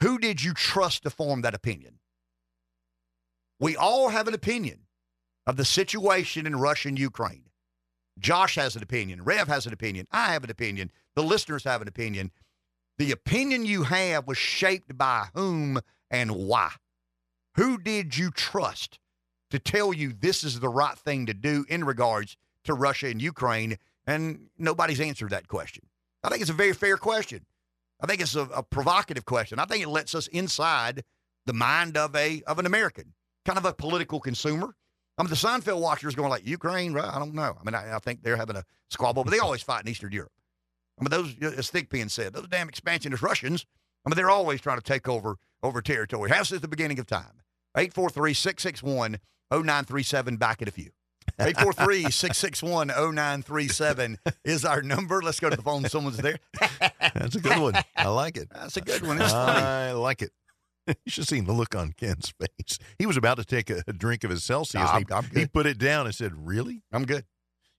[0.00, 1.98] who did you trust to form that opinion?
[3.58, 4.86] We all have an opinion
[5.46, 7.44] of the situation in Russia and Ukraine.
[8.18, 9.22] Josh has an opinion.
[9.24, 10.06] Rev has an opinion.
[10.10, 10.90] I have an opinion.
[11.14, 12.30] The listeners have an opinion.
[12.98, 15.80] The opinion you have was shaped by whom
[16.10, 16.72] and why.
[17.56, 18.98] Who did you trust
[19.50, 23.20] to tell you this is the right thing to do in regards to Russia and
[23.20, 23.78] Ukraine?
[24.06, 25.84] And nobody's answered that question.
[26.22, 27.46] I think it's a very fair question.
[28.02, 29.58] I think it's a, a provocative question.
[29.58, 31.04] I think it lets us inside
[31.46, 33.12] the mind of a of an American,
[33.44, 34.74] kind of a political consumer.
[35.18, 37.12] I mean, the Seinfeld watchers going like Ukraine, right?
[37.12, 37.56] I don't know.
[37.60, 40.12] I mean, I, I think they're having a squabble, but they always fight in Eastern
[40.12, 40.32] Europe.
[40.98, 43.66] I mean, those, as Thigpen said, those damn expansionist Russians.
[44.04, 46.30] I mean, they're always trying to take over over territory.
[46.30, 47.42] Has since the beginning of time.
[47.76, 49.18] 843 661
[49.50, 50.36] 0937.
[50.36, 50.90] Back in a few.
[51.38, 55.22] 843 661 0937 is our number.
[55.22, 55.84] Let's go to the phone.
[55.88, 56.38] Someone's there.
[57.14, 57.74] That's a good one.
[57.96, 58.48] I like it.
[58.54, 59.20] That's a good one.
[59.20, 59.60] It's funny.
[59.60, 60.30] I like it.
[60.86, 62.78] You should have seen the look on Ken's face.
[62.98, 64.82] He was about to take a, a drink of his Celsius.
[64.82, 65.52] Nah, he, I'm- I'm he good.
[65.52, 66.82] put it down and said, Really?
[66.90, 67.24] I'm good.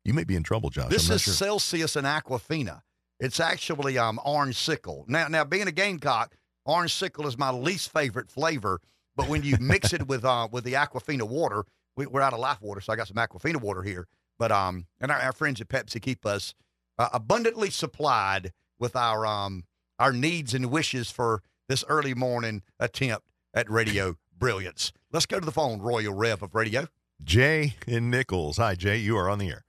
[0.06, 0.90] You may be in trouble, Josh.
[0.90, 1.34] This I'm not is sure.
[1.34, 2.84] Celsius and Aquafina.
[3.20, 5.04] It's actually um, orange sickle.
[5.08, 6.36] Now, now being a Gamecock,
[6.66, 8.80] orange sickle is my least favorite flavor.
[9.22, 11.64] But when you mix it with uh, with the Aquafina water,
[11.96, 14.08] we, we're out of life water, so I got some Aquafina water here.
[14.40, 16.56] But um, and our, our friends at Pepsi keep us
[16.98, 19.66] uh, abundantly supplied with our um
[20.00, 24.92] our needs and wishes for this early morning attempt at radio brilliance.
[25.14, 26.88] Let's go to the phone, Royal Rev of Radio.
[27.24, 28.58] Jay in Nichols.
[28.58, 28.98] Hi, Jay.
[28.98, 29.66] You are on the air.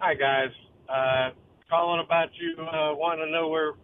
[0.00, 0.50] Hi guys,
[0.88, 1.30] uh,
[1.68, 2.60] calling about you.
[2.60, 3.74] Uh, want to know where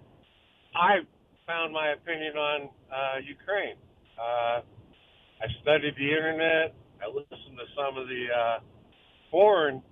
[0.75, 1.07] I
[1.47, 3.77] found my opinion on uh, Ukraine.
[4.19, 4.61] Uh,
[5.43, 6.75] I studied the internet.
[7.03, 8.59] I listened to some of the uh,
[9.31, 9.83] foreign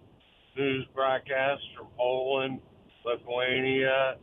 [0.56, 2.60] news broadcasts from Poland,
[3.05, 4.16] Lithuania,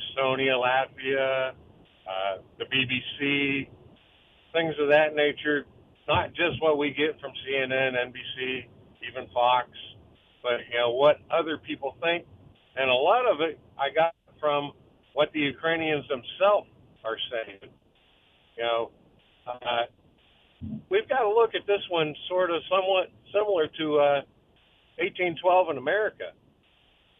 [0.00, 3.68] Estonia, Latvia, uh, the BBC,
[4.52, 5.66] things of that nature.
[6.08, 8.66] Not just what we get from CNN, NBC,
[9.08, 9.68] even Fox
[10.44, 12.26] but you know what other people think,
[12.76, 14.72] and a lot of it I got from
[15.14, 16.68] what the Ukrainians themselves
[17.02, 17.72] are saying.
[18.58, 18.90] You know,
[19.46, 19.84] uh,
[20.90, 24.20] we've got to look at this one sort of somewhat similar to uh,
[24.98, 26.32] 1812 in America.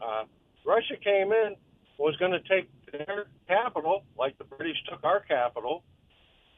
[0.00, 0.24] Uh,
[0.64, 1.56] Russia came in,
[1.98, 5.82] was going to take their capital, like the British took our capital,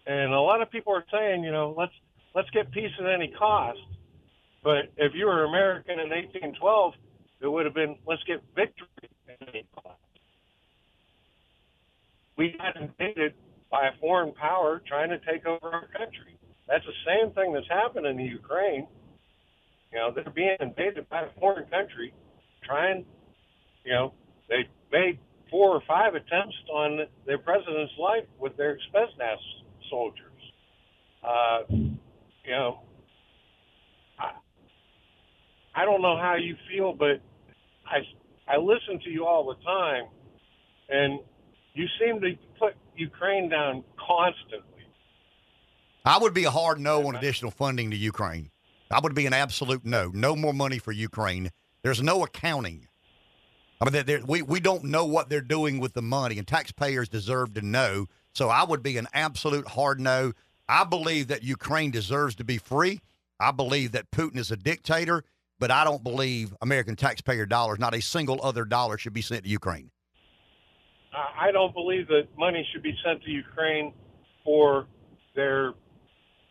[0.06, 1.92] and a lot of people are saying, you know, let's
[2.34, 3.78] let's get peace at any cost.
[4.62, 6.94] But if you were American in 1812,
[7.40, 8.86] it would have been let's get victory
[9.28, 9.98] at any cost.
[12.36, 13.34] We got invaded
[13.76, 16.38] by a foreign power trying to take over our country.
[16.66, 18.86] That's the same thing that's happened in the Ukraine.
[19.92, 22.14] You know, they're being invaded by a foreign country,
[22.64, 23.04] trying.
[23.84, 24.14] You know,
[24.48, 25.18] they made
[25.50, 29.36] four or five attempts on their president's life with their Spetsnaz
[29.90, 30.40] soldiers.
[31.22, 32.80] Uh, you know,
[34.18, 34.32] I,
[35.74, 37.20] I don't know how you feel, but
[37.86, 37.98] I
[38.48, 40.06] I listen to you all the time,
[40.88, 41.20] and
[41.74, 44.84] you seem to put Ukraine down constantly.
[46.04, 48.50] I would be a hard no on additional funding to Ukraine.
[48.90, 50.10] I would be an absolute no.
[50.14, 51.50] No more money for Ukraine.
[51.82, 52.86] There's no accounting.
[53.80, 57.08] I mean, they're, we we don't know what they're doing with the money, and taxpayers
[57.08, 58.06] deserve to know.
[58.32, 60.32] So I would be an absolute hard no.
[60.68, 63.00] I believe that Ukraine deserves to be free.
[63.38, 65.24] I believe that Putin is a dictator,
[65.58, 69.44] but I don't believe American taxpayer dollars, not a single other dollar, should be sent
[69.44, 69.90] to Ukraine.
[71.16, 73.94] I don't believe that money should be sent to Ukraine
[74.44, 74.86] for
[75.34, 75.72] their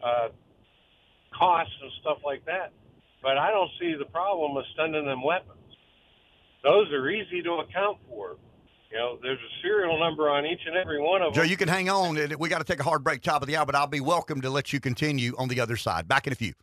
[0.03, 0.29] uh,
[1.37, 2.71] costs and stuff like that.
[3.21, 5.59] But I don't see the problem with sending them weapons.
[6.63, 8.37] Those are easy to account for.
[8.91, 11.47] You know, there's a serial number on each and every one of Joe, them.
[11.47, 12.17] Joe, you can hang on.
[12.39, 14.41] We got to take a hard break top of the hour, but I'll be welcome
[14.41, 16.07] to let you continue on the other side.
[16.07, 16.53] Back in a few.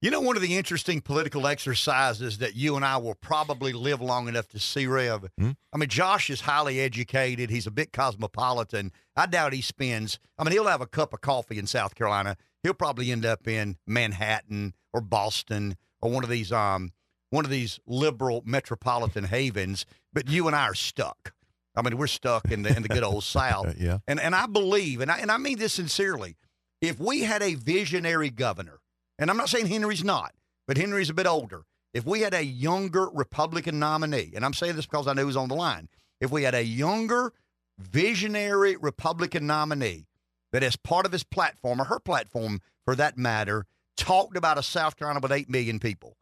[0.00, 4.00] You know, one of the interesting political exercises that you and I will probably live
[4.00, 5.28] long enough to see, Rev.
[5.36, 5.50] Hmm?
[5.72, 7.50] I mean, Josh is highly educated.
[7.50, 8.92] He's a bit cosmopolitan.
[9.16, 12.36] I doubt he spends, I mean, he'll have a cup of coffee in South Carolina.
[12.62, 16.92] He'll probably end up in Manhattan or Boston or one of these, um,
[17.30, 19.84] one of these liberal metropolitan havens.
[20.12, 21.32] But you and I are stuck.
[21.74, 23.74] I mean, we're stuck in the in the good old South.
[23.78, 23.98] Yeah.
[24.06, 26.36] And and I believe, and I and I mean this sincerely,
[26.80, 28.80] if we had a visionary governor,
[29.18, 30.32] and I'm not saying Henry's not,
[30.66, 31.64] but Henry's a bit older.
[31.94, 35.36] If we had a younger Republican nominee, and I'm saying this because I know he's
[35.36, 35.88] on the line,
[36.20, 37.32] if we had a younger,
[37.78, 40.06] visionary Republican nominee
[40.52, 43.66] that, as part of his platform or her platform for that matter,
[43.96, 46.16] talked about a South Carolina with 8 million people,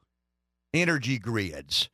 [0.75, 1.89] energy grids,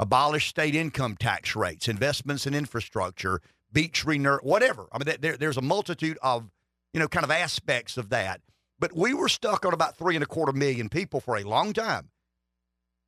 [0.00, 3.40] abolish state income tax rates, investments in infrastructure,
[3.72, 4.86] beach rener, whatever.
[4.92, 6.50] I mean, there, there's a multitude of,
[6.92, 8.40] you know, kind of aspects of that.
[8.78, 11.72] But we were stuck on about three and a quarter million people for a long
[11.72, 12.10] time.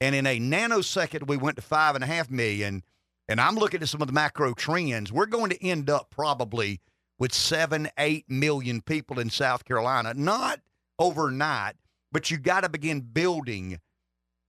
[0.01, 2.83] And in a nanosecond, we went to five and a half million.
[3.29, 5.13] And I'm looking at some of the macro trends.
[5.13, 6.81] We're going to end up probably
[7.19, 10.61] with seven, eight million people in South Carolina, not
[10.99, 11.75] overnight,
[12.11, 13.79] but you got to begin building.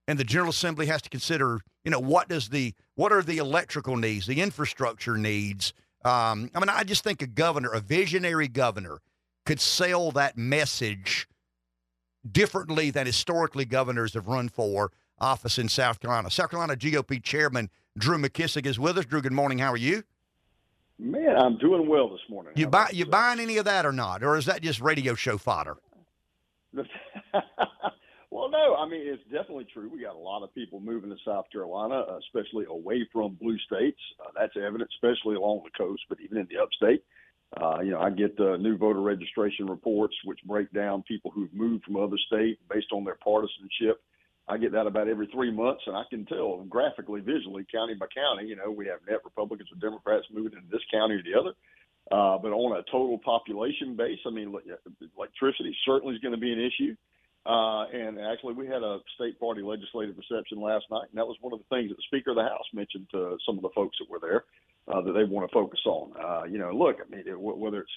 [0.08, 3.38] And the General Assembly has to consider, you know, what does the what are the
[3.38, 5.74] electrical needs, the infrastructure needs.
[6.04, 9.00] Um, I mean, I just think a governor, a visionary governor,
[9.46, 11.28] could sell that message
[12.30, 16.30] differently than historically governors have run for office in South Carolina.
[16.30, 19.06] South Carolina GOP Chairman Drew McKissick is with us.
[19.06, 19.60] Drew, good morning.
[19.60, 20.04] How are you?
[21.00, 22.54] Man, I'm doing well this morning.
[22.56, 25.40] You buy you buying any of that or not, or is that just radio show
[25.40, 25.78] fodder?
[26.74, 29.90] well, no, I mean it's definitely true.
[29.92, 34.00] We got a lot of people moving to South Carolina, especially away from blue states.
[34.20, 37.04] Uh, that's evident, especially along the coast, but even in the upstate.
[37.60, 41.54] Uh, you know, I get uh, new voter registration reports which break down people who've
[41.54, 44.02] moved from other states based on their partisanship.
[44.48, 48.08] I get that about every three months, and I can tell graphically, visually, county by
[48.08, 48.48] county.
[48.48, 51.54] You know, we have net Republicans or Democrats moving into this county or the other.
[52.12, 54.54] Uh, but on a total population base, I mean,
[55.18, 56.96] electricity certainly is going to be an issue.
[57.46, 61.38] Uh, and actually, we had a state party legislative reception last night, and that was
[61.42, 63.74] one of the things that the Speaker of the House mentioned to some of the
[63.76, 64.46] folks that were there
[64.88, 66.12] uh, that they want to focus on.
[66.18, 67.92] Uh, you know, look, I mean, it, whether it's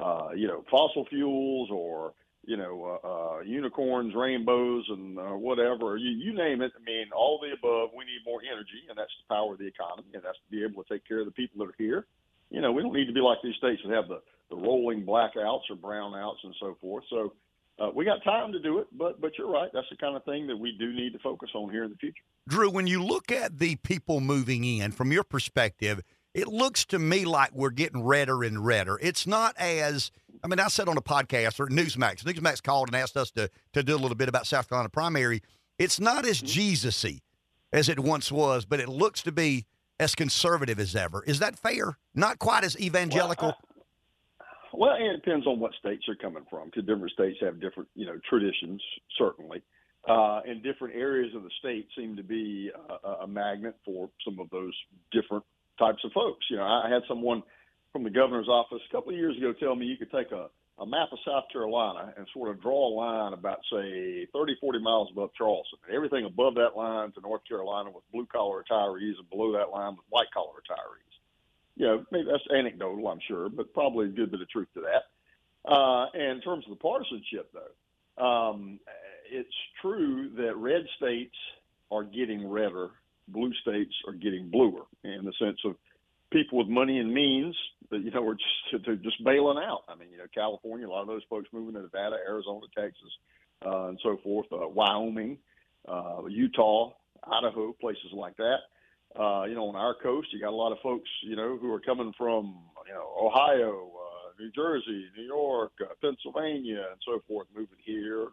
[0.00, 2.12] uh, you know fossil fuels or
[2.44, 6.72] you know uh, uh, unicorns, rainbows, and uh, whatever you, you name it.
[6.76, 7.90] I mean, all the above.
[7.96, 10.64] We need more energy, and that's the power of the economy, and that's to be
[10.64, 12.06] able to take care of the people that are here.
[12.50, 14.20] You know, we don't need to be like these states that have the
[14.50, 17.04] the rolling blackouts or brownouts and so forth.
[17.10, 17.32] So.
[17.80, 19.70] Uh, we got time to do it, but but you're right.
[19.72, 21.96] That's the kind of thing that we do need to focus on here in the
[21.96, 22.24] future.
[22.48, 26.00] Drew, when you look at the people moving in, from your perspective,
[26.34, 28.98] it looks to me like we're getting redder and redder.
[29.02, 30.10] It's not as
[30.44, 32.22] I mean, I said on a podcast or Newsmax.
[32.22, 35.42] Newsmax called and asked us to to do a little bit about South Carolina primary.
[35.78, 37.20] It's not as Jesus-y
[37.72, 39.66] as it once was, but it looks to be
[40.00, 41.22] as conservative as ever.
[41.24, 41.98] Is that fair?
[42.14, 43.54] Not quite as evangelical.
[44.72, 47.60] Well, I, well, it depends on what states you're coming from, because different states have
[47.60, 48.80] different, you know, traditions
[49.18, 49.62] certainly,
[50.08, 52.70] uh, and different areas of the state seem to be
[53.04, 54.74] a, a magnet for some of those
[55.10, 55.44] different
[55.78, 56.46] types of folks.
[56.50, 57.42] You know, I had someone
[57.92, 60.48] from the governor's office a couple of years ago tell me you could take a,
[60.78, 64.78] a map of South Carolina and sort of draw a line about, say, 30, 40
[64.80, 65.78] miles above Charleston.
[65.86, 69.70] And Everything above that line to North Carolina with blue collar retirees, and below that
[69.70, 71.08] line with white collar retirees.
[71.76, 74.82] You know, maybe that's anecdotal, I'm sure, but probably a good bit of truth to
[74.82, 75.70] that.
[75.70, 78.80] Uh, and in terms of the partisanship, though, um,
[79.30, 81.34] it's true that red states
[81.90, 82.90] are getting redder,
[83.28, 85.76] blue states are getting bluer in the sense of
[86.30, 87.56] people with money and means
[87.90, 89.82] that you know are just they're just bailing out.
[89.88, 93.10] I mean, you know, California, a lot of those folks moving to Nevada, Arizona, Texas,
[93.64, 95.38] uh, and so forth, uh, Wyoming,
[95.86, 96.92] uh, Utah,
[97.24, 98.58] Idaho, places like that.
[99.18, 101.72] Uh, you know, on our coast, you got a lot of folks, you know, who
[101.72, 107.22] are coming from, you know, Ohio, uh, New Jersey, New York, uh, Pennsylvania, and so
[107.26, 108.28] forth, moving here,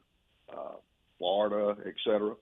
[0.52, 0.76] uh,
[1.18, 2.36] Florida, et cetera.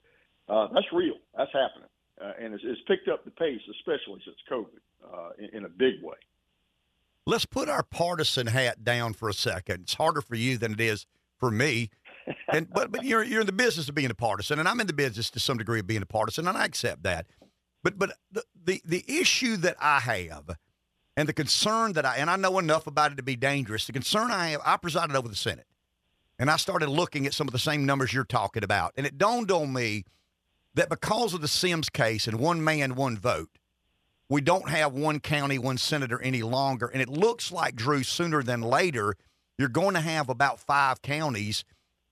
[0.49, 1.15] Uh, that's real.
[1.38, 1.89] That's happening.
[2.22, 6.02] Uh, and it's, picked up the pace, especially since COVID, uh, in, in a big
[6.02, 6.15] way.
[7.26, 9.81] Let's put our partisan hat down for a second.
[9.84, 11.06] It's harder for you than it is
[11.40, 11.90] for me.
[12.49, 14.88] And but but you're you're in the business of being a partisan, and I'm in
[14.88, 17.26] the business to some degree of being a partisan, and I accept that.
[17.81, 20.57] But but the the, the issue that I have,
[21.18, 23.88] and the concern that I and I know enough about it to be dangerous.
[23.88, 25.68] The concern I have, I presided over the Senate,
[26.40, 29.18] and I started looking at some of the same numbers you're talking about, and it
[29.18, 30.06] dawned on me
[30.75, 33.49] that because of the Sims case and one man, one vote,
[34.29, 36.87] we don't have one county, one senator any longer.
[36.87, 39.15] And it looks like, Drew, sooner than later,
[39.57, 41.63] you're going to have about five counties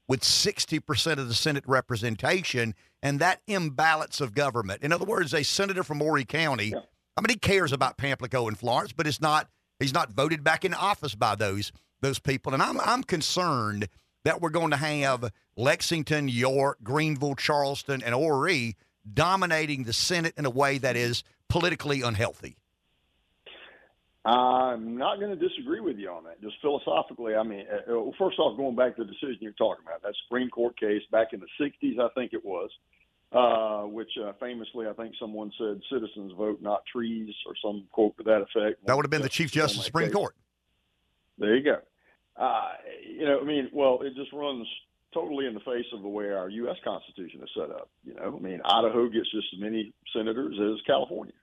[0.07, 4.83] with 60% of the Senate representation and that imbalance of government.
[4.83, 6.81] In other words, a senator from Horry County, yeah.
[7.17, 10.63] I mean, he cares about Pamplico and Florence, but it's not, he's not voted back
[10.63, 11.71] in office by those,
[12.01, 12.53] those people.
[12.53, 13.87] And I'm, I'm concerned
[14.23, 18.75] that we're going to have Lexington, York, Greenville, Charleston, and Horry
[19.11, 22.57] dominating the Senate in a way that is politically unhealthy?
[24.23, 26.39] I'm not going to disagree with you on that.
[26.41, 29.83] Just philosophically, I mean, uh, uh, first off, going back to the decision you're talking
[29.85, 32.69] about, that Supreme Court case back in the 60s, I think it was,
[33.31, 38.15] uh, which uh, famously, I think someone said citizens vote, not trees, or some quote
[38.17, 38.85] to that effect.
[38.85, 40.15] That would have been the Chief Justice of the Supreme case.
[40.15, 40.35] Court.
[41.39, 41.77] There you go.
[42.37, 42.71] Uh,
[43.07, 44.67] you know, I mean, well, it just runs
[45.13, 46.77] totally in the face of the way our U.S.
[46.83, 47.89] Constitution is set up.
[48.03, 51.33] You know, I mean, Idaho gets just as many senators as California.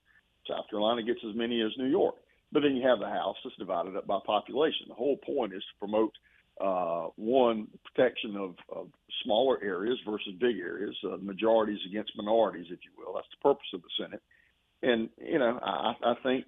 [0.48, 2.15] South Carolina gets as many as New York.
[2.51, 4.86] But then you have the House that's divided up by population.
[4.89, 6.12] The whole point is to promote
[6.60, 8.89] uh, one protection of, of
[9.23, 13.15] smaller areas versus big areas, uh, majorities against minorities, if you will.
[13.15, 14.23] That's the purpose of the Senate.
[14.82, 16.47] And you know, I, I think,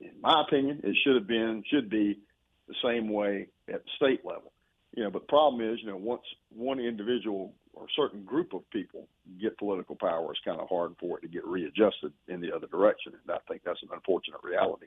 [0.00, 2.18] in my opinion, it should have been should be
[2.68, 4.52] the same way at the state level.
[4.96, 6.22] You know, but the problem is, you know, once
[6.54, 9.08] one individual or certain group of people
[9.40, 12.68] get political power, it's kind of hard for it to get readjusted in the other
[12.68, 13.12] direction.
[13.12, 14.86] And I think that's an unfortunate reality.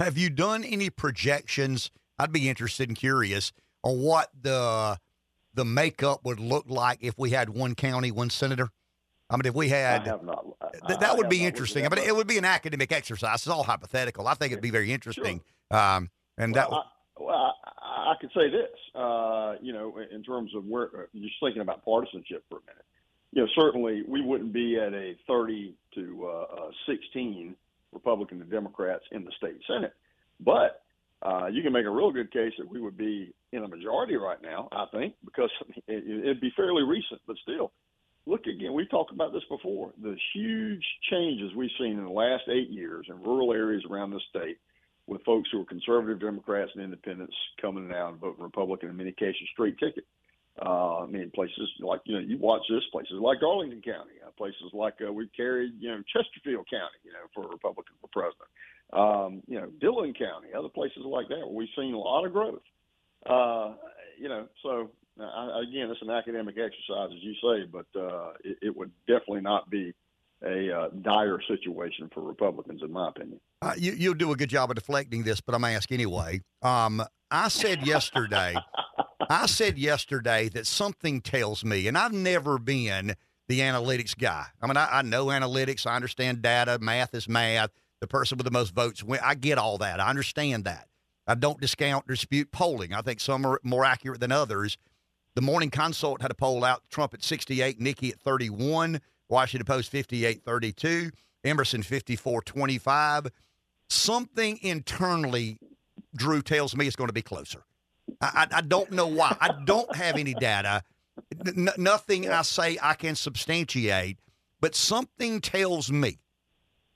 [0.00, 1.90] Have you done any projections?
[2.18, 3.52] I'd be interested and curious
[3.82, 4.98] on what the
[5.54, 8.70] the makeup would look like if we had one county, one senator.
[9.30, 10.44] I mean, if we had, not,
[10.86, 11.86] th- that would be interesting.
[11.86, 13.36] I mean, it would be an academic exercise.
[13.36, 14.26] It's all hypothetical.
[14.26, 15.40] I think it'd be very interesting.
[15.72, 15.80] Sure.
[15.80, 20.22] Um, and well, that, I, well, I, I could say this, uh, you know, in
[20.22, 22.84] terms of where just thinking about partisanship for a minute.
[23.32, 27.56] You know, certainly we wouldn't be at a 30 to uh, uh, 16
[27.92, 29.94] Republican and Democrats in the state Senate,
[30.40, 30.82] but
[31.22, 34.16] uh, you can make a real good case that we would be in a majority
[34.16, 34.68] right now.
[34.72, 35.50] I think because
[35.88, 37.72] it, it'd be fairly recent, but still.
[38.26, 38.72] Look again.
[38.72, 39.92] we've talked about this before.
[40.02, 44.20] The huge changes we've seen in the last eight years in rural areas around the
[44.30, 44.56] state
[45.06, 49.12] with folks who are conservative Democrats and independents coming out and voting Republican in many
[49.12, 50.04] cases straight ticket.
[50.64, 54.30] Uh, I mean, places like you know you watch this places like Arlington County, uh,
[54.38, 58.08] places like uh, we've carried you know Chesterfield County, you know for a Republican for
[58.12, 58.48] president.
[58.92, 62.32] Um, you know Dillon County, other places like that where we've seen a lot of
[62.32, 62.62] growth.
[63.26, 63.74] Uh,
[64.16, 64.90] you know, so
[65.20, 69.40] I, again, it's an academic exercise as you say, but uh, it, it would definitely
[69.40, 69.92] not be
[70.44, 73.40] a uh, dire situation for Republicans, in my opinion.
[73.62, 76.40] Uh, you, you'll do a good job of deflecting this, but I'm ask anyway.
[76.62, 78.54] Um, I said yesterday,
[79.28, 83.14] I said yesterday that something tells me, and I've never been
[83.48, 84.46] the analytics guy.
[84.60, 87.70] I mean, I, I know analytics, I understand data, math is math.
[88.00, 89.98] The person with the most votes, I get all that.
[89.98, 90.88] I understand that.
[91.26, 92.92] I don't discount dispute polling.
[92.92, 94.76] I think some are more accurate than others.
[95.34, 99.00] The Morning Consult had a poll out: Trump at 68, Nikki at 31.
[99.28, 101.10] Washington Post 58 32,
[101.44, 103.26] Emerson 54 25.
[103.88, 105.58] Something internally,
[106.16, 107.64] Drew tells me it's going to be closer.
[108.20, 109.36] I, I, I don't know why.
[109.40, 110.82] I don't have any data.
[111.46, 114.18] N- nothing I say I can substantiate,
[114.60, 116.18] but something tells me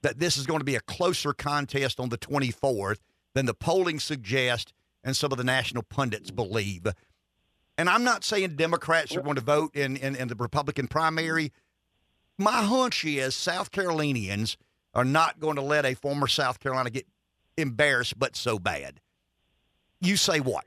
[0.02, 2.98] that this is going to be a closer contest on the 24th
[3.34, 4.72] than the polling suggests
[5.04, 6.86] and some of the national pundits believe.
[7.76, 11.52] And I'm not saying Democrats are going to vote in, in, in the Republican primary.
[12.38, 14.56] My hunch is South Carolinians
[14.94, 17.06] are not going to let a former South Carolina get
[17.56, 19.00] embarrassed, but so bad.
[20.00, 20.64] You say what?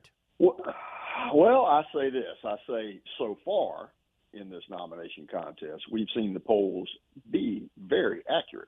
[1.33, 2.35] Well, I say this.
[2.43, 3.91] I say so far
[4.33, 6.89] in this nomination contest, we've seen the polls
[7.31, 8.67] be very accurate.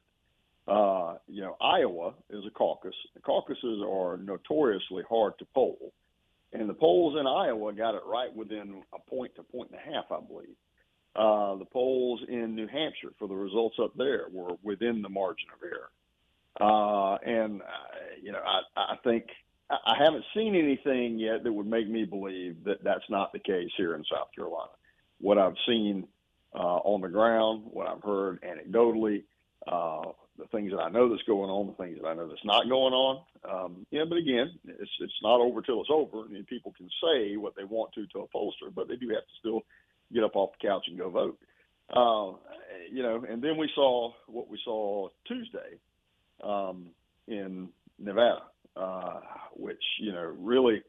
[0.65, 2.95] Uh, you know, Iowa is a caucus.
[3.15, 5.91] The caucuses are notoriously hard to poll.
[6.53, 9.93] And the polls in Iowa got it right within a point to point and a
[9.93, 10.55] half, I believe.
[11.15, 15.47] Uh, the polls in New Hampshire for the results up there were within the margin
[15.53, 15.91] of error.
[16.59, 17.65] Uh, and, uh,
[18.21, 19.25] you know, I, I think
[19.69, 23.69] I haven't seen anything yet that would make me believe that that's not the case
[23.77, 24.71] here in South Carolina.
[25.19, 26.07] What I've seen
[26.53, 29.23] uh, on the ground, what I've heard anecdotally,
[29.67, 32.43] uh, the things that I know that's going on, the things that I know that's
[32.43, 33.21] not going on.
[33.49, 36.25] Um, yeah, but again, it's it's not over till it's over.
[36.25, 39.09] I mean, people can say what they want to to a pollster, but they do
[39.09, 39.61] have to still
[40.13, 41.37] get up off the couch and go vote.
[41.89, 42.37] Uh,
[42.91, 45.77] you know, and then we saw what we saw Tuesday
[46.43, 46.87] um,
[47.27, 47.69] in
[47.99, 48.43] Nevada,
[48.75, 49.19] uh,
[49.53, 50.81] which you know really.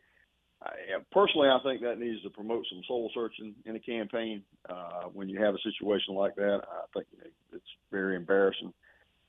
[0.62, 0.70] I,
[1.12, 4.42] personally, I think that needs to promote some soul searching in a campaign.
[4.66, 8.72] Uh, when you have a situation like that, I think you know, it's very embarrassing.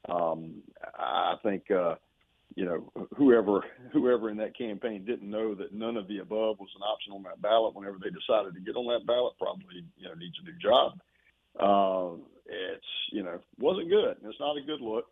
[0.08, 0.62] Um,
[0.98, 1.96] I think uh,
[2.56, 3.62] you know whoever
[3.92, 7.24] whoever in that campaign didn't know that none of the above was an option on
[7.24, 7.76] that ballot.
[7.76, 10.98] Whenever they decided to get on that ballot, probably you know needs a new job.
[11.60, 12.16] Uh,
[12.46, 14.18] it's you know wasn't good.
[14.24, 15.06] It's not a good look.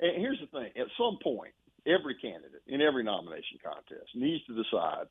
[0.00, 1.52] And here's the thing: at some point,
[1.86, 5.06] every candidate in every nomination contest needs to decide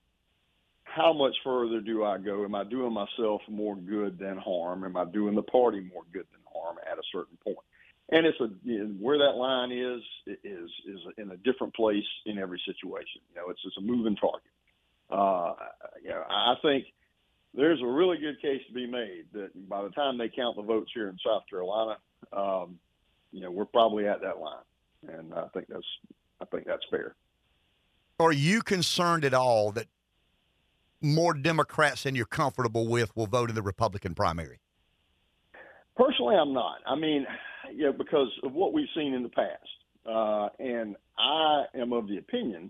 [0.85, 2.45] how much further do I go?
[2.45, 4.85] Am I doing myself more good than harm?
[4.85, 7.57] Am I doing the party more good than harm at a certain point?
[8.09, 8.47] And it's a
[8.99, 10.01] where that line is
[10.43, 13.21] is is in a different place in every situation.
[13.33, 14.41] You know, it's it's a moving target.
[15.09, 15.53] Uh,
[16.03, 16.85] you know, I think
[17.53, 20.61] there's a really good case to be made that by the time they count the
[20.61, 21.97] votes here in South Carolina,
[22.33, 22.79] um,
[23.31, 24.63] you know, we're probably at that line,
[25.07, 25.85] and I think that's
[26.41, 27.15] I think that's fair.
[28.19, 29.87] Are you concerned at all that
[31.01, 34.59] more Democrats than you're comfortable with will vote in the Republican primary?
[35.95, 36.79] Personally, I'm not.
[36.85, 37.25] I mean,
[37.73, 39.69] you know, because of what we've seen in the past.
[40.05, 42.69] Uh, and I am of the opinion,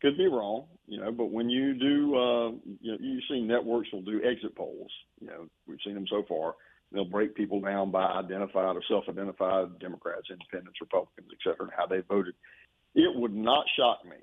[0.00, 2.50] could be wrong, you know, but when you do, uh,
[2.80, 4.90] you know, you've seen networks will do exit polls.
[5.20, 6.54] You know, we've seen them so far.
[6.92, 11.86] They'll break people down by identified or self-identified Democrats, Independents, Republicans, et cetera, and how
[11.86, 12.34] they voted.
[12.94, 14.16] It would not shock me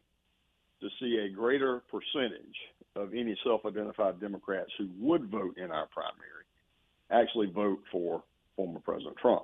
[0.82, 2.58] to see a greater percentage
[2.96, 6.46] of any self-identified Democrats who would vote in our primary
[7.12, 8.24] actually vote for
[8.58, 9.44] former President Trump.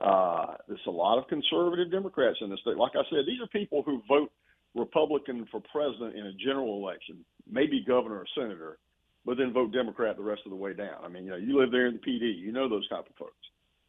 [0.00, 2.76] Uh, there's a lot of conservative Democrats in the state.
[2.76, 4.30] Like I said, these are people who vote
[4.74, 8.78] Republican for president in a general election, maybe governor or senator,
[9.24, 10.96] but then vote Democrat the rest of the way down.
[11.02, 13.16] I mean, you know, you live there in the PD, you know those type of
[13.16, 13.32] folks.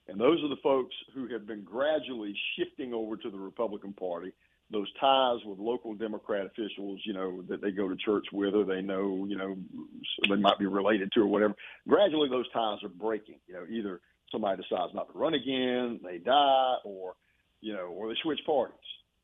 [0.07, 4.31] And those are the folks who have been gradually shifting over to the Republican Party.
[4.71, 8.63] Those ties with local Democrat officials, you know, that they go to church with or
[8.63, 9.57] they know, you know,
[10.29, 11.55] they might be related to or whatever.
[11.87, 13.39] Gradually, those ties are breaking.
[13.47, 14.01] You know, either
[14.31, 17.13] somebody decides not to run again, they die, or
[17.61, 18.75] you know, or they switch parties.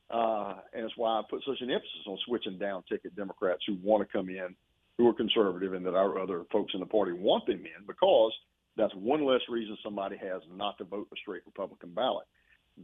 [0.10, 3.78] Uh, and it's why I put such an emphasis on switching down ticket Democrats who
[3.82, 4.56] want to come in,
[4.98, 8.34] who are conservative, and that our other folks in the party want them in because
[8.78, 12.26] that's one less reason somebody has not to vote a straight Republican ballot.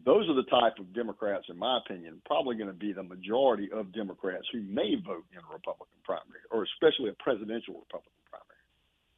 [0.06, 3.70] Those are the type of Democrats, in my opinion, probably going to be the majority
[3.72, 8.17] of Democrats who may vote in a Republican primary, or especially a presidential Republican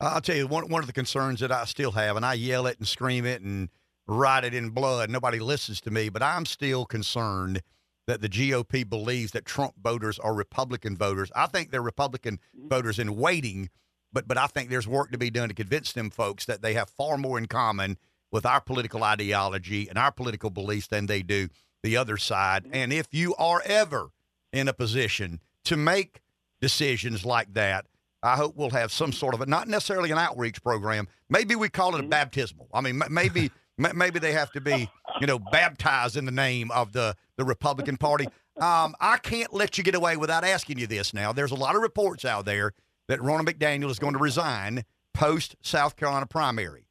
[0.01, 2.67] I'll tell you one one of the concerns that I still have, and I yell
[2.67, 3.69] it and scream it and
[4.07, 5.09] write it in blood.
[5.09, 7.61] Nobody listens to me, but I'm still concerned
[8.07, 11.31] that the GOP believes that Trump voters are Republican voters.
[11.35, 12.67] I think they're Republican mm-hmm.
[12.69, 13.69] voters in waiting,
[14.11, 16.73] but but I think there's work to be done to convince them folks that they
[16.73, 17.97] have far more in common
[18.31, 21.49] with our political ideology and our political beliefs than they do
[21.83, 22.63] the other side.
[22.63, 22.75] Mm-hmm.
[22.75, 24.11] And if you are ever
[24.53, 26.21] in a position to make
[26.61, 27.85] decisions like that,
[28.21, 31.07] I hope we'll have some sort of a, not necessarily an outreach program.
[31.29, 32.09] Maybe we call it a mm-hmm.
[32.09, 32.67] baptismal.
[32.73, 34.89] I mean, maybe maybe they have to be,
[35.21, 38.27] you know, baptized in the name of the the Republican Party.
[38.59, 41.13] Um, I can't let you get away without asking you this.
[41.13, 42.73] Now, there's a lot of reports out there
[43.07, 44.83] that Ronna McDaniel is going to resign
[45.13, 46.87] post South Carolina primary.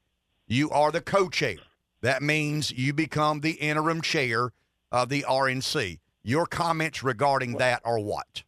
[0.47, 1.57] You are the co-chair.
[2.01, 4.51] That means you become the interim chair
[4.91, 5.99] of the RNC.
[6.23, 8.45] Your comments regarding that are what?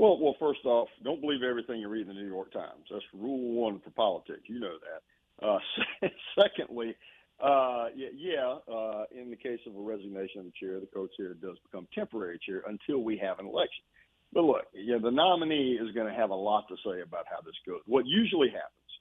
[0.00, 2.86] Well, well, first off, don't believe everything you read in the New York Times.
[2.90, 4.42] That's rule one for politics.
[4.46, 5.46] You know that.
[5.46, 5.58] Uh,
[6.40, 6.96] secondly,
[7.40, 8.74] Uh, yeah, yeah.
[8.74, 12.38] Uh, in the case of a resignation of the chair, the co-chair does become temporary
[12.46, 13.84] chair until we have an election.
[14.32, 17.40] But look, know, the nominee is going to have a lot to say about how
[17.44, 17.80] this goes.
[17.86, 18.92] What usually happens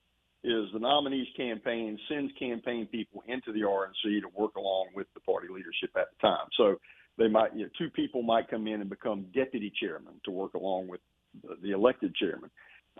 [0.44, 5.20] is the nominee's campaign sends campaign people into the RNC to work along with the
[5.22, 6.48] party leadership at the time.
[6.58, 6.80] So
[7.20, 10.56] they might, you know, two people might come in and become deputy chairman to work
[10.56, 11.02] along with
[11.44, 12.50] the, the elected chairman.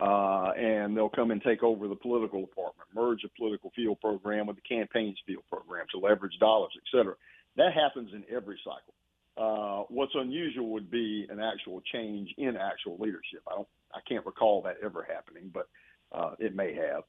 [0.00, 4.46] Uh, and they'll come and take over the political department, merge the political field program
[4.46, 7.14] with the campaign's field program to leverage dollars, et cetera.
[7.56, 8.94] That happens in every cycle.
[9.36, 13.42] Uh, what's unusual would be an actual change in actual leadership.
[13.46, 15.68] I don't, I can't recall that ever happening, but
[16.12, 17.02] uh, it may have.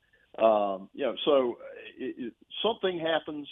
[0.43, 1.57] Um, you know, so
[1.97, 2.33] it, it,
[2.63, 3.47] something happens.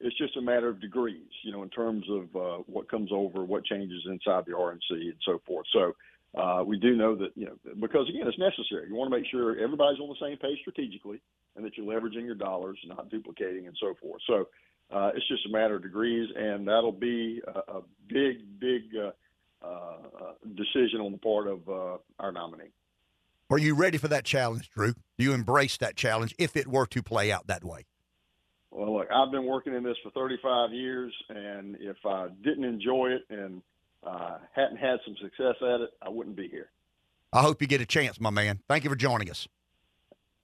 [0.00, 3.44] It's just a matter of degrees, you know, in terms of uh, what comes over,
[3.44, 5.66] what changes inside the RNC, and so forth.
[5.72, 5.94] So
[6.38, 8.88] uh, we do know that, you know, because again, it's necessary.
[8.88, 11.20] You want to make sure everybody's on the same page strategically,
[11.56, 14.20] and that you're leveraging your dollars, not duplicating, and so forth.
[14.26, 14.48] So
[14.94, 19.10] uh, it's just a matter of degrees, and that'll be a, a big, big uh,
[19.66, 22.70] uh, decision on the part of uh, our nominee.
[23.48, 24.92] Are you ready for that challenge, Drew?
[25.18, 27.86] Do you embrace that challenge if it were to play out that way?
[28.70, 33.10] Well, look, I've been working in this for 35 years, and if I didn't enjoy
[33.10, 33.62] it and
[34.02, 36.70] uh, hadn't had some success at it, I wouldn't be here.
[37.32, 38.60] I hope you get a chance, my man.
[38.68, 39.48] Thank you for joining us.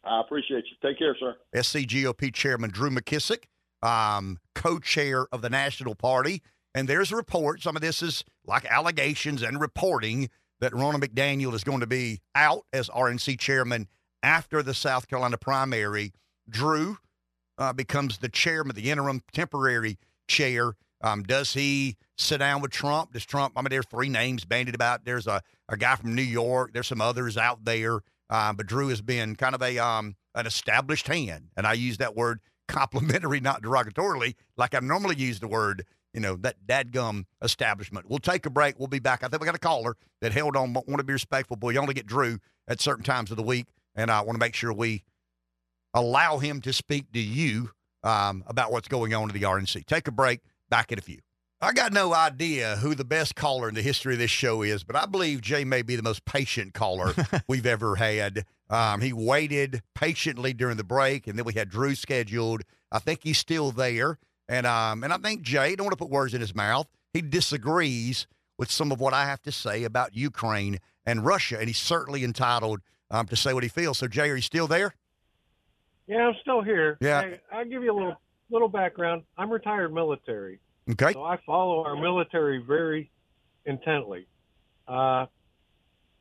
[0.04, 0.88] I appreciate you.
[0.88, 1.36] Take care, sir.
[1.54, 3.44] SCGOP Chairman Drew McKissick,
[3.82, 6.42] um, co-chair of the National Party,
[6.74, 7.62] and there's a report.
[7.62, 10.28] Some of this is like allegations and reporting
[10.60, 13.88] that Ronna McDaniel is going to be out as RNC chairman
[14.22, 16.12] after the South Carolina primary.
[16.48, 16.98] Drew
[17.62, 19.98] uh, becomes the chairman, the interim temporary
[20.28, 20.74] chair.
[21.00, 23.12] Um, does he sit down with Trump?
[23.12, 23.54] Does Trump?
[23.56, 25.04] I mean, there's three names bandied about.
[25.04, 26.72] There's a, a guy from New York.
[26.72, 28.00] There's some others out there.
[28.30, 31.98] Uh, but Drew has been kind of a um, an established hand, and I use
[31.98, 35.84] that word complimentary, not derogatorily, like I normally use the word
[36.14, 38.06] you know, that dadgum establishment.
[38.08, 38.78] We'll take a break.
[38.78, 39.24] We'll be back.
[39.24, 41.56] I think we got a caller that held on, want to be respectful.
[41.56, 44.38] Boy, you only get Drew at certain times of the week, and I want to
[44.38, 45.04] make sure we
[45.94, 47.70] allow him to speak to you
[48.02, 49.86] um, about what's going on in the RNC.
[49.86, 50.40] Take a break.
[50.68, 51.18] Back in a few.
[51.60, 54.82] I got no idea who the best caller in the history of this show is,
[54.82, 57.14] but I believe Jay may be the most patient caller
[57.46, 58.46] we've ever had.
[58.70, 62.62] Um, he waited patiently during the break, and then we had Drew scheduled.
[62.90, 64.18] I think he's still there.
[64.48, 66.88] And um, and I think Jay, don't want to put words in his mouth.
[67.12, 68.26] He disagrees
[68.58, 72.24] with some of what I have to say about Ukraine and Russia, and he's certainly
[72.24, 73.98] entitled um, to say what he feels.
[73.98, 74.94] So, Jay, are you still there?
[76.12, 76.98] Yeah, I'm still here.
[77.00, 78.20] Yeah, hey, I'll give you a little
[78.50, 79.22] little background.
[79.38, 80.60] I'm retired military.
[80.90, 81.12] Okay.
[81.12, 83.10] So I follow our military very
[83.64, 84.26] intently.
[84.86, 85.26] Uh,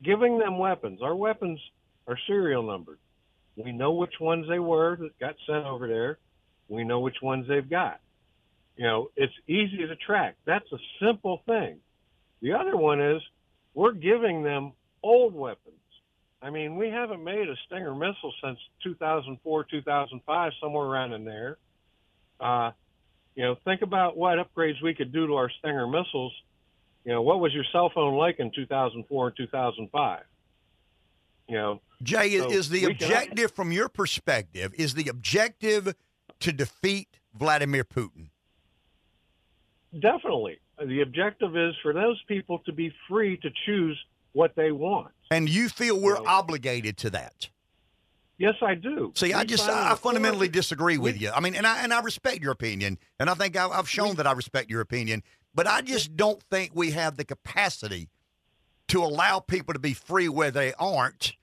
[0.02, 1.00] giving them weapons.
[1.02, 1.60] Our weapons
[2.06, 2.98] are serial numbered.
[3.56, 6.18] We know which ones they were that got sent over there.
[6.68, 8.00] We know which ones they've got.
[8.76, 10.36] You know, it's easy to track.
[10.46, 11.80] That's a simple thing.
[12.40, 13.20] The other one is
[13.74, 15.76] we're giving them old weapons.
[16.42, 21.56] I mean, we haven't made a Stinger missile since 2004, 2005, somewhere around in there.
[22.40, 22.72] Uh,
[23.36, 26.32] you know, think about what upgrades we could do to our Stinger missiles.
[27.04, 30.22] You know, what was your cell phone like in 2004 and 2005?
[31.48, 33.56] You know, Jay, so is the objective can...
[33.56, 34.72] from your perspective?
[34.76, 35.94] Is the objective
[36.40, 38.28] to defeat Vladimir Putin?
[39.98, 40.58] Definitely.
[40.84, 44.02] The objective is for those people to be free to choose
[44.32, 45.12] what they want.
[45.30, 47.48] And you feel we're so, obligated to that?
[48.38, 49.12] Yes, I do.
[49.14, 51.30] See, we I just I fundamentally disagree with we, you.
[51.30, 54.10] I mean, and I and I respect your opinion, and I think I, have shown
[54.10, 55.22] we, that I respect your opinion.
[55.54, 58.08] But I just don't think we have the capacity
[58.88, 61.34] to allow people to be free where they aren't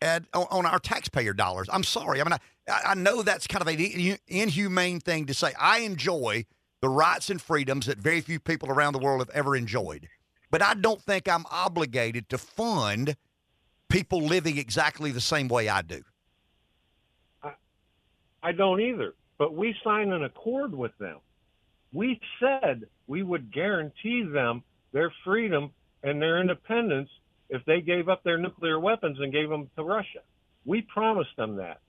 [0.00, 1.68] at, on, on our taxpayer dollars.
[1.72, 2.20] I'm sorry.
[2.20, 2.32] I mean,
[2.68, 5.52] I, I know that's kind of an inhumane thing to say.
[5.58, 6.46] I enjoy
[6.80, 10.08] the rights and freedoms that very few people around the world have ever enjoyed.
[10.50, 13.16] But I don't think I'm obligated to fund
[13.88, 16.02] people living exactly the same way I do.
[17.42, 17.52] I,
[18.42, 19.14] I don't either.
[19.38, 21.18] But we signed an accord with them.
[21.92, 24.62] We said we would guarantee them
[24.92, 25.70] their freedom
[26.02, 27.08] and their independence
[27.48, 30.20] if they gave up their nuclear weapons and gave them to Russia.
[30.64, 31.80] We promised them that.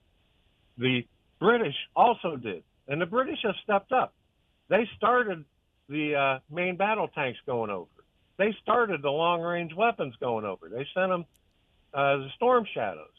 [0.78, 1.06] The
[1.38, 2.62] British also did.
[2.88, 4.14] And the British have stepped up.
[4.68, 5.44] They started
[5.88, 7.88] the uh, main battle tanks going over.
[8.40, 10.70] They started the long range weapons going over.
[10.70, 11.26] They sent them
[11.92, 13.12] uh, the storm shadows.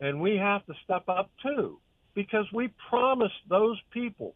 [0.00, 1.78] And we have to step up too
[2.12, 4.34] because we promised those people.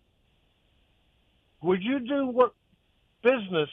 [1.60, 2.54] Would you do what
[3.22, 3.68] business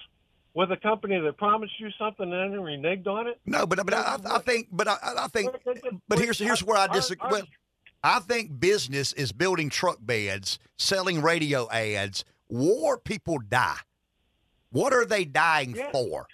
[0.54, 3.40] with a company that promised you something and then reneged on it?
[3.46, 5.52] No, but but I, I think but I, I think
[6.10, 7.44] but here's here's where I disagree.
[8.04, 12.26] I think business is building truck beds, selling radio ads.
[12.50, 13.78] War people die.
[14.72, 16.28] What are they dying for?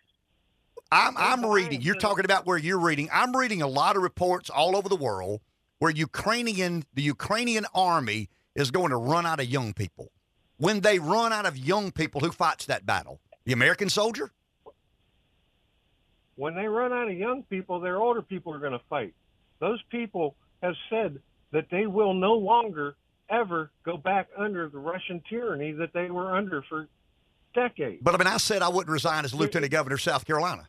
[0.94, 1.82] I'm, I'm reading.
[1.82, 3.10] You're talking about where you're reading.
[3.11, 5.41] I'm reading a lot of reports all over the world
[5.80, 10.11] where Ukrainian, the Ukrainian army is going to run out of young people.
[10.57, 13.20] When they run out of young people, who fights that battle?
[13.45, 14.32] The American soldier?
[16.36, 19.14] when they run out of young people, their older people are going to fight.
[19.60, 21.20] Those people have said
[21.52, 22.95] that they will no longer
[23.30, 26.88] ever go back under the Russian tyranny that they were under for
[27.53, 28.02] decades.
[28.02, 30.68] But I mean, I said I wouldn't resign as lieutenant governor of South Carolina.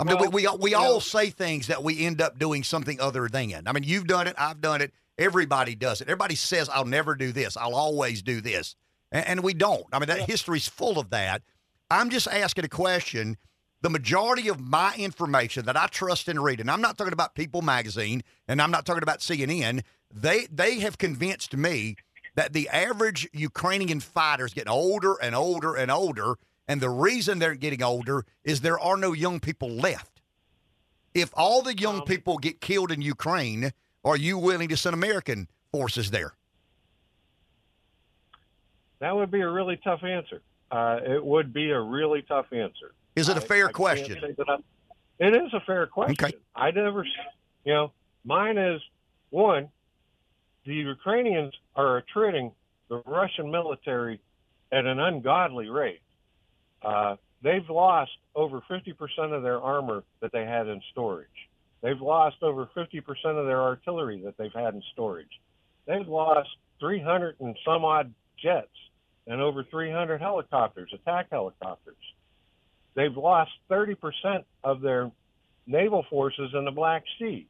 [0.00, 2.64] I mean, Well, we we, we all know- say things that we end up doing
[2.64, 3.66] something other than.
[3.66, 4.92] I mean, you've done it, I've done it.
[5.18, 6.08] Everybody does it.
[6.08, 7.56] Everybody says, "I'll never do this.
[7.56, 8.74] I'll always do this,"
[9.12, 9.84] and, and we don't.
[9.92, 11.42] I mean, that history's full of that.
[11.90, 13.36] I'm just asking a question.
[13.82, 17.34] The majority of my information that I trust and read, and I'm not talking about
[17.34, 19.82] People Magazine, and I'm not talking about CNN.
[20.10, 21.96] They they have convinced me
[22.34, 26.36] that the average Ukrainian fighter is getting older and older and older,
[26.68, 30.22] and the reason they're getting older is there are no young people left.
[31.14, 33.72] If all the young Um, people get killed in Ukraine,
[34.04, 36.34] are you willing to send American forces there?
[39.00, 40.42] That would be a really tough answer.
[40.70, 42.92] Uh, it would be a really tough answer.
[43.16, 44.36] Is it a fair I can't question?
[45.18, 46.24] It is a fair question.
[46.24, 46.36] Okay.
[46.54, 47.04] I never,
[47.64, 47.92] you know,
[48.24, 48.80] mine is
[49.30, 49.68] one.
[50.64, 52.52] The Ukrainians are attriting
[52.88, 54.20] the Russian military
[54.70, 56.00] at an ungodly rate.
[56.82, 61.28] Uh, they've lost over 50% of their armor that they had in storage.
[61.82, 65.40] They've lost over 50% of their artillery that they've had in storage.
[65.86, 66.48] They've lost
[66.78, 68.12] 300 and some odd
[68.42, 68.68] jets
[69.26, 71.96] and over 300 helicopters, attack helicopters.
[72.94, 75.10] They've lost 30% of their
[75.66, 77.46] naval forces in the Black Sea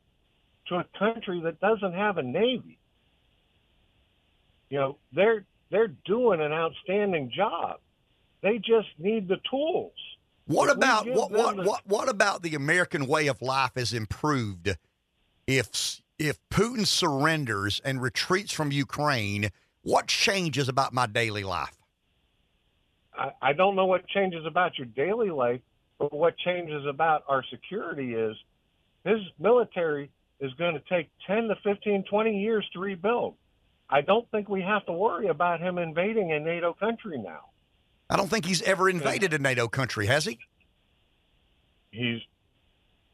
[0.69, 2.79] to a country that doesn't have a navy.
[4.69, 7.81] You know, they're they're doing an outstanding job.
[8.43, 9.93] They just need the tools.
[10.47, 13.93] What If about what what, the- what what about the American way of life has
[13.93, 14.77] improved
[15.47, 19.51] if if Putin surrenders and retreats from Ukraine?
[19.83, 21.77] What changes about my daily life?
[23.15, 25.61] I, I don't know what changes about your daily life,
[25.99, 28.37] but what changes about our security is
[29.05, 30.11] his military
[30.41, 33.35] is going to take 10 to 15, 20 years to rebuild.
[33.89, 37.50] I don't think we have to worry about him invading a NATO country now.
[38.11, 40.39] I don't think he's ever invaded a NATO country, has he?
[41.93, 42.21] He's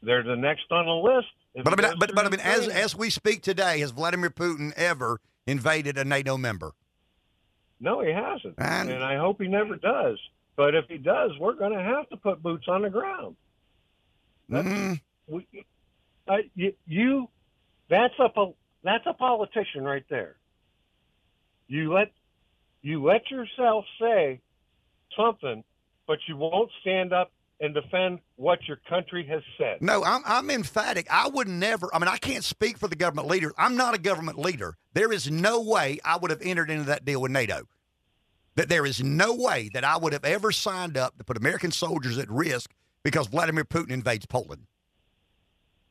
[0.02, 1.28] they're the next on the list.
[1.54, 4.72] But I mean, but, but I mean, as as we speak today, has Vladimir Putin
[4.76, 6.72] ever invaded a NATO member?
[7.78, 10.18] no, he hasn't, And- and I hope he never does.
[10.56, 13.36] But if he does, we're going to have to put boots on the ground.
[14.50, 15.46] Mm, we,
[16.26, 17.28] uh, you, you
[17.90, 18.30] that's a
[18.82, 20.36] that's a politician right there.
[21.68, 22.10] You let
[22.80, 24.40] you let yourself say
[25.16, 25.62] something,
[26.06, 27.30] but you won't stand up
[27.60, 29.80] and defend what your country has said.
[29.80, 31.06] no, I'm I'm emphatic.
[31.10, 31.88] I would never.
[31.94, 33.52] I mean, I can't speak for the government leaders.
[33.56, 34.76] I'm not a government leader.
[34.92, 37.62] There is no way I would have entered into that deal with NATO.
[38.56, 41.70] That there is no way that I would have ever signed up to put American
[41.70, 42.72] soldiers at risk
[43.02, 44.66] because Vladimir Putin invades Poland.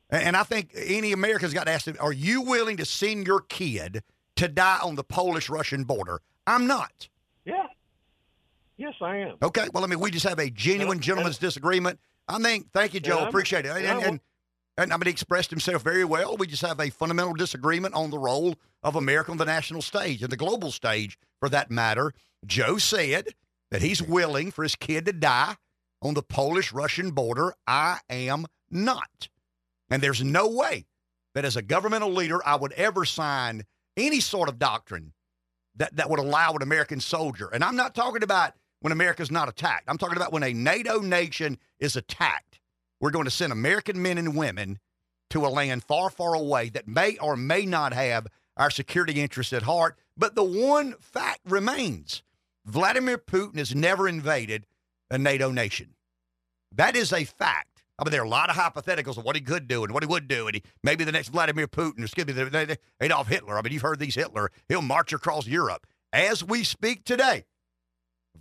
[0.10, 3.26] And and I think any American's got to ask them, are you willing to send
[3.26, 4.04] your kid
[4.36, 6.22] to die on the Polish Russian border?
[6.46, 7.10] I'm not.
[8.78, 8.88] Yeah.
[8.88, 9.36] Yes, I am.
[9.42, 9.68] Okay.
[9.74, 12.00] Well, I mean, we just have a genuine gentleman's disagreement.
[12.28, 13.20] I think, thank you, Joe.
[13.20, 13.70] I'm- Appreciate it.
[13.70, 14.20] And, and and, and,
[14.78, 16.36] and I mean, he expressed himself very well.
[16.38, 20.22] We just have a fundamental disagreement on the role of America on the national stage
[20.22, 22.14] and the global stage, for that matter.
[22.46, 23.30] Joe said
[23.72, 25.56] that he's willing for his kid to die
[26.02, 27.54] on the Polish Russian border.
[27.66, 29.30] I am not.
[29.90, 30.86] And there's no way
[31.34, 33.64] that as a governmental leader, I would ever sign
[33.98, 35.14] any sort of doctrine
[35.78, 37.48] that, that would allow an American soldier.
[37.54, 38.54] And I'm not talking about
[38.86, 39.86] when America's not attacked.
[39.88, 42.60] I'm talking about when a NATO nation is attacked.
[43.02, 44.78] We're going to send American men and women
[45.32, 49.54] to a land far, far away that may or may not have our security interests
[49.54, 49.98] at heart.
[50.16, 52.22] But the one fact remains
[52.64, 54.68] Vladimir Putin has never invaded
[55.10, 55.96] a NATO nation.
[56.72, 57.82] That is a fact.
[57.98, 60.04] I mean, there are a lot of hypotheticals of what he could do and what
[60.04, 63.30] he would do, and he, maybe the next Vladimir Putin, excuse me, the, the Adolf
[63.30, 63.58] Hitler.
[63.58, 64.52] I mean, you've heard these Hitler.
[64.70, 65.88] He'll march across Europe.
[66.14, 67.46] As we speak today,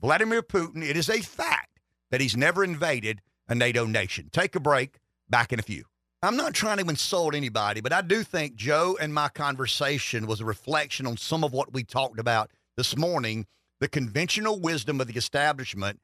[0.00, 1.80] Vladimir Putin, it is a fact
[2.10, 4.28] that he's never invaded a NATO nation.
[4.32, 4.98] Take a break.
[5.28, 5.84] Back in a few.
[6.22, 10.40] I'm not trying to insult anybody, but I do think Joe and my conversation was
[10.40, 13.46] a reflection on some of what we talked about this morning
[13.80, 16.00] the conventional wisdom of the establishment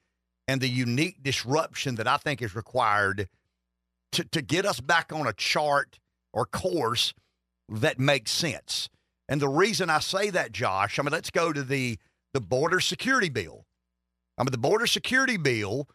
[0.49, 3.29] and the unique disruption that I think is required
[4.13, 5.99] to, to get us back on a chart
[6.33, 7.15] or course
[7.69, 8.89] that makes sense.
[9.29, 11.99] And the reason I say that, Josh, I mean, let's go to the
[12.33, 13.65] the border security bill.
[14.41, 15.87] I mean, the border security bill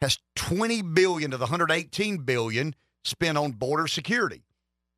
[0.00, 4.44] has 20 billion of the 118 billion spent on border security.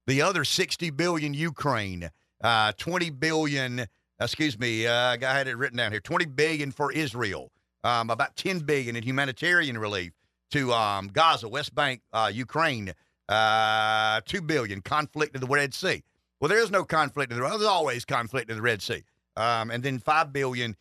[0.06, 2.10] The other 60 billion Ukraine,
[2.44, 3.86] uh, 20 billion,
[4.20, 7.50] excuse me, uh, I had it written down here, 20 billion for Israel,
[7.84, 10.12] um, about 10 billion in humanitarian relief
[10.50, 12.92] to um, Gaza, West Bank, uh, Ukraine,
[13.30, 16.02] uh, 2 billion conflict in the Red Sea.
[16.38, 19.04] Well, there is no conflict in the there's always conflict in the Red Sea.
[19.36, 20.76] Um, and then 5 billion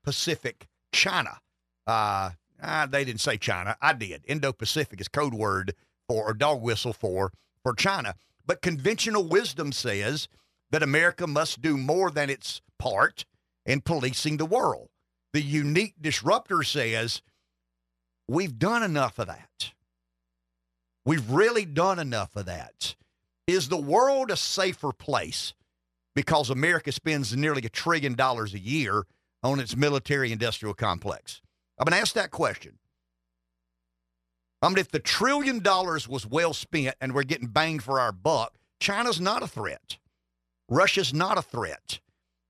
[0.00, 1.38] Indo-Pacific China.
[1.86, 2.30] Uh,
[2.62, 3.76] uh, they didn't say China.
[3.80, 4.24] I did.
[4.26, 5.74] Indo-Pacific is code word
[6.08, 7.32] for or dog whistle for
[7.62, 8.14] for China.
[8.46, 10.28] But conventional wisdom says
[10.70, 13.24] that America must do more than its part
[13.66, 14.88] in policing the world.
[15.32, 17.22] The unique disruptor says
[18.26, 19.72] we've done enough of that.
[21.04, 22.96] We've really done enough of that.
[23.46, 25.54] Is the world a safer place
[26.14, 29.04] because America spends nearly a trillion dollars a year
[29.42, 31.40] on its military industrial complex?
[31.78, 32.78] I've been asked that question.
[34.62, 38.12] I mean, if the trillion dollars was well spent and we're getting banged for our
[38.12, 39.96] buck, China's not a threat.
[40.68, 42.00] Russia's not a threat.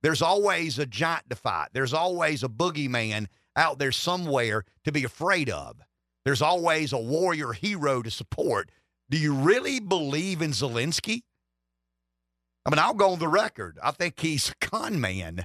[0.03, 1.69] There's always a giant to fight.
[1.73, 5.77] There's always a boogeyman out there somewhere to be afraid of.
[6.25, 8.71] There's always a warrior hero to support.
[9.09, 11.23] Do you really believe in Zelensky?
[12.65, 13.79] I mean, I'll go on the record.
[13.83, 15.45] I think he's a con man.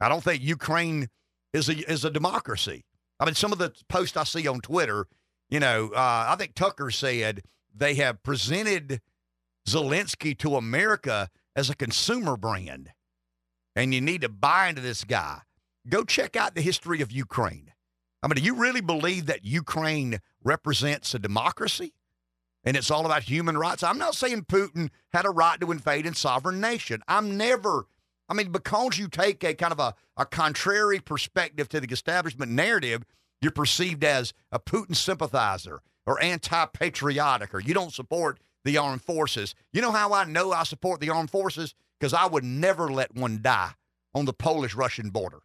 [0.00, 1.08] I don't think Ukraine
[1.52, 2.84] is a is a democracy.
[3.18, 5.06] I mean, some of the posts I see on Twitter,
[5.50, 7.42] you know, uh, I think Tucker said
[7.74, 9.00] they have presented
[9.68, 12.90] Zelensky to America as a consumer brand,
[13.76, 15.40] and you need to buy into this guy.
[15.88, 17.72] Go check out the history of Ukraine.
[18.22, 21.94] I mean, do you really believe that Ukraine represents a democracy
[22.64, 23.82] and it's all about human rights?
[23.82, 27.02] I'm not saying Putin had a right to invade a sovereign nation.
[27.08, 27.86] I'm never
[28.30, 32.52] I mean, because you take a kind of a, a contrary perspective to the establishment
[32.52, 33.02] narrative,
[33.42, 39.02] you're perceived as a Putin sympathizer or anti patriotic, or you don't support the armed
[39.02, 39.56] forces.
[39.72, 41.74] You know how I know I support the armed forces?
[41.98, 43.72] Because I would never let one die
[44.14, 45.40] on the Polish Russian border.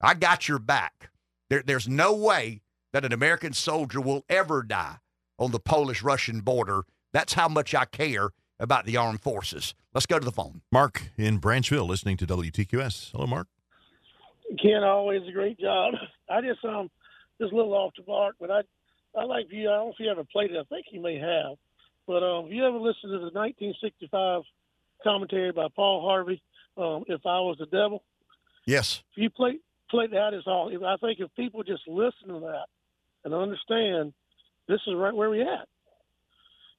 [0.00, 1.10] I got your back.
[1.48, 2.60] There, there's no way
[2.92, 4.98] that an American soldier will ever die
[5.38, 6.84] on the Polish Russian border.
[7.12, 8.30] That's how much I care
[8.60, 9.74] about the armed forces.
[9.94, 10.60] Let's go to the phone.
[10.70, 13.12] Mark in Branchville, listening to WTQS.
[13.12, 13.48] Hello, Mark.
[14.62, 15.94] Ken, always a great job.
[16.30, 16.90] I just um
[17.40, 18.60] just a little off the mark, but I
[19.16, 19.68] I like you.
[19.68, 20.58] I don't know if you ever played it.
[20.58, 21.56] I think you may have,
[22.06, 24.42] but um, have you ever listened to the 1965
[25.02, 26.42] commentary by Paul Harvey?
[26.76, 28.04] Um, if I was the devil.
[28.66, 29.02] Yes.
[29.16, 29.58] If you play
[29.90, 30.70] play that is all.
[30.86, 32.66] I think if people just listen to that
[33.24, 34.12] and understand,
[34.68, 35.66] this is right where we at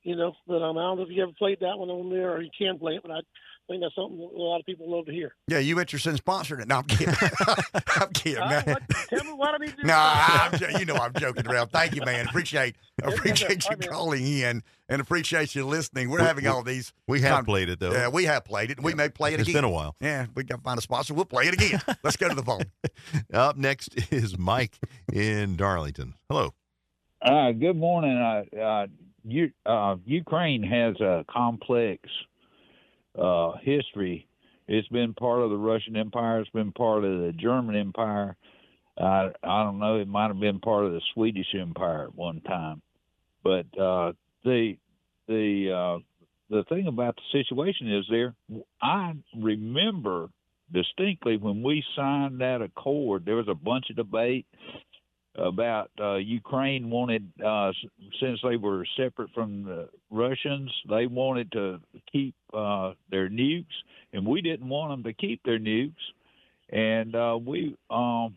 [0.03, 0.33] you know.
[0.47, 2.49] But um, I don't know if you ever played that one on there, or you
[2.57, 3.01] can play it.
[3.03, 3.19] But I
[3.67, 5.33] think that's something a lot of people love to hear.
[5.47, 6.67] Yeah, you interested in sponsoring it?
[6.67, 7.13] No, I'm kidding.
[7.95, 8.63] I'm kidding, man.
[8.67, 9.83] Uh, what, tell me what I need to do.
[9.83, 11.69] No, I'm, you know I'm joking around.
[11.69, 12.27] Thank you, man.
[12.27, 16.09] Appreciate appreciate you calling in and appreciate you listening.
[16.09, 16.91] We're We- having we- all these.
[17.07, 17.91] We have con- played it, though.
[17.91, 18.81] Yeah, we have played it.
[18.81, 19.55] We may play it It's again.
[19.55, 19.95] It's been a while.
[20.01, 21.13] Yeah, we got to find a sponsor.
[21.13, 21.81] We'll play it again.
[22.03, 22.63] Let's go to the phone.
[23.33, 24.77] Up next is Mike
[25.13, 26.15] in Darlington.
[26.29, 26.53] Hello.
[27.21, 28.17] Uh, good morning.
[28.17, 28.87] Uh, uh,
[29.65, 32.01] uh, Ukraine has a complex
[33.19, 34.27] uh, history.
[34.67, 36.39] It's been part of the Russian Empire.
[36.39, 38.35] It's been part of the German Empire.
[38.97, 39.97] I I don't know.
[39.97, 42.81] It might have been part of the Swedish Empire at one time.
[43.43, 44.77] But uh, the
[45.27, 45.99] the uh,
[46.49, 48.35] the thing about the situation is there.
[48.81, 50.29] I remember
[50.71, 53.25] distinctly when we signed that accord.
[53.25, 54.45] There was a bunch of debate
[55.35, 57.71] about uh, Ukraine wanted, uh,
[58.19, 61.79] since they were separate from the Russians, they wanted to
[62.11, 63.65] keep uh, their nukes,
[64.13, 65.93] and we didn't want them to keep their nukes,
[66.69, 68.35] and uh, we um,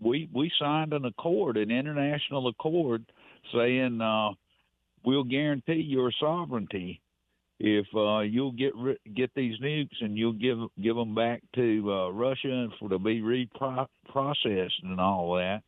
[0.00, 3.04] we we signed an accord, an international accord,
[3.52, 4.30] saying uh,
[5.04, 7.00] we'll guarantee your sovereignty
[7.58, 8.74] if uh, you'll get
[9.14, 14.84] get these nukes and you'll give give them back to Russia for to be reprocessed
[14.84, 15.62] and all that.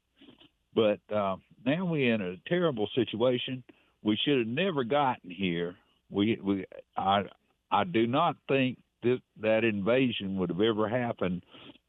[0.78, 1.36] But uh,
[1.66, 3.64] now we're in a terrible situation.
[4.04, 5.74] We should have never gotten here.
[6.08, 7.22] We we I
[7.68, 11.42] I do not think that that invasion would have ever happened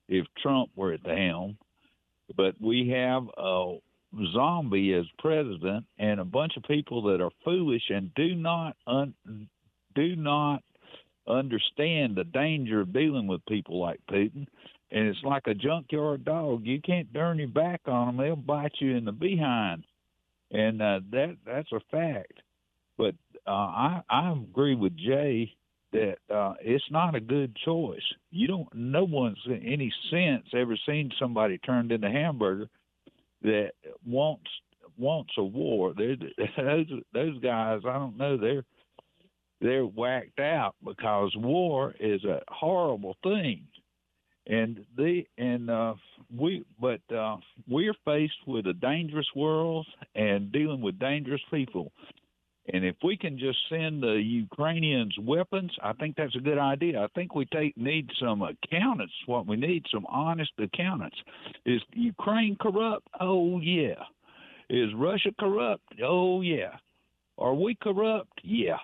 [0.07, 1.55] if Trump were at the helm.
[2.35, 3.75] But we have a
[4.33, 9.13] zombie as president and a bunch of people that are foolish and do not un,
[9.93, 10.63] do not
[11.27, 14.47] understand the danger of dealing with people like Putin.
[14.91, 16.65] And it's like a junkyard dog.
[16.65, 19.85] You can't turn your back on them; they'll bite you in the behind,
[20.51, 22.33] and uh, that that's a fact.
[22.97, 25.53] But uh, I I agree with Jay
[25.91, 28.01] that uh, it's not a good choice.
[28.31, 28.67] You don't.
[28.73, 32.67] No one's in any sense ever seen somebody turned into hamburger
[33.43, 33.71] that
[34.05, 34.49] wants
[34.97, 35.93] wants a war.
[35.95, 36.15] They're,
[36.57, 38.37] those those guys, I don't know.
[38.37, 38.65] They're
[39.61, 43.63] they're whacked out because war is a horrible thing,
[44.49, 45.93] and the and uh,
[46.35, 51.91] we but uh, we're faced with a dangerous world and dealing with dangerous people.
[52.71, 57.01] And if we can just send the Ukrainians weapons, I think that's a good idea.
[57.01, 59.13] I think we take need some accountants.
[59.25, 61.17] What we need some honest accountants.
[61.65, 63.07] Is Ukraine corrupt?
[63.19, 64.03] Oh yeah.
[64.69, 65.83] Is Russia corrupt?
[66.03, 66.73] Oh yeah.
[67.37, 68.41] Are we corrupt?
[68.43, 68.77] Yeah.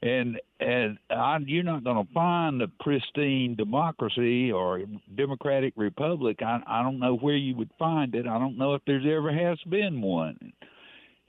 [0.00, 4.82] And and I, you're not going to find a pristine democracy or
[5.16, 6.38] democratic republic.
[6.40, 8.26] I, I don't know where you would find it.
[8.26, 10.52] I don't know if there's ever has been one.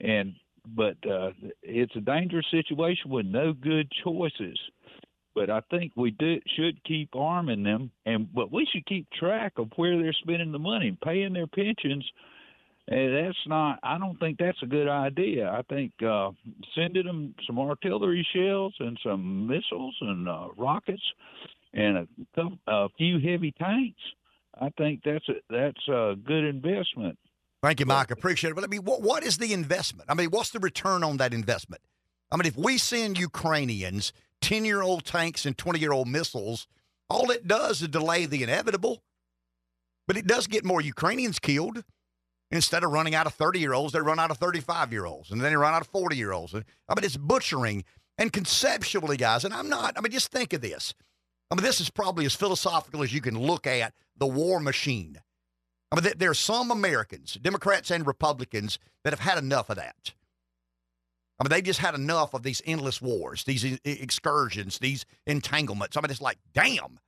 [0.00, 0.34] And
[0.76, 1.30] but uh,
[1.62, 4.58] it's a dangerous situation with no good choices.
[5.34, 9.52] But I think we do, should keep arming them, and but we should keep track
[9.58, 12.04] of where they're spending the money, paying their pensions.
[12.90, 13.78] And that's not.
[13.84, 15.48] I don't think that's a good idea.
[15.48, 16.30] I think uh,
[16.74, 21.02] sending them some artillery shells and some missiles and uh, rockets
[21.72, 24.00] and a, a few heavy tanks.
[24.60, 27.16] I think that's a that's a good investment.
[27.62, 28.10] Thank you, Mike.
[28.10, 28.54] Appreciate it.
[28.54, 30.10] But I mean, what, what is the investment?
[30.10, 31.82] I mean, what's the return on that investment?
[32.32, 36.66] I mean, if we send Ukrainians 10 year old tanks and 20 year old missiles,
[37.08, 39.02] all it does is delay the inevitable.
[40.08, 41.84] But it does get more Ukrainians killed.
[42.52, 45.30] Instead of running out of 30 year olds, they run out of 35 year olds,
[45.30, 46.54] and then they run out of 40 year olds.
[46.54, 47.84] I mean, it's butchering.
[48.18, 50.94] And conceptually, guys, and I'm not, I mean, just think of this.
[51.50, 55.18] I mean, this is probably as philosophical as you can look at the war machine.
[55.90, 60.12] I mean, there are some Americans, Democrats and Republicans, that have had enough of that.
[61.38, 65.96] I mean, they've just had enough of these endless wars, these excursions, these entanglements.
[65.96, 67.00] I mean, it's like, damn.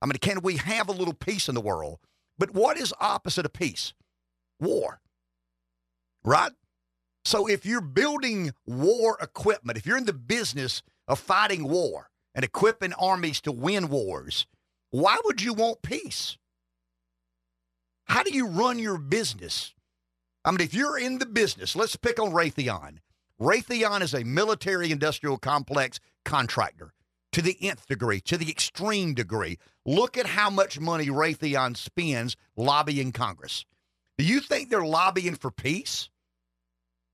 [0.00, 1.98] I mean, can we have a little peace in the world?
[2.38, 3.92] But what is opposite of peace?
[4.60, 5.00] War.
[6.24, 6.52] Right?
[7.24, 12.44] So if you're building war equipment, if you're in the business of fighting war and
[12.44, 14.46] equipping armies to win wars,
[14.90, 16.38] why would you want peace?
[18.04, 19.74] How do you run your business?
[20.44, 22.98] I mean, if you're in the business, let's pick on Raytheon.
[23.40, 26.94] Raytheon is a military industrial complex contractor
[27.32, 29.58] to the nth degree, to the extreme degree.
[29.84, 33.64] Look at how much money Raytheon spends lobbying Congress.
[34.18, 36.08] Do you think they're lobbying for peace?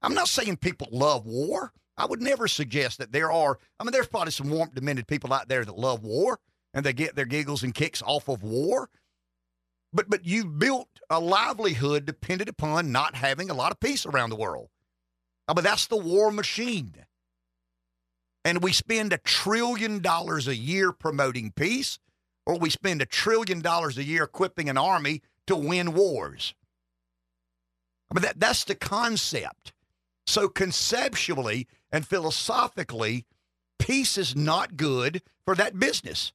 [0.02, 1.72] I'm not saying people love war.
[1.96, 3.58] I would never suggest that there are.
[3.78, 6.38] I mean, there's probably some warm, demented people out there that love war
[6.74, 8.88] and they get their giggles and kicks off of war.
[9.92, 14.30] But but you built a livelihood dependent upon not having a lot of peace around
[14.30, 14.68] the world.
[15.46, 16.94] I mean, that's the war machine.
[18.44, 21.98] And we spend a trillion dollars a year promoting peace,
[22.46, 26.54] or we spend a trillion dollars a year equipping an army to win wars.
[28.12, 29.72] I mean, that, that's the concept.
[30.26, 33.24] So, conceptually and philosophically,
[33.78, 36.32] peace is not good for that business.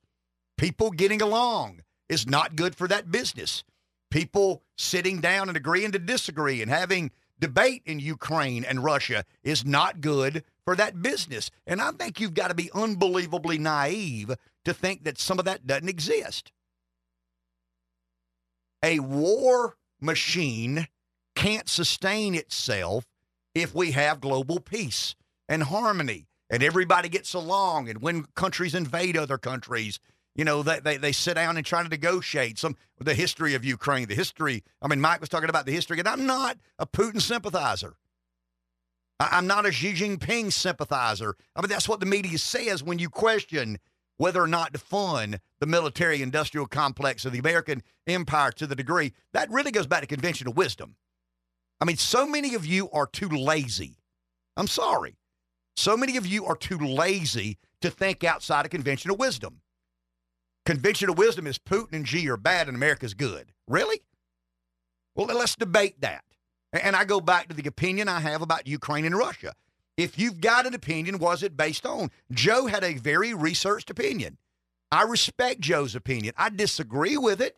[0.58, 3.64] People getting along, is not good for that business.
[4.10, 9.66] People sitting down and agreeing to disagree and having debate in Ukraine and Russia is
[9.66, 11.52] not good for that business.
[11.68, 14.32] And I think you've got to be unbelievably naive
[14.66, 16.52] to think that some of that doesn't exist.
[18.84, 20.88] A war machine
[21.38, 23.06] can't sustain itself
[23.54, 25.16] if we have global peace
[25.48, 30.00] and harmony and everybody gets along and when countries invade other countries
[30.38, 33.66] you know, they, they, they sit down and try to negotiate some the history of
[33.66, 34.64] Ukraine, the history.
[34.84, 37.96] I mean, Mike was talking about the history, and I'm not a Putin sympathizer.
[39.20, 41.36] I, am not a Xi Jinping sympathizer.
[41.56, 43.80] I mean, that's what the media says when you question
[44.18, 48.76] whether or not to fund the military industrial complex of the American empire to the
[48.76, 50.96] degree that really goes back to conventional wisdom.
[51.80, 53.98] I mean, so many of you are too lazy.
[54.56, 55.18] I'm sorry.
[55.76, 59.62] So many of you are too lazy to think outside of conventional wisdom.
[60.66, 63.54] Conventional wisdom is Putin and Xi are bad and America's good.
[63.68, 64.02] Really?
[65.16, 66.24] Well, let's debate that.
[66.74, 69.54] And I go back to the opinion I have about Ukraine and Russia.
[69.96, 72.12] If you've got an opinion, was it based on?
[72.32, 74.38] Joe had a very researched opinion.
[74.92, 76.34] I respect Joe's opinion.
[76.38, 77.58] I disagree with it,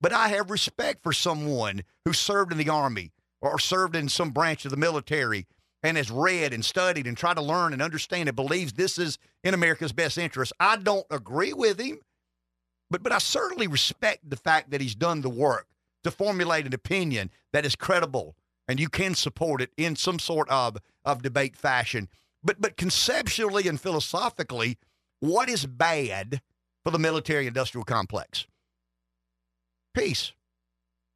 [0.00, 4.30] but I have respect for someone who served in the Army or served in some
[4.30, 5.46] branch of the military
[5.82, 9.18] and has read and studied and tried to learn and understand and believes this is
[9.42, 10.52] in America's best interest.
[10.60, 12.00] I don't agree with him,
[12.90, 15.66] but but I certainly respect the fact that he's done the work
[16.04, 18.36] to formulate an opinion that is credible
[18.68, 22.08] and you can support it in some sort of of debate fashion.
[22.42, 24.78] But but conceptually and philosophically,
[25.20, 26.40] what is bad
[26.84, 28.46] for the military industrial complex?
[29.94, 30.32] Peace.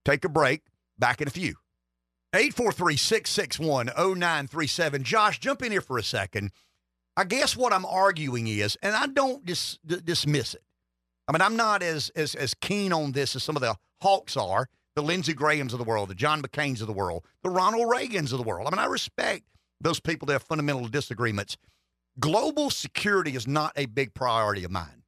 [0.05, 0.63] Take a break.
[0.99, 1.55] Back in a few.
[2.35, 5.03] 843 661 0937.
[5.05, 6.51] Josh, jump in here for a second.
[7.17, 10.63] I guess what I'm arguing is, and I don't dis- d- dismiss it.
[11.29, 14.37] I mean, I'm not as, as as keen on this as some of the hawks
[14.37, 17.87] are, the Lindsey Grahams of the world, the John McCain's of the world, the Ronald
[17.89, 18.67] Reagans of the world.
[18.67, 19.45] I mean, I respect
[19.81, 21.57] those people that have fundamental disagreements.
[22.19, 25.03] Global security is not a big priority of mine.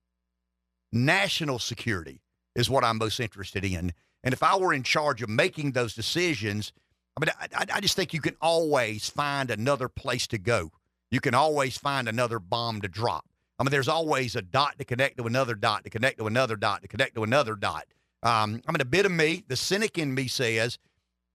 [0.93, 2.21] National security
[2.55, 3.93] is what I'm most interested in.
[4.25, 6.73] And if I were in charge of making those decisions,
[7.17, 10.71] I mean, I, I just think you can always find another place to go.
[11.11, 13.25] You can always find another bomb to drop.
[13.59, 16.57] I mean, there's always a dot to connect to another dot to connect to another
[16.57, 17.87] dot to connect to another dot.
[18.23, 20.79] Um, I mean, a bit of me, the cynic in me says,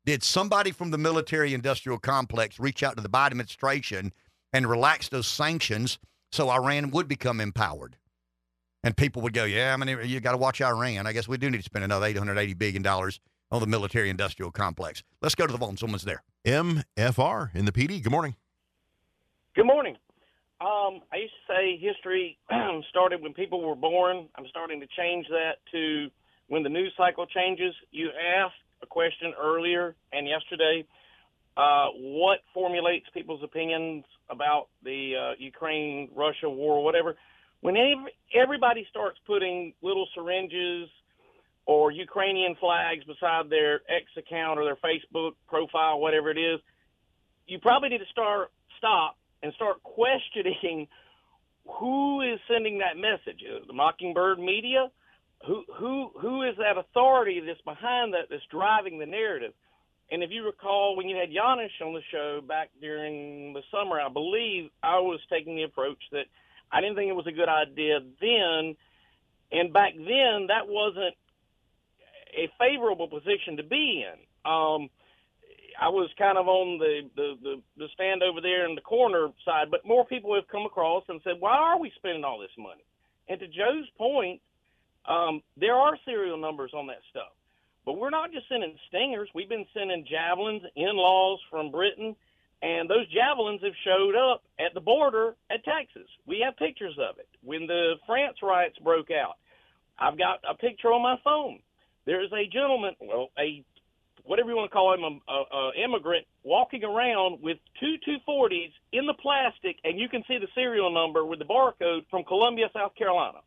[0.06, 4.14] did somebody from the military industrial complex reach out to the Biden administration
[4.54, 6.00] and relax those sanctions
[6.32, 7.98] so Iran would become empowered?
[8.84, 11.06] And people would go, yeah, I mean, you got to watch Iran.
[11.06, 12.84] I guess we do need to spend another $880 billion
[13.52, 15.04] on the military industrial complex.
[15.22, 15.78] Let's go to the phone.
[15.78, 16.24] Someone's there.
[16.46, 18.02] MFR in the PD.
[18.02, 18.36] Good morning.
[19.56, 19.98] Good morning.
[20.62, 22.38] Um, I used to say history
[22.90, 24.30] started when people were born.
[24.36, 26.10] I'm starting to change that to
[26.48, 27.74] when the news cycle changes.
[27.92, 28.54] You asked
[28.84, 30.86] a question earlier and yesterday.
[31.58, 37.18] Uh, what formulates people's opinions about the uh, Ukraine Russia war, whatever?
[37.62, 40.90] When every, everybody starts putting little syringes
[41.66, 46.60] or Ukrainian flags beside their X account or their Facebook profile, whatever it is,
[47.48, 50.88] you probably need to start stop and start questioning
[51.68, 53.42] who is sending that message.
[53.42, 54.90] Is the Mockingbird media?
[55.46, 59.54] Who who who is that authority that's behind that that's driving the narrative?
[60.12, 64.00] And if you recall, when you had Janusz on the show back during the summer,
[64.00, 66.26] I believe I was taking the approach that
[66.70, 68.76] I didn't think it was a good idea then.
[69.54, 71.16] And back then, that wasn't
[72.36, 74.20] a favorable position to be in.
[74.50, 74.90] Um,
[75.80, 79.30] I was kind of on the, the, the, the stand over there in the corner
[79.46, 82.56] side, but more people have come across and said, why are we spending all this
[82.58, 82.84] money?
[83.30, 84.42] And to Joe's point,
[85.08, 87.32] um, there are serial numbers on that stuff.
[87.86, 89.30] But we're not just sending stingers.
[89.34, 92.16] We've been sending javelins, NLAWs from Britain,
[92.62, 96.08] and those javelins have showed up at the border at Texas.
[96.28, 97.28] We have pictures of it.
[97.44, 99.38] When the France riots broke out,
[99.98, 101.60] I've got a picture on my phone.
[102.12, 103.64] There's a gentleman, well, a
[104.26, 108.74] whatever you want to call him, a, a, a immigrant walking around with two 240s
[108.92, 112.70] in the plastic, and you can see the serial number with the barcode from Columbia,
[112.74, 113.38] South Carolina.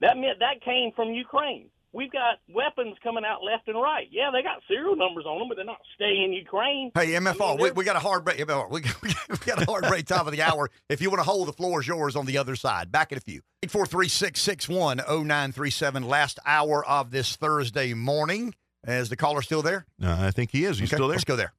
[0.00, 1.66] That meant that came from Ukraine.
[1.92, 4.06] We've got weapons coming out left and right.
[4.12, 6.92] Yeah, they got serial numbers on them, but they're not staying in Ukraine.
[6.94, 8.38] Hey, MFR, we, we got a hard break.
[8.38, 9.10] MFR, we, got, we
[9.44, 10.70] got a hard break top of the hour.
[10.88, 12.92] If you want to hold, the floor is yours on the other side.
[12.92, 13.40] Back in a few.
[13.66, 18.54] 843-661-0937, last hour of this Thursday morning.
[18.86, 19.84] Is the caller still there?
[20.02, 20.78] Uh, I think he is.
[20.78, 21.16] He's Okay, still there.
[21.16, 21.52] Let's go there.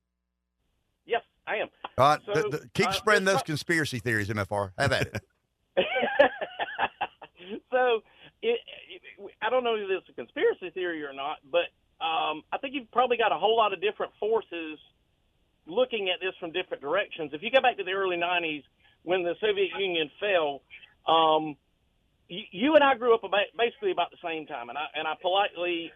[1.05, 1.67] Yes, I am.
[1.97, 4.71] Uh, So, the- the- keep uh, spreading there's those conspiracy theories, MFR.
[4.77, 5.21] Have at it.
[7.71, 8.01] so
[8.41, 8.59] it,
[8.89, 8.90] it,
[9.41, 11.71] I don't know if it's a conspiracy theory or not, but
[12.03, 14.79] um, I think you've probably got a whole lot of different forces
[15.65, 17.31] looking at this from different directions.
[17.33, 18.63] If you go back to the early '90s
[19.03, 20.61] when the Soviet Union fell,
[21.07, 21.55] um,
[22.27, 25.07] you, you and I grew up about, basically about the same time, and I and
[25.07, 25.91] I politely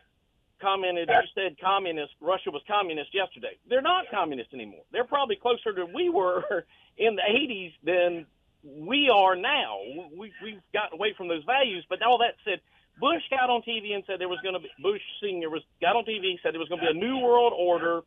[0.62, 1.10] commented.
[1.10, 2.14] You said communist.
[2.22, 3.58] Russia was communist yesterday.
[3.70, 4.84] They're not communist anymore.
[4.92, 6.66] They're probably closer to we were
[6.98, 8.26] in the '80s than
[8.64, 9.78] we are now.
[10.18, 11.86] We, we've gotten away from those values.
[11.88, 12.62] But all that said,
[13.00, 15.96] Bush got on TV and said there was going to be Bush Senior was got
[15.96, 18.02] on TV said there was going to be a new world order.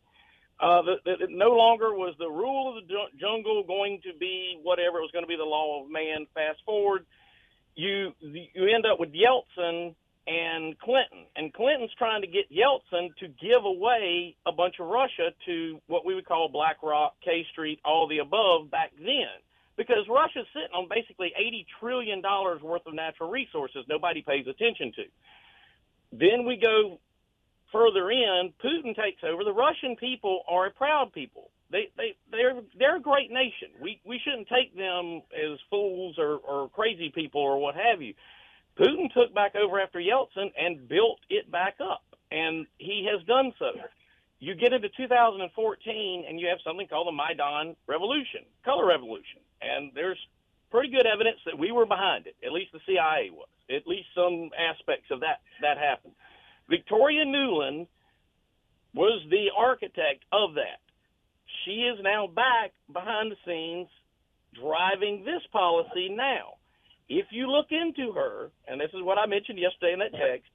[0.61, 4.99] Uh, that, that no longer was the rule of the jungle going to be whatever
[4.99, 6.27] it was going to be the law of man.
[6.35, 7.07] Fast forward,
[7.77, 9.95] you you end up with Yeltsin
[10.27, 15.31] and Clinton, and Clinton's trying to get Yeltsin to give away a bunch of Russia
[15.47, 19.31] to what we would call BlackRock, K Street, all the above back then
[19.79, 25.05] because Russia's sitting on basically $80 trillion worth of natural resources nobody pays attention to.
[26.13, 26.99] Then we go
[27.73, 29.45] further in, Putin takes over.
[29.45, 31.51] The Russian people are a proud people.
[31.71, 33.69] They they they're they're a great nation.
[33.79, 38.15] We we shouldn't take them as fools or, or crazy people or what have you.
[38.81, 43.53] Putin took back over after Yeltsin and built it back up, and he has done
[43.59, 43.73] so.
[44.41, 49.91] You get into 2014 and you have something called the Maidan Revolution, color revolution, and
[49.95, 50.19] there's
[50.71, 52.37] pretty good evidence that we were behind it.
[52.45, 53.49] At least the CIA was.
[53.71, 56.15] At least some aspects of that that happened.
[56.69, 57.87] Victoria Nuland
[58.95, 60.81] was the architect of that.
[61.65, 63.89] She is now back behind the scenes
[64.55, 66.55] driving this policy now.
[67.09, 70.51] If you look into her, and this is what I mentioned yesterday in that text,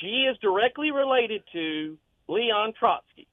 [0.00, 1.96] she is directly related to
[2.28, 3.27] Leon Trotsky,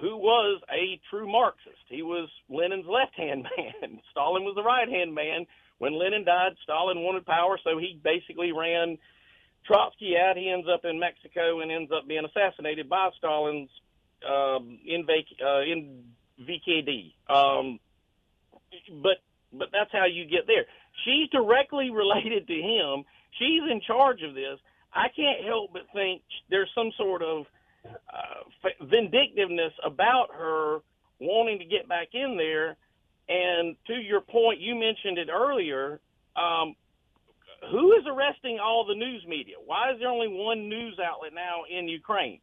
[0.00, 1.86] who was a true Marxist.
[1.88, 4.00] He was Lenin's left hand man.
[4.10, 5.46] Stalin was the right hand man.
[5.78, 8.98] When Lenin died, Stalin wanted power, so he basically ran
[9.66, 10.36] Trotsky out.
[10.36, 13.70] He ends up in Mexico and ends up being assassinated by Stalin's
[14.28, 15.06] um, in,
[15.44, 16.04] uh, in
[16.40, 17.14] VKD.
[17.28, 17.80] Um,
[19.02, 19.18] but
[19.52, 20.64] but that's how you get there.
[21.04, 23.04] She's directly related to him.
[23.38, 24.58] She's in charge of this.
[24.92, 27.46] I can't help but think there's some sort of
[27.86, 30.78] uh, vindictiveness about her
[31.20, 32.76] wanting to get back in there.
[33.28, 36.00] And to your point, you mentioned it earlier.
[36.36, 36.74] Um,
[37.70, 39.56] who is arresting all the news media?
[39.64, 42.40] Why is there only one news outlet now in Ukraine?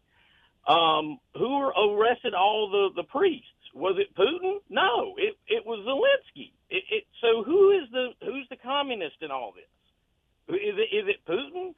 [0.68, 3.47] Um, who arrested all the, the priests?
[3.73, 4.59] Was it Putin?
[4.69, 6.51] No, it, it was Zelensky.
[6.69, 10.55] It, it, so who is the who's the communist in all this?
[10.55, 11.73] Is it is it Putin?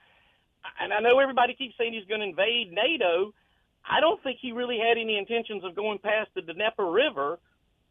[0.82, 3.34] And I know everybody keeps saying he's going to invade NATO.
[3.90, 7.40] I don't think he really had any intentions of going past the Dnieper River,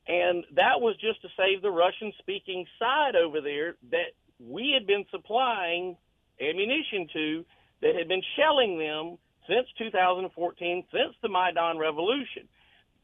[0.09, 5.05] and that was just to save the Russian-speaking side over there that we had been
[5.10, 5.97] supplying
[6.40, 7.44] ammunition to
[7.82, 12.48] that had been shelling them since 2014, since the Maidan Revolution.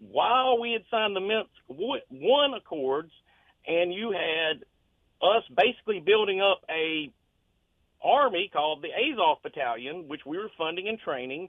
[0.00, 3.12] While we had signed the Minsk One Accords,
[3.66, 4.64] and you had
[5.20, 7.10] us basically building up a
[8.02, 11.48] army called the Azov Battalion, which we were funding and training.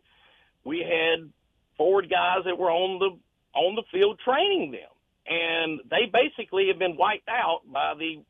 [0.69, 1.31] We had
[1.77, 3.17] forward guys that were on the
[3.57, 4.93] on the field training them,
[5.25, 8.21] and they basically have been wiped out by the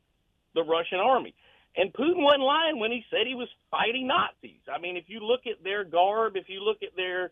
[0.54, 1.34] the Russian army.
[1.76, 4.64] And Putin wasn't lying when he said he was fighting Nazis.
[4.72, 7.30] I mean, if you look at their garb, if you look at their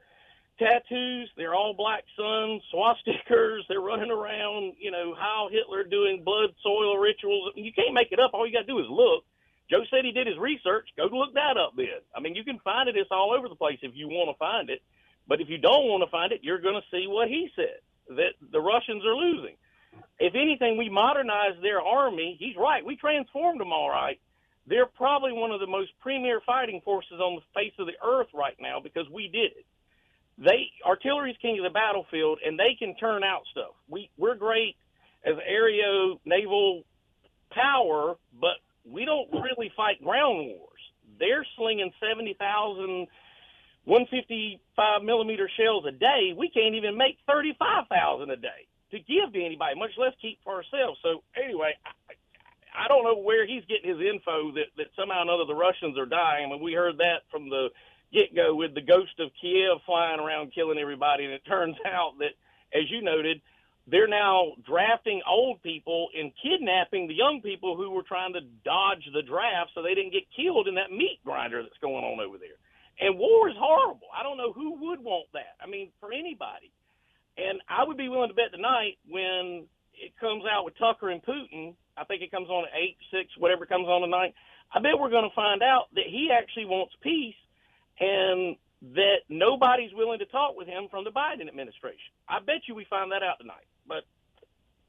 [0.59, 3.65] tattoos, they're all black suns, swastikas.
[3.69, 7.53] They're running around, you know, Heil Hitler doing blood soil rituals.
[7.57, 8.33] You can't make it up.
[8.35, 9.25] All you got to do is look.
[9.71, 10.89] Joe said he did his research.
[10.97, 12.01] Go look that up then.
[12.15, 12.97] I mean, you can find it.
[12.97, 14.81] It's all over the place if you want to find it.
[15.29, 17.85] But if you don't want to find it, you're going to see what he said
[18.17, 19.57] that the Russians are losing.
[20.19, 22.37] If anything, we modernized their army.
[22.41, 22.85] He's right.
[22.85, 24.19] We transformed them all right.
[24.67, 28.29] They're probably one of the most premier fighting forces on the face of the earth
[28.35, 29.67] right now because we did it.
[30.39, 33.75] They artillery's king of the battlefield, and they can turn out stuff.
[33.89, 34.77] We we're great
[35.25, 36.85] as aero naval
[37.51, 40.81] power, but we don't really fight ground wars.
[41.19, 43.09] They're slinging 70,000
[43.89, 46.35] 155 millimeter shells a day.
[46.37, 50.55] We can't even make 35,000 a day to give to anybody, much less keep for
[50.55, 51.01] ourselves.
[51.03, 55.23] So anyway, I, I don't know where he's getting his info that, that somehow or
[55.23, 56.47] another the Russians are dying.
[56.47, 57.69] I mean, we heard that from the
[58.13, 61.25] get go with the ghost of Kiev flying around killing everybody.
[61.25, 62.37] And it turns out that,
[62.77, 63.41] as you noted,
[63.87, 69.09] they're now drafting old people and kidnapping the young people who were trying to dodge
[69.15, 72.37] the draft so they didn't get killed in that meat grinder that's going on over
[72.37, 72.61] there.
[73.01, 74.09] And war is horrible.
[74.15, 75.55] I don't know who would want that.
[75.63, 76.71] I mean, for anybody.
[77.39, 81.21] And I would be willing to bet tonight when it comes out with Tucker and
[81.23, 84.35] Putin, I think it comes on at 8, 6, whatever comes on tonight,
[84.73, 87.35] I bet we're going to find out that he actually wants peace
[87.99, 88.55] and
[88.95, 92.15] that nobody's willing to talk with him from the Biden administration.
[92.29, 93.67] I bet you we find that out tonight.
[93.89, 94.05] But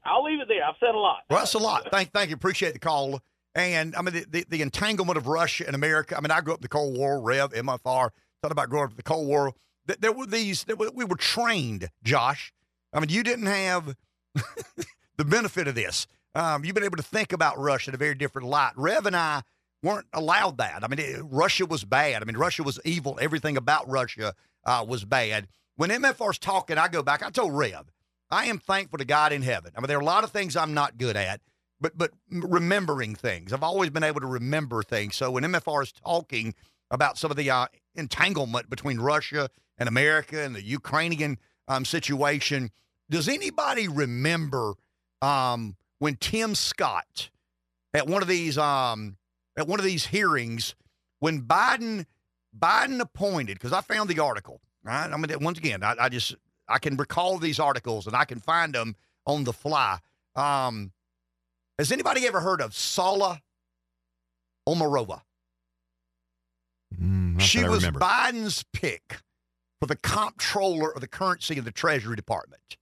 [0.04, 0.64] I'll leave it there.
[0.64, 1.24] I've said a lot.
[1.28, 1.88] Well, that's a lot.
[1.90, 2.36] Thank, thank you.
[2.36, 3.20] Appreciate the call.
[3.56, 6.16] And I mean, the, the, the, entanglement of Russia and America.
[6.16, 8.10] I mean, I grew up the Cold War, Rev, MFR,
[8.42, 9.52] thought about growing up the Cold War.
[9.98, 12.52] There were these, there were, we were trained, Josh.
[12.92, 13.96] I mean, you didn't have
[15.16, 16.06] the benefit of this.
[16.34, 18.72] Um, you've been able to think about Russia in a very different light.
[18.76, 19.42] Rev and I
[19.82, 20.84] weren't allowed that.
[20.84, 22.22] I mean, it, Russia was bad.
[22.22, 23.18] I mean, Russia was evil.
[23.20, 24.34] Everything about Russia
[24.64, 25.48] uh, was bad.
[25.76, 27.22] When MFR's talking, I go back.
[27.22, 27.90] I told Rev,
[28.30, 29.72] I am thankful to God in heaven.
[29.76, 31.40] I mean, there are a lot of things I'm not good at,
[31.80, 33.52] but but remembering things.
[33.52, 35.16] I've always been able to remember things.
[35.16, 36.54] So when MFR is talking
[36.90, 39.48] about some of the uh, entanglement between Russia
[39.78, 41.38] and America and the Ukrainian
[41.70, 42.70] um, situation,
[43.08, 44.74] does anybody remember
[45.22, 47.30] um, when Tim Scott
[47.94, 49.16] at one of these um,
[49.56, 50.74] at one of these hearings
[51.20, 52.06] when Biden
[52.58, 54.60] Biden appointed because I found the article.
[54.82, 56.34] Right, I mean once again I, I just
[56.68, 59.98] I can recall these articles and I can find them on the fly.
[60.34, 60.92] Um,
[61.78, 63.38] has anybody ever heard of Saule
[64.68, 65.20] Omarova?
[67.00, 69.18] Mm, she was Biden's pick
[69.80, 72.76] for the comptroller of the currency of the Treasury Department.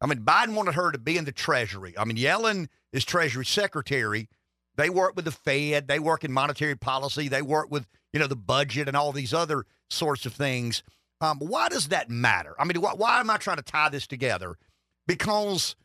[0.00, 1.94] I mean, Biden wanted her to be in the Treasury.
[1.96, 4.28] I mean, Yellen is Treasury Secretary.
[4.76, 5.88] They work with the Fed.
[5.88, 7.28] They work in monetary policy.
[7.28, 10.82] They work with you know the budget and all these other sorts of things.
[11.20, 12.54] Um, why does that matter?
[12.58, 14.56] I mean, why, why am I trying to tie this together?
[15.06, 15.76] Because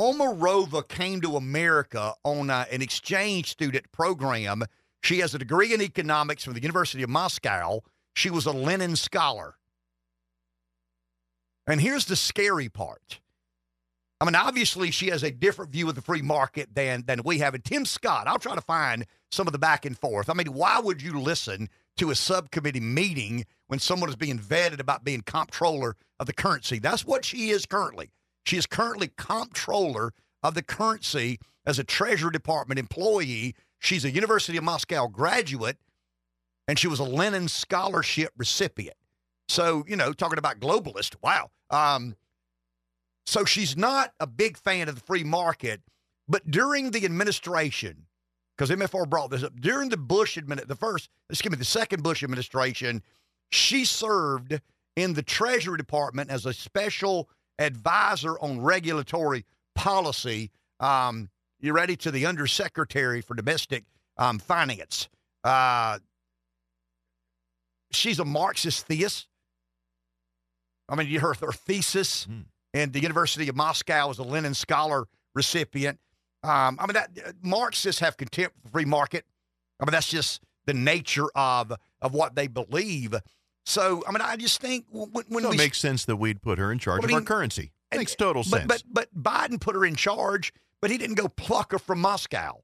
[0.00, 4.62] Omarova came to America on uh, an exchange student program.
[5.02, 7.80] She has a degree in economics from the University of Moscow.
[8.14, 9.54] She was a Lenin scholar.
[11.66, 13.20] And here's the scary part.
[14.20, 17.38] I mean, obviously, she has a different view of the free market than than we
[17.38, 17.54] have.
[17.54, 20.28] And Tim Scott, I'll try to find some of the back and forth.
[20.28, 21.68] I mean, why would you listen
[21.98, 26.80] to a subcommittee meeting when someone is being vetted about being comptroller of the currency?
[26.80, 28.10] That's what she is currently.
[28.44, 30.12] She is currently comptroller
[30.42, 33.54] of the currency as a Treasury Department employee.
[33.78, 35.76] She's a University of Moscow graduate,
[36.66, 38.96] and she was a Lenin Scholarship recipient.
[39.48, 41.50] So, you know, talking about globalist, wow.
[41.70, 42.16] Um,
[43.26, 45.80] so she's not a big fan of the free market,
[46.28, 48.06] but during the administration,
[48.56, 52.02] because MFR brought this up, during the Bush administration, the first, excuse me, the second
[52.02, 53.02] Bush administration,
[53.50, 54.60] she served
[54.96, 57.28] in the Treasury Department as a special
[57.58, 59.44] advisor on regulatory
[59.74, 60.50] policy.
[60.80, 61.30] Um,
[61.60, 63.84] you ready to the Undersecretary for Domestic
[64.16, 65.08] um, Finance?
[65.44, 65.98] Uh,
[67.90, 69.28] she's a Marxist theist.
[70.88, 72.44] I mean, you heard her thesis, mm.
[72.72, 75.98] and the University of Moscow is a Lenin Scholar recipient.
[76.42, 79.24] Um, I mean, that uh, Marxists have contempt for free market.
[79.80, 83.14] I mean, that's just the nature of of what they believe.
[83.66, 86.58] So, I mean, I just think when, when so it makes sense that we'd put
[86.58, 87.72] her in charge well, of I mean, our currency.
[87.92, 88.66] It Makes total but, sense.
[88.66, 92.62] But but Biden put her in charge, but he didn't go pluck her from Moscow.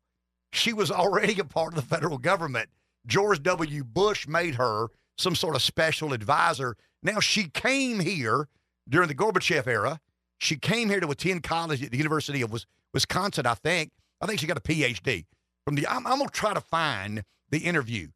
[0.52, 2.68] She was already a part of the federal government.
[3.06, 3.84] George W.
[3.84, 4.88] Bush made her
[5.18, 6.76] some sort of special advisor.
[7.02, 8.48] Now she came here
[8.88, 10.00] during the Gorbachev era.
[10.38, 12.54] She came here to attend college at the University of
[12.92, 13.92] Wisconsin, I think.
[14.20, 15.26] I think she got a PhD
[15.64, 15.86] from the.
[15.86, 18.08] I'm, I'm gonna try to find the interview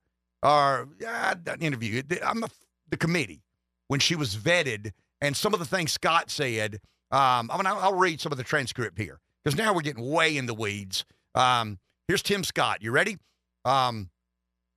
[0.42, 2.02] or uh, interview.
[2.24, 2.48] I'm a
[2.90, 3.42] the committee
[3.88, 6.80] when she was vetted and some of the things Scott said.
[7.10, 9.18] Um, I mean, I'll, I'll, read some of the transcript here
[9.48, 11.06] because now we're getting way in the weeds.
[11.34, 12.82] Um, here's Tim Scott.
[12.82, 13.16] You ready?
[13.64, 14.10] Um,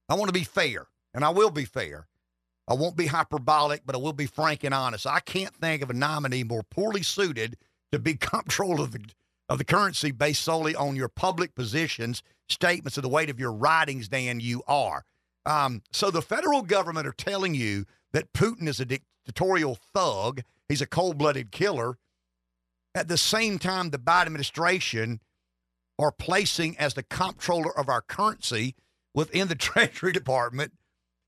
[0.08, 2.08] I want to be fair, and I will be fair.
[2.70, 5.06] I won't be hyperbolic, but I will be frank and honest.
[5.06, 7.58] I can't think of a nominee more poorly suited
[7.92, 9.02] to be comptroller of the
[9.50, 13.52] of the currency based solely on your public positions, statements, of the weight of your
[13.52, 15.04] writings than you are.
[15.46, 17.84] Um, so the federal government are telling you
[18.14, 21.98] that Putin is a dictatorial thug, he's a cold blooded killer.
[22.94, 25.22] At the same time, the Biden administration
[25.98, 28.76] are placing as the comptroller of our currency
[29.14, 30.74] within the Treasury Department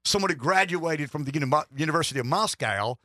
[0.06, 2.98] someone who graduated from the University of Moscow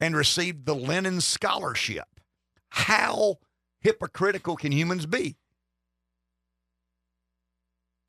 [0.00, 2.20] and received the Lenin Scholarship.
[2.68, 3.36] How
[3.80, 5.36] hypocritical can humans be?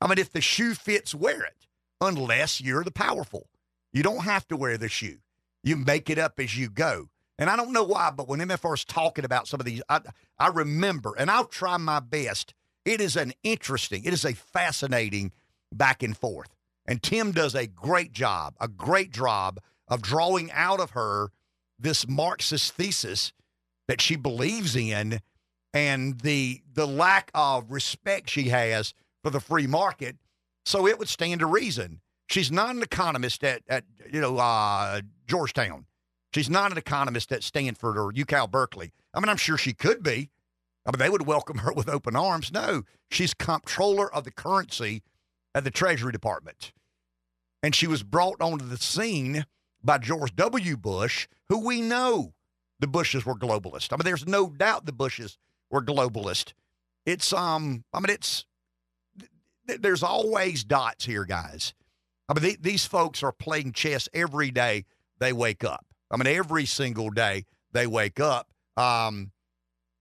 [0.00, 1.66] I mean, if the shoe fits, wear it,
[2.00, 3.48] unless you're the powerful.
[3.92, 5.18] You don't have to wear the shoe.
[5.62, 7.08] You make it up as you go.
[7.38, 10.00] And I don't know why, but when MFR is talking about some of these, I,
[10.38, 12.54] I remember, and I'll try my best.
[12.84, 15.32] It is an interesting, it is a fascinating
[15.72, 16.54] back and forth.
[16.86, 21.30] And Tim does a great job, a great job of drawing out of her
[21.78, 23.32] this Marxist thesis
[23.88, 25.20] that she believes in
[25.74, 30.16] and the the lack of respect she has for the free market.
[30.64, 35.00] So it would stand to reason She's not an economist at, at you know uh,
[35.26, 35.86] Georgetown.
[36.36, 38.92] She's not an economist at Stanford or UCal Berkeley.
[39.14, 40.28] I mean, I'm sure she could be.
[40.84, 42.52] I mean, they would welcome her with open arms.
[42.52, 45.02] No, she's comptroller of the currency
[45.54, 46.74] at the Treasury Department.
[47.62, 49.46] And she was brought onto the scene
[49.82, 50.76] by George W.
[50.76, 52.34] Bush, who we know
[52.80, 53.94] the Bushes were globalist.
[53.94, 55.38] I mean, there's no doubt the Bushes
[55.70, 56.52] were globalist.
[57.06, 58.44] It's um, I mean, it's
[59.64, 61.72] there's always dots here, guys.
[62.28, 64.84] I mean, they, these folks are playing chess every day
[65.18, 65.86] they wake up.
[66.10, 68.52] I mean, every single day they wake up.
[68.76, 69.32] Um,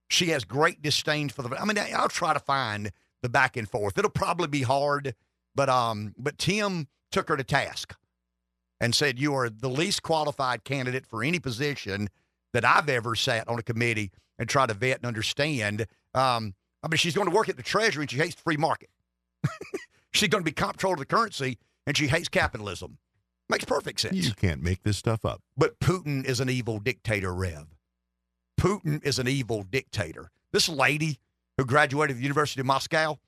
[0.10, 1.60] she has great disdain for the.
[1.60, 2.92] I mean, I'll try to find
[3.22, 3.98] the back and forth.
[3.98, 5.16] It'll probably be hard,
[5.56, 7.96] but um, but Tim took her to task
[8.80, 12.10] and said, "You are the least qualified candidate for any position
[12.54, 16.54] that I've ever sat on a committee and tried to vet and understand." Um,
[16.84, 18.90] I mean, she's going to work at the Treasury and she hates the free market.
[20.14, 21.58] she's going to be comptroller of the currency
[21.88, 23.00] and she hates capitalism.
[23.50, 24.16] Makes perfect sense.
[24.16, 25.42] You can't make this stuff up.
[25.56, 27.68] But Putin is an evil dictator, Rev.
[28.60, 30.32] Putin is an evil dictator.
[30.52, 31.20] This lady
[31.58, 33.20] who graduated the University of Moscow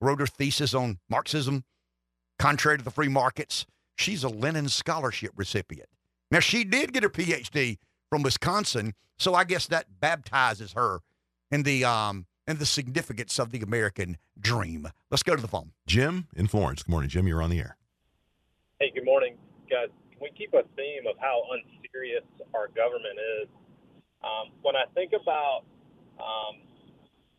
[0.00, 1.64] wrote her thesis on Marxism,
[2.38, 3.66] contrary to the free markets.
[3.96, 5.88] She's a Lenin Scholarship recipient.
[6.30, 7.78] Now, she did get her PhD
[8.08, 11.00] from Wisconsin, so I guess that baptizes her
[11.50, 14.88] in the um, in the significance of the American dream.
[15.10, 15.72] Let's go to the phone.
[15.86, 16.82] Jim in Florence.
[16.82, 17.26] Good morning, Jim.
[17.28, 17.76] You're on the air.
[18.78, 19.36] Hey, good morning,
[19.70, 22.24] Can we keep a theme of how unserious
[22.54, 23.48] our government is?
[24.22, 25.64] Um, when I think about
[26.20, 26.60] um,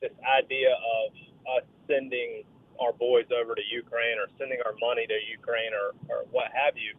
[0.02, 1.14] this idea of
[1.58, 2.44] us sending
[2.80, 6.74] our boys over to Ukraine or sending our money to Ukraine or, or what have
[6.76, 6.98] you,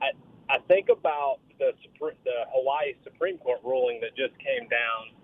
[0.00, 0.14] I
[0.48, 5.16] I think about the the Hawaii Supreme Court ruling that just came down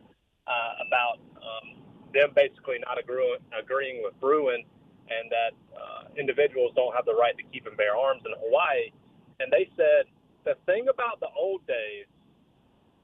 [0.46, 1.82] uh, about um,
[2.14, 4.64] them basically not agree, agreeing with Bruen
[5.08, 8.90] and that uh, individuals don't have the right to keep and bear arms in Hawaii.
[9.40, 10.10] And they said
[10.44, 12.06] the thing about the old days,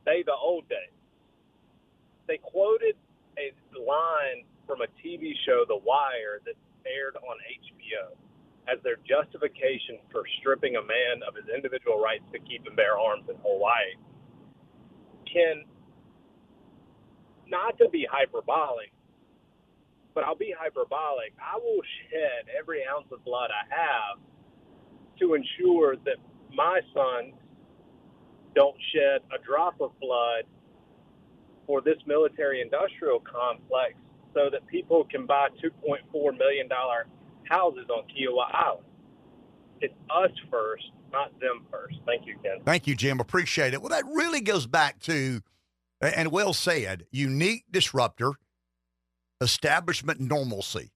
[0.05, 0.94] they the old days,
[2.27, 2.97] they quoted
[3.39, 6.55] a line from a TV show, The Wire, that
[6.86, 8.16] aired on HBO
[8.66, 12.98] as their justification for stripping a man of his individual rights to keep and bear
[12.98, 14.01] arms in Hawaii.
[15.31, 15.65] Can
[17.47, 18.93] not to be hyperbolic,
[20.15, 21.35] but I'll be hyperbolic.
[21.36, 24.19] I will shed every ounce of blood I have
[25.20, 26.16] to ensure that
[26.53, 27.35] my sons
[28.55, 30.45] don't shed a drop of blood
[31.66, 33.95] for this military industrial complex
[34.35, 36.69] so that people can buy $2.4 million
[37.49, 38.86] houses on Kiawah Island.
[39.81, 41.97] It's us first, not them first.
[42.07, 42.61] Thank you, Ken.
[42.65, 43.20] Thank you, Jim.
[43.20, 43.81] Appreciate it.
[43.81, 45.41] Well, that really goes back to,
[46.01, 48.32] and well said, unique disruptor,
[49.41, 50.91] establishment normalcy.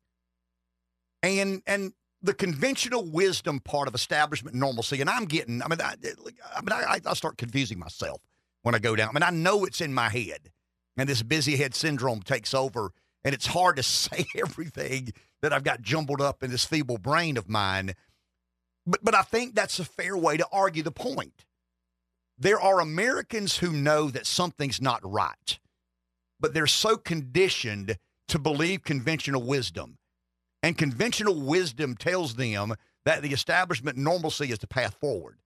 [1.23, 1.93] And, and
[2.23, 6.73] the conventional wisdom part of establishment normalcy, and I'm getting, I mean, I, I mean,
[6.73, 8.21] I, I start confusing myself
[8.63, 9.11] when I go down.
[9.11, 10.51] I mean, I know it's in my head,
[10.97, 12.93] and this busy head syndrome takes over,
[13.25, 15.13] and it's hard to say everything
[15.43, 17.95] that I've got jumbled up in this feeble brain of mine.
[18.87, 21.45] But, but I think that's a fair way to argue the point.
[22.37, 25.59] There are Americans who know that something's not right,
[26.41, 27.97] but they're so conditioned
[28.29, 29.98] to believe conventional wisdom.
[30.63, 32.75] And conventional wisdom tells them
[33.05, 35.39] that the establishment normalcy is the path forward.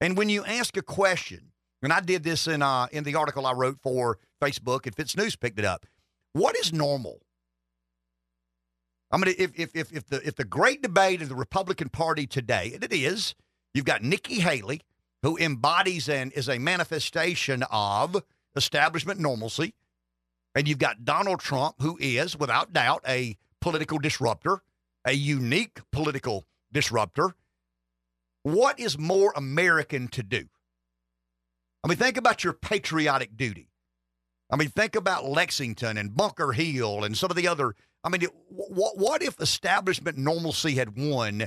[0.00, 1.52] And when you ask a question,
[1.82, 5.38] and I did this in uh, in the article I wrote for Facebook, and FITSNews
[5.38, 5.86] picked it up.
[6.32, 7.20] What is normal?
[9.10, 12.26] I mean, if, if, if, if, the, if the great debate of the Republican Party
[12.26, 13.34] today, and it is,
[13.74, 14.80] you've got Nikki Haley,
[15.22, 18.22] who embodies and is a manifestation of
[18.56, 19.74] establishment normalcy,
[20.54, 24.60] and you've got Donald Trump, who is, without doubt, a political disruptor,
[25.06, 27.34] a unique political disruptor.
[28.42, 30.48] What is more American to do?
[31.82, 33.70] I mean, think about your patriotic duty.
[34.50, 37.74] I mean, think about Lexington and Bunker Hill and some of the other
[38.04, 41.46] I mean, what, what if establishment normalcy had won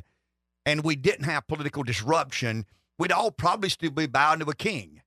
[0.65, 2.65] and we didn't have political disruption?
[2.97, 5.01] We'd all probably still be bowing to a king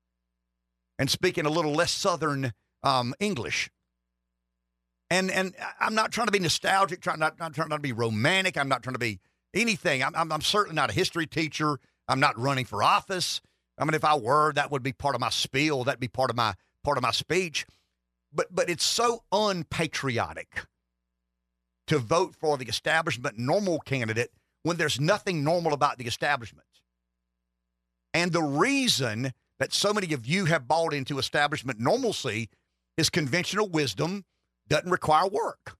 [0.99, 2.53] and speaking a little less Southern
[2.83, 3.71] um, English.
[5.11, 7.93] And and I'm not trying to be nostalgic, trying not, not trying not to be
[7.93, 8.57] romantic.
[8.59, 9.21] I'm not trying to be
[9.55, 10.03] anything.
[10.03, 11.79] I'm, I'm, I'm certainly not a history teacher.
[12.09, 13.41] I'm not running for office.
[13.79, 15.85] I mean, if I were, that would be part of my spiel.
[15.85, 16.55] That'd be part of my
[16.85, 17.67] part of my speech.
[18.33, 20.67] But but it's so unpatriotic
[21.87, 24.31] to vote for the establishment normal candidate
[24.63, 26.67] when there's nothing normal about the establishment.
[28.13, 32.51] And the reason that so many of you have bought into establishment normalcy
[32.97, 34.25] is conventional wisdom
[34.69, 35.77] doesn't require work.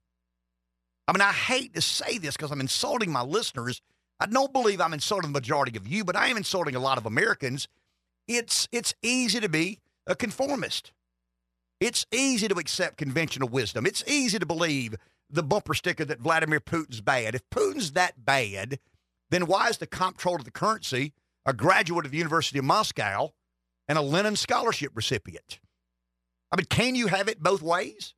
[1.07, 3.81] I mean, I hate to say this because I'm insulting my listeners.
[4.21, 6.99] I don't believe I'm insulting the majority of you, but I am insulting a lot
[6.99, 7.69] of Americans.
[8.27, 10.93] It's it's easy to be a conformist.
[11.81, 13.87] It's easy to accept conventional wisdom.
[13.87, 14.97] It's easy to believe
[15.31, 17.35] the bumper sticker that Vladimir Putin's bad.
[17.35, 18.79] If Putin's that bad,
[19.31, 21.13] then why is the comptroller of the currency
[21.47, 23.31] a graduate of the University of Moscow
[23.87, 25.61] and a Lenin Scholarship recipient?
[26.51, 28.15] I mean, can you have it both ways?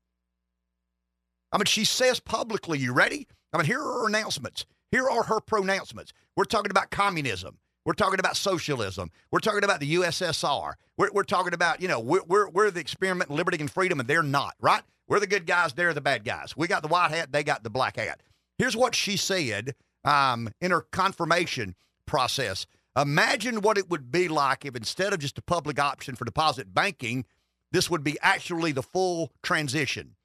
[1.52, 3.26] I mean, she says publicly, you ready?
[3.52, 4.64] I mean, here are her announcements.
[4.90, 6.12] Here are her pronouncements.
[6.36, 7.58] We're talking about communism.
[7.84, 9.10] We're talking about socialism.
[9.30, 10.74] We're talking about the USSR.
[10.96, 14.00] We're, we're talking about, you know, we're, we're, we're the experiment in liberty and freedom,
[14.00, 14.82] and they're not, right?
[15.08, 15.72] We're the good guys.
[15.72, 16.56] They're the bad guys.
[16.56, 17.32] We got the white hat.
[17.32, 18.22] They got the black hat.
[18.58, 19.74] Here's what she said
[20.04, 21.74] um, in her confirmation
[22.06, 22.66] process.
[22.96, 26.74] Imagine what it would be like if instead of just a public option for deposit
[26.74, 27.24] banking,
[27.72, 30.16] this would be actually the full transition.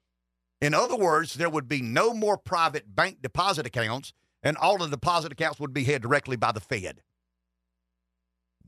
[0.60, 4.12] In other words, there would be no more private bank deposit accounts,
[4.42, 7.02] and all the deposit accounts would be held directly by the Fed.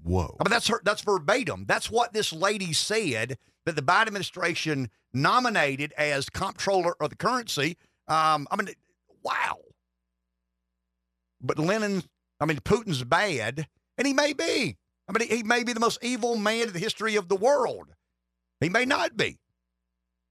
[0.02, 0.36] Whoa.
[0.39, 1.65] I mean, that's her, that's verbatim.
[1.66, 7.77] That's what this lady said that the Biden administration nominated as comptroller of the currency.
[8.06, 8.69] Um, I mean,
[9.23, 9.59] wow.
[11.40, 12.02] But Lenin,
[12.40, 13.66] I mean, Putin's bad,
[13.97, 14.77] and he may be.
[15.09, 17.89] I mean, he may be the most evil man in the history of the world.
[18.60, 19.39] He may not be.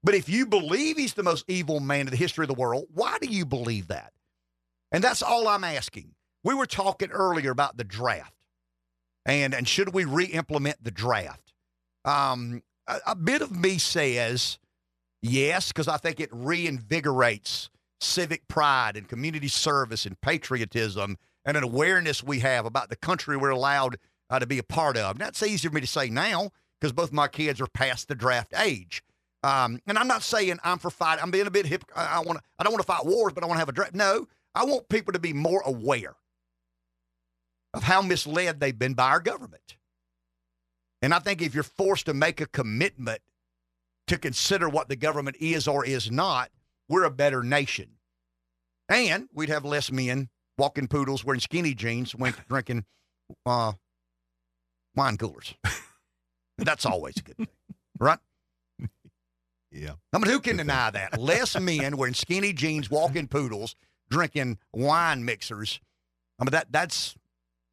[0.07, 2.85] But if you believe he's the most evil man in the history of the world,
[2.93, 4.13] why do you believe that?
[4.89, 6.15] And that's all I'm asking.
[6.45, 8.33] We were talking earlier about the draft
[9.25, 11.51] and and should we re-implement the draft?
[12.05, 14.59] Um, a, a bit of me says
[15.21, 17.67] Yes, because I think it reinvigorates
[17.99, 23.35] civic pride and community service and patriotism and an awareness we have about the country
[23.35, 23.97] we're allowed
[24.29, 25.19] uh, to be a part of.
[25.19, 28.53] That's easier for me to say now because both my kids are past the draft
[28.57, 29.03] age.
[29.43, 31.19] Um, and I'm not saying I'm for fight.
[31.21, 31.83] I'm being a bit hip.
[31.95, 32.39] I, want.
[32.57, 33.93] I don't want to fight wars, but I want to have a draft.
[33.93, 36.15] No, I want people to be more aware
[37.73, 39.77] of how misled they've been by our government.
[41.01, 43.21] And I think if you're forced to make a commitment
[44.07, 46.49] to consider what the government is or is not,
[46.89, 47.91] we're a better nation.
[48.89, 52.85] And we'd have less men walking poodles wearing skinny jeans, went drinking
[53.45, 53.73] uh,
[54.95, 55.53] wine coolers.
[56.57, 57.47] That's always a good thing,
[57.99, 58.19] right?
[59.71, 59.93] Yeah.
[60.13, 61.19] I mean, who can deny that?
[61.19, 63.75] Less men wearing skinny jeans, walking poodles,
[64.09, 65.81] drinking wine mixers.
[66.39, 67.15] I mean, that that's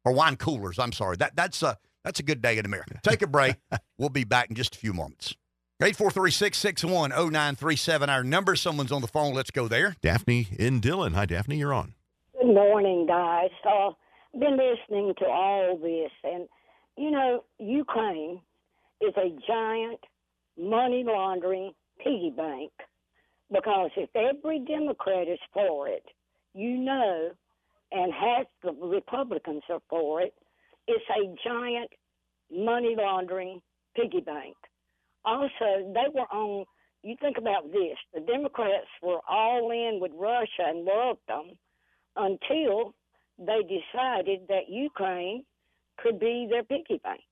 [0.03, 0.79] or wine coolers.
[0.79, 1.17] I'm sorry.
[1.17, 2.99] That that's a that's a good day in America.
[3.03, 3.55] Take a break.
[3.97, 5.35] we'll be back in just a few moments.
[5.81, 8.07] 843-661-0937.
[8.07, 8.55] Our number.
[8.55, 9.33] Someone's on the phone.
[9.33, 9.97] Let's go there.
[10.01, 11.11] Daphne in Dillon.
[11.13, 11.57] Hi, Daphne.
[11.57, 11.95] You're on.
[12.39, 13.49] Good morning, guys.
[13.67, 13.89] Uh,
[14.39, 16.47] been listening to all this, and
[16.97, 18.39] you know, Ukraine
[19.01, 19.99] is a giant
[20.57, 21.73] money laundering
[22.03, 22.71] piggy bank
[23.51, 26.03] because if every Democrat is for it,
[26.53, 27.31] you know,
[27.91, 30.33] and half the Republicans are for it,
[30.87, 31.89] it's a giant
[32.51, 33.61] money laundering
[33.95, 34.55] piggy bank.
[35.23, 36.65] Also, they were on.
[37.03, 41.51] You think about this: the Democrats were all in with Russia and loved them
[42.15, 42.93] until
[43.37, 45.43] they decided that Ukraine
[45.97, 47.23] could be their piggy bank,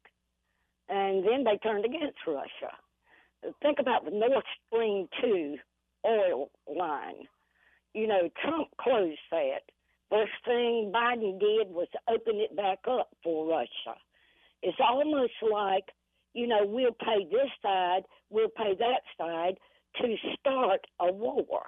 [0.89, 2.73] and then they turned against Russia.
[3.61, 5.57] Think about the North Stream two
[6.05, 7.27] oil line.
[7.93, 9.61] You know, Trump closed that.
[10.09, 13.97] First thing Biden did was open it back up for Russia.
[14.61, 15.85] It's almost like
[16.33, 19.57] you know, we'll pay this side, we'll pay that side
[20.01, 21.61] to start a war.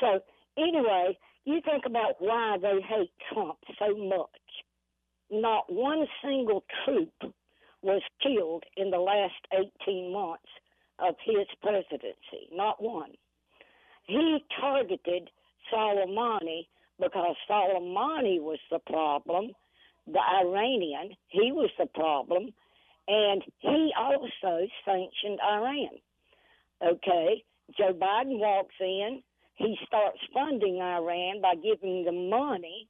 [0.00, 0.20] So,
[0.58, 4.28] anyway, you think about why they hate Trump so much.
[5.30, 7.34] Not one single troop
[7.82, 9.34] was killed in the last
[9.86, 10.48] 18 months
[10.98, 12.48] of his presidency.
[12.52, 13.12] Not one.
[14.04, 15.30] He targeted
[15.72, 16.66] Soleimani
[17.00, 19.52] because Soleimani was the problem,
[20.06, 22.52] the Iranian, he was the problem
[23.08, 25.98] and he also sanctioned Iran.
[26.82, 27.42] Okay,
[27.76, 29.22] Joe Biden walks in,
[29.54, 32.86] he starts funding Iran by giving them money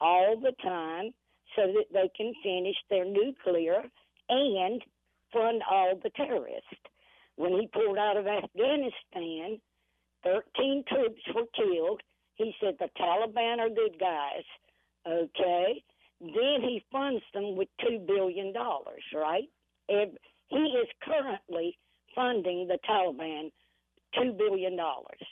[0.00, 1.12] all the time
[1.56, 3.82] so that they can finish their nuclear
[4.28, 4.82] and
[5.32, 6.68] fund all the terrorists.
[7.36, 9.60] When he pulled out of Afghanistan,
[10.24, 12.00] 13 troops were killed.
[12.36, 14.44] He said the Taliban are good guys.
[15.06, 15.82] Okay.
[16.20, 18.52] Then he funds them with $2 billion,
[19.14, 19.48] right?
[20.48, 21.78] he is currently
[22.14, 23.50] funding the Taliban
[24.14, 25.22] two billion dollars.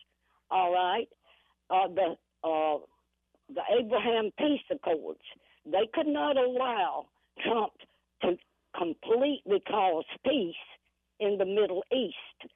[0.50, 1.08] All right,
[1.70, 2.78] uh, the uh,
[3.54, 5.20] the Abraham peace accords
[5.66, 7.06] they could not allow
[7.44, 7.72] Trump
[8.22, 8.36] to
[8.76, 10.54] completely cause peace
[11.20, 12.50] in the Middle East.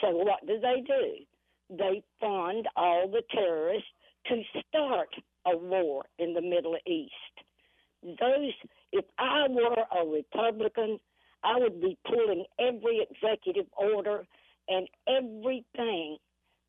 [0.00, 1.76] So what do they do?
[1.76, 3.88] They fund all the terrorists
[4.26, 5.08] to start
[5.46, 7.12] a war in the Middle East.
[8.02, 8.52] Those,
[8.92, 10.98] if I were a Republican,
[11.42, 14.24] I would be pulling every executive order
[14.68, 16.18] and everything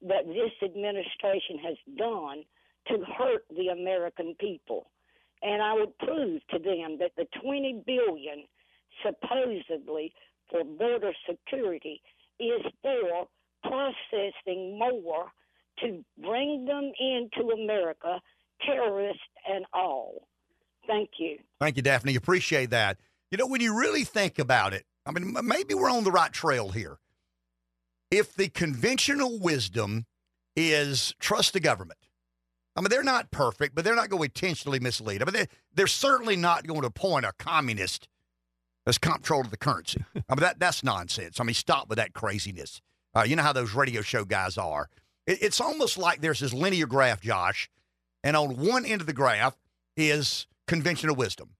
[0.01, 2.43] that this administration has done
[2.87, 4.87] to hurt the American people.
[5.41, 8.45] And I would prove to them that the 20 billion
[9.03, 10.13] supposedly
[10.49, 12.01] for border security
[12.39, 13.27] is for
[13.63, 15.31] processing more
[15.79, 18.19] to bring them into America,
[18.65, 20.27] terrorists and all.
[20.87, 21.39] Thank you.
[21.59, 22.15] Thank you, Daphne.
[22.15, 22.99] Appreciate that.
[23.31, 26.31] You know, when you really think about it, I mean, maybe we're on the right
[26.31, 26.97] trail here.
[28.11, 30.05] If the conventional wisdom
[30.55, 31.99] is trust the government,
[32.75, 35.21] I mean, they're not perfect, but they're not going to intentionally mislead.
[35.21, 38.07] I mean, they, they're certainly not going to appoint a communist
[38.85, 40.03] as comptroller of the currency.
[40.15, 41.39] I mean, that, that's nonsense.
[41.39, 42.81] I mean, stop with that craziness.
[43.15, 44.89] Uh, you know how those radio show guys are.
[45.25, 47.69] It, it's almost like there's this linear graph, Josh,
[48.23, 49.57] and on one end of the graph
[49.95, 51.51] is conventional wisdom.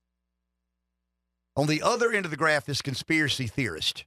[1.56, 4.06] On the other end of the graph is conspiracy theorist.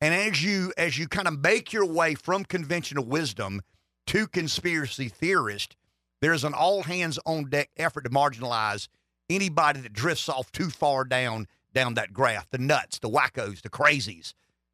[0.00, 3.62] And as you as you kind of make your way from conventional wisdom
[4.08, 5.76] to conspiracy theorist,
[6.20, 8.88] there's an all hands on deck effort to marginalize
[9.30, 12.48] anybody that drifts off too far down down that graph.
[12.50, 14.32] The nuts, the wackos, the crazies,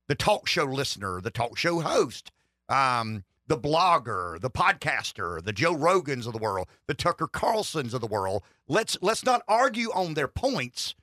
[0.09, 2.31] the talk show listener, the talk show host,
[2.69, 8.01] um, the blogger, the podcaster, the Joe Rogans of the world, the Tucker Carlsons of
[8.01, 8.45] the world.
[8.69, 10.95] Let's let's not argue on their points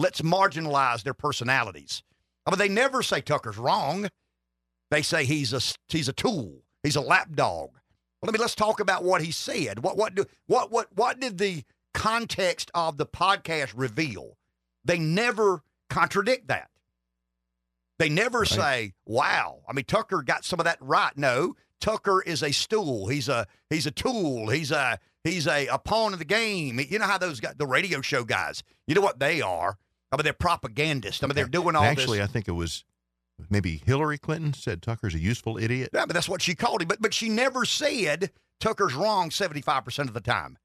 [0.00, 2.02] let's marginalize their personalities.
[2.46, 4.08] I mean, they never say Tucker's wrong.
[4.90, 6.62] They say he's a he's a tool.
[6.82, 7.70] He's a lapdog.
[7.72, 9.80] Well, let me let's talk about what he said.
[9.80, 11.64] What what do what what what did the
[11.94, 14.36] context of the podcast reveal?
[14.84, 16.70] They never contradict that.
[17.98, 18.48] They never right.
[18.48, 21.16] say, "Wow." I mean, Tucker got some of that right.
[21.16, 23.08] No, Tucker is a stool.
[23.08, 24.48] He's a he's a tool.
[24.48, 26.80] He's a he's a, a pawn of the game.
[26.88, 28.62] You know how those guys, the radio show guys.
[28.86, 29.78] You know what they are.
[30.12, 31.22] I mean, they're propagandists.
[31.22, 31.92] I mean, they're doing all this.
[31.92, 32.28] Actually, this.
[32.28, 32.84] I think it was
[33.48, 35.90] maybe Hillary Clinton said Tucker's a useful idiot.
[35.92, 36.88] Yeah, but that's what she called him.
[36.88, 38.30] But but she never said
[38.60, 40.58] Tucker's wrong seventy five percent of the time.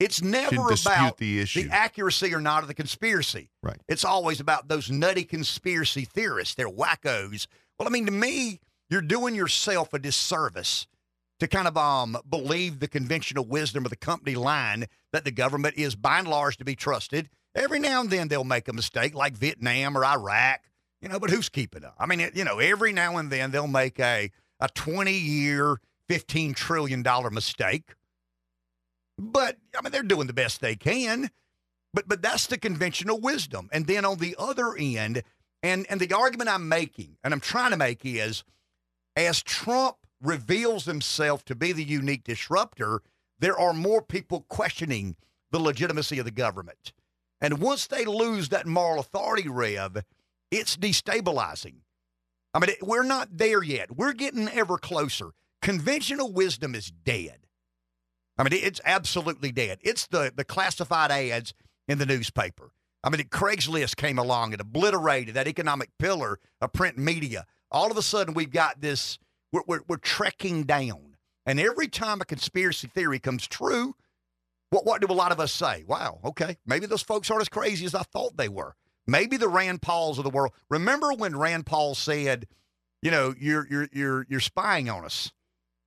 [0.00, 3.50] It's never about the issue, the accuracy or not of the conspiracy.
[3.62, 3.80] Right.
[3.88, 6.54] It's always about those nutty conspiracy theorists.
[6.54, 7.46] They're wackos.
[7.78, 8.60] Well, I mean, to me,
[8.90, 10.86] you're doing yourself a disservice
[11.40, 15.76] to kind of um believe the conventional wisdom of the company line that the government
[15.76, 17.28] is by and large to be trusted.
[17.54, 20.60] Every now and then they'll make a mistake, like Vietnam or Iraq
[21.00, 21.94] you know, but who's keeping up?
[21.98, 24.30] I mean, it, you know, every now and then they'll make a
[24.60, 25.76] a 20 year,
[26.08, 27.94] 15 trillion dollar mistake.
[29.18, 31.30] But I mean, they're doing the best they can.
[31.92, 33.68] But but that's the conventional wisdom.
[33.72, 35.22] And then on the other end,
[35.62, 38.44] and and the argument I'm making, and I'm trying to make is,
[39.16, 43.02] as Trump reveals himself to be the unique disruptor,
[43.38, 45.16] there are more people questioning
[45.50, 46.92] the legitimacy of the government.
[47.40, 50.04] And once they lose that moral authority, Rev,
[50.50, 51.76] it's destabilizing.
[52.52, 53.96] I mean, we're not there yet.
[53.96, 55.30] We're getting ever closer.
[55.62, 57.47] Conventional wisdom is dead.
[58.38, 59.78] I mean, it's absolutely dead.
[59.82, 61.54] It's the, the classified ads
[61.88, 62.70] in the newspaper.
[63.02, 67.46] I mean, Craigslist came along and obliterated that economic pillar of print media.
[67.70, 69.18] All of a sudden, we've got this,
[69.52, 71.16] we're, we're, we're trekking down.
[71.46, 73.94] And every time a conspiracy theory comes true,
[74.70, 75.84] what, what do a lot of us say?
[75.86, 78.74] Wow, okay, maybe those folks aren't as crazy as I thought they were.
[79.06, 80.52] Maybe the Rand Pauls of the world.
[80.68, 82.46] Remember when Rand Paul said,
[83.00, 85.32] you know, you're you're you're you're spying on us.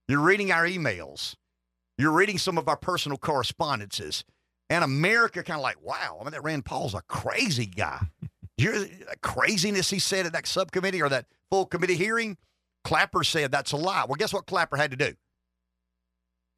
[0.08, 1.36] You're reading our emails.
[2.02, 4.24] You're reading some of our personal correspondences.
[4.72, 8.00] And America kind of like, wow, I mean, that Rand Paul's a crazy guy.
[8.58, 8.88] You're uh,
[9.22, 12.38] craziness he said at that subcommittee or that full committee hearing.
[12.84, 14.06] Clapper said that's a lie.
[14.08, 15.14] Well, guess what Clapper had to do?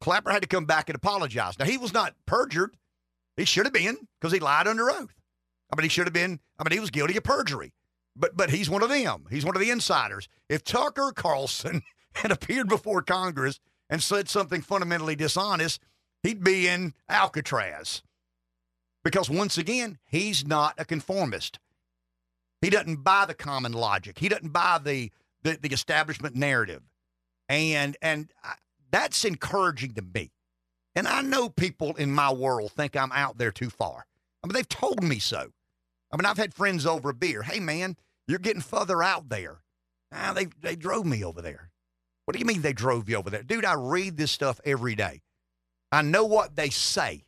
[0.00, 1.58] Clapper had to come back and apologize.
[1.58, 2.74] Now, he was not perjured.
[3.36, 5.14] He should have been because he lied under oath.
[5.70, 6.40] I mean, he should have been.
[6.58, 7.74] I mean, he was guilty of perjury.
[8.16, 9.26] But but he's one of them.
[9.28, 10.26] He's one of the insiders.
[10.48, 11.82] If Tucker Carlson
[12.14, 15.80] had appeared before Congress and said something fundamentally dishonest,
[16.22, 18.02] he'd be in Alcatraz.
[19.02, 21.58] Because once again, he's not a conformist.
[22.62, 24.18] He doesn't buy the common logic.
[24.18, 25.10] He doesn't buy the
[25.42, 26.82] the, the establishment narrative,
[27.50, 28.54] and and I,
[28.90, 30.30] that's encouraging to me.
[30.94, 34.06] And I know people in my world think I'm out there too far.
[34.42, 35.52] I mean, they've told me so.
[36.10, 37.42] I mean, I've had friends over a beer.
[37.42, 37.96] Hey, man,
[38.28, 39.58] you're getting further out there.
[40.12, 41.70] Ah, they, they drove me over there.
[42.24, 43.42] What do you mean they drove you over there?
[43.42, 45.22] Dude, I read this stuff every day.
[45.92, 47.24] I know what they say,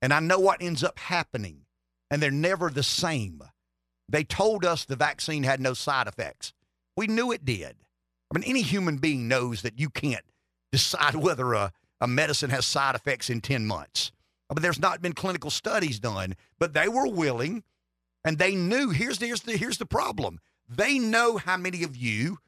[0.00, 1.66] and I know what ends up happening,
[2.10, 3.42] and they're never the same.
[4.08, 6.52] They told us the vaccine had no side effects.
[6.96, 7.76] We knew it did.
[8.30, 10.24] I mean, any human being knows that you can't
[10.72, 14.12] decide whether a, a medicine has side effects in 10 months.
[14.48, 17.64] But I mean, there's not been clinical studies done, but they were willing
[18.24, 20.40] and they knew here's the, here's the here's the problem.
[20.68, 22.38] They know how many of you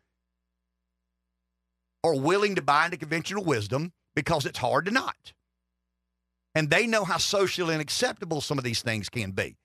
[2.06, 5.32] are willing to buy into conventional wisdom because it's hard to not.
[6.54, 9.56] And they know how socially unacceptable some of these things can be.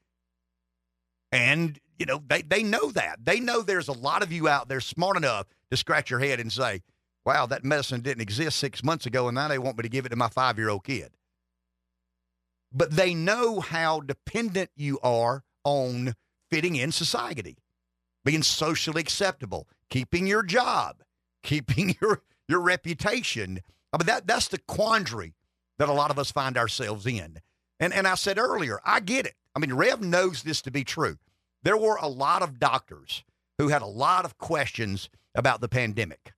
[1.31, 3.23] And, you know, they, they know that.
[3.23, 6.41] They know there's a lot of you out there smart enough to scratch your head
[6.41, 6.81] and say,
[7.25, 10.05] wow, that medicine didn't exist six months ago, and now they want me to give
[10.05, 11.11] it to my five year old kid.
[12.73, 16.13] But they know how dependent you are on
[16.49, 17.57] fitting in society,
[18.25, 21.03] being socially acceptable, keeping your job,
[21.43, 23.59] keeping your your reputation.
[23.91, 25.33] I mean that that's the quandary
[25.79, 27.39] that a lot of us find ourselves in.
[27.79, 29.35] And and I said earlier, I get it.
[29.55, 31.17] I mean, Rev knows this to be true.
[31.63, 33.23] There were a lot of doctors
[33.57, 36.33] who had a lot of questions about the pandemic.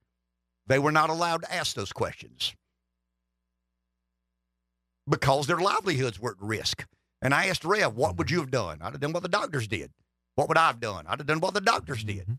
[0.68, 2.56] They were not allowed to ask those questions
[5.10, 6.86] because their livelihoods were at risk.
[7.22, 8.36] And I asked Rev, what would mm-hmm.
[8.36, 8.80] you have done?
[8.82, 9.92] I'd have done what the doctors did.
[10.36, 11.06] What would I have done?
[11.08, 12.24] I'd have done what the doctors did.
[12.24, 12.34] Mm-hmm.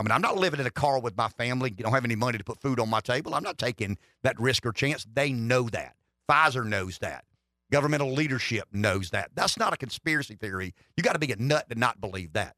[0.00, 1.74] I mean, I'm not living in a car with my family.
[1.76, 3.34] You don't have any money to put food on my table.
[3.34, 5.06] I'm not taking that risk or chance.
[5.12, 5.94] They know that.
[6.26, 7.26] Pfizer knows that.
[7.70, 9.28] Governmental leadership knows that.
[9.34, 10.72] That's not a conspiracy theory.
[10.96, 12.56] You got to be a nut to not believe that.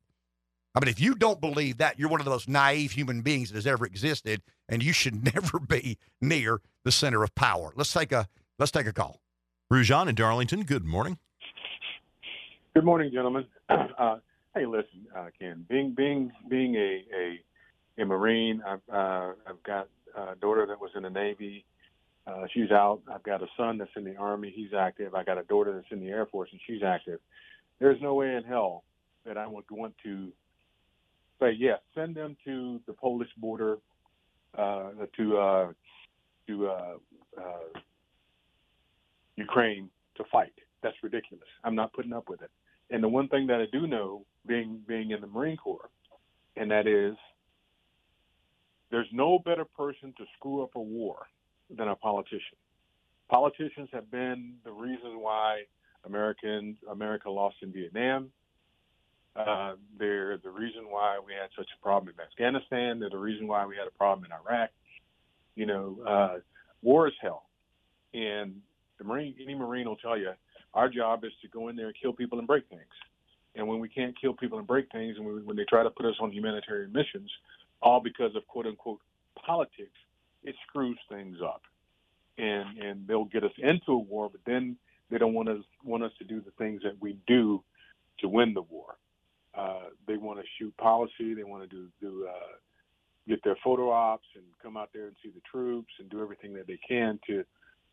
[0.77, 3.51] I mean, if you don't believe that, you're one of the most naive human beings
[3.51, 7.73] that has ever existed, and you should never be near the center of power.
[7.75, 8.29] Let's take a
[8.61, 9.21] let's take a call.
[9.71, 10.63] Rujan in Darlington.
[10.63, 11.19] Good morning.
[12.73, 13.47] Good morning, gentlemen.
[13.99, 14.17] Uh,
[14.55, 15.65] hey, listen, uh, Ken.
[15.69, 18.63] Being being being a, a a Marine.
[18.67, 21.65] I've uh, I've got a daughter that was in the Navy.
[22.27, 23.01] Uh, she's out.
[23.13, 24.53] I've got a son that's in the Army.
[24.55, 25.15] He's active.
[25.15, 27.19] I got a daughter that's in the Air Force, and she's active.
[27.81, 28.85] There's no way in hell
[29.27, 30.29] that I would want to
[31.41, 31.81] say yes.
[31.95, 33.79] Send them to the Polish border
[34.57, 35.73] uh, to uh,
[36.47, 36.95] to uh,
[37.39, 37.79] uh,
[39.37, 40.53] Ukraine to fight.
[40.83, 41.47] That's ridiculous.
[41.65, 42.51] I'm not putting up with it.
[42.93, 45.89] And the one thing that I do know, being being in the Marine Corps,
[46.57, 47.17] and that is,
[48.91, 51.27] there's no better person to screw up a war
[51.75, 52.59] than a politician.
[53.31, 55.63] Politicians have been the reason why
[56.05, 58.31] American America lost in Vietnam.
[59.35, 63.01] Uh, they're the reason why we had such a problem in Afghanistan.
[63.01, 64.69] They're the reason why we had a problem in Iraq.
[65.55, 66.39] You know, uh,
[66.83, 67.45] war is hell,
[68.13, 68.61] and
[68.99, 70.33] the Marine, any Marine will tell you,
[70.75, 72.83] our job is to go in there and kill people and break things.
[73.55, 75.91] And when we can't kill people and break things, and we, when they try to
[75.91, 77.31] put us on humanitarian missions,
[77.83, 79.01] all because of quote unquote
[79.45, 79.99] politics,
[80.43, 81.63] it screws things up,
[82.39, 84.77] and and they'll get us into a war, but then
[85.11, 87.63] they don't want us want us to do the things that we do
[88.21, 88.97] to win the war.
[89.55, 91.35] Uh, they want to shoot policy.
[91.35, 92.57] They want to do do uh,
[93.29, 96.55] get their photo ops and come out there and see the troops and do everything
[96.55, 97.45] that they can to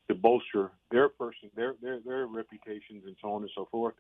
[0.10, 3.94] to bolster their person, their their their reputations and so on and so forth.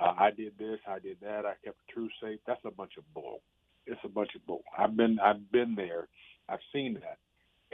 [0.00, 2.38] Uh, I did this, I did that, I kept the truth safe.
[2.46, 3.40] That's a bunch of bull.
[3.86, 4.62] It's a bunch of bull.
[4.76, 6.08] I've been I've been there.
[6.48, 7.18] I've seen that.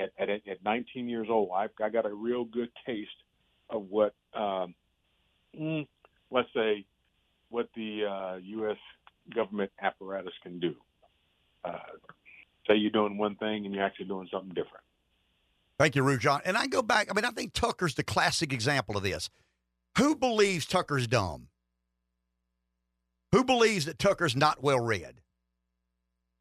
[0.03, 3.11] At at, at 19 years old, I've I got a real good taste
[3.71, 4.75] of what um,
[5.59, 5.87] mm,
[6.31, 6.87] let's say
[7.51, 8.79] what the uh, U.S.
[9.35, 10.75] government apparatus can do.
[11.65, 11.79] Uh,
[12.67, 14.85] say you're doing one thing and you're actually doing something different.
[15.79, 16.41] Thank you, Rujon.
[16.45, 17.09] And I go back.
[17.11, 19.29] I mean, I think Tucker's the classic example of this.
[19.99, 21.49] Who believes Tucker's dumb?
[23.33, 25.21] Who believes that Tucker's not well read?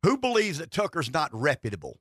[0.04, 2.00] Who believes that Tucker's not reputable?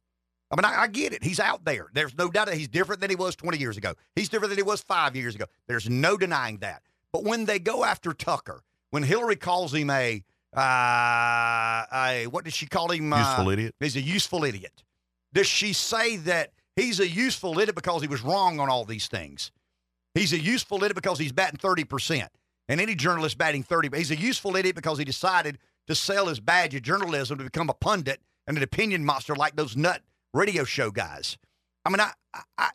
[0.50, 1.24] I mean, I, I, get it.
[1.24, 1.88] He's out there.
[1.94, 3.94] There's no doubt that he's different than he was 20 years ago.
[4.14, 5.46] He's different than he was five years ago.
[5.66, 6.82] There's no denying that.
[7.10, 10.22] But when they go after Tucker, when Hillary calls him a,
[10.54, 13.10] uh, a what did she call him?
[13.10, 13.74] Useful uh, idiot.
[13.80, 14.84] He's a useful idiot.
[15.32, 19.08] Does she say that he's a useful idiot because he was wrong on all these
[19.08, 19.50] things?
[20.14, 22.28] He's a useful idiot because he's batting 30%.
[22.68, 26.40] And any journalist batting 30, he's a useful idiot because he decided to sell his
[26.40, 30.02] badge of journalism to become a pundit and an opinion monster like those nut
[30.32, 31.38] radio show guys.
[31.84, 32.12] I mean, I,
[32.56, 32.70] I,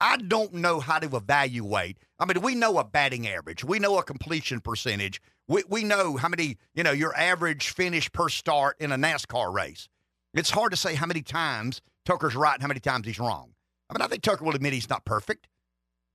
[0.00, 1.98] I don't know how to evaluate.
[2.18, 6.16] I mean, we know a batting average, we know a completion percentage, we, we know
[6.16, 9.88] how many, you know, your average finish per start in a NASCAR race.
[10.34, 13.52] It's hard to say how many times Tucker's right and how many times he's wrong.
[13.90, 15.48] I mean, I think Tucker will admit he's not perfect,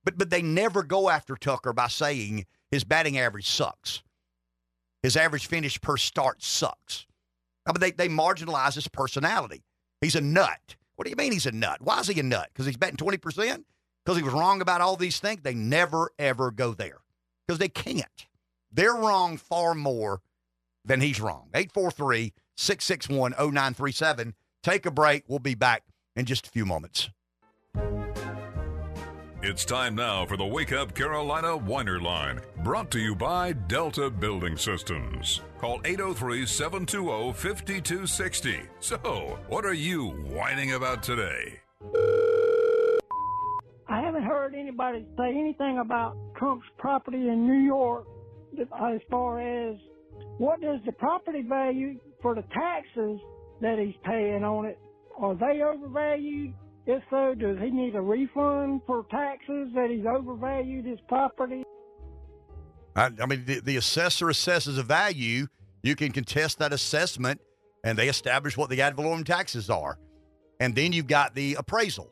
[0.04, 4.02] but but they never go after Tucker by saying his batting average sucks.
[5.02, 7.06] His average finish per start sucks.
[7.66, 9.62] I mean, they, they marginalize his personality.
[10.00, 10.76] He's a nut.
[10.96, 11.78] What do you mean he's a nut?
[11.80, 12.48] Why is he a nut?
[12.52, 13.64] Because he's betting 20%?
[14.04, 15.40] Because he was wrong about all these things?
[15.42, 16.98] They never, ever go there
[17.46, 18.26] because they can't.
[18.72, 20.22] They're wrong far more
[20.84, 21.48] than he's wrong.
[21.54, 24.34] 843 661 0937.
[24.62, 25.24] Take a break.
[25.26, 25.82] We'll be back
[26.14, 27.10] in just a few moments.
[29.44, 34.08] It's time now for the Wake Up Carolina Whiner Line, brought to you by Delta
[34.08, 35.40] Building Systems.
[35.58, 38.60] Call 803 720 5260.
[38.78, 41.58] So, what are you whining about today?
[43.88, 48.06] I haven't heard anybody say anything about Trump's property in New York
[48.60, 49.76] as far as
[50.38, 53.18] what does the property value for the taxes
[53.62, 54.78] that he's paying on it,
[55.18, 56.54] are they overvalued
[56.86, 61.62] if so, does he need a refund for taxes that he's overvalued his property?
[62.96, 65.46] I, I mean, the, the assessor assesses a value.
[65.82, 67.40] You can contest that assessment,
[67.84, 69.98] and they establish what the ad valorem taxes are.
[70.58, 72.10] And then you've got the appraisal.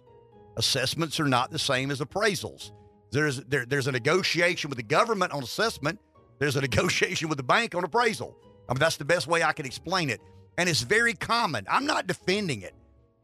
[0.57, 2.71] Assessments are not the same as appraisals.
[3.11, 5.99] There's there, there's a negotiation with the government on assessment.
[6.39, 8.37] There's a negotiation with the bank on appraisal.
[8.69, 10.21] I mean, that's the best way I can explain it.
[10.59, 11.67] And it's very common.
[11.71, 12.75] I'm not defending it.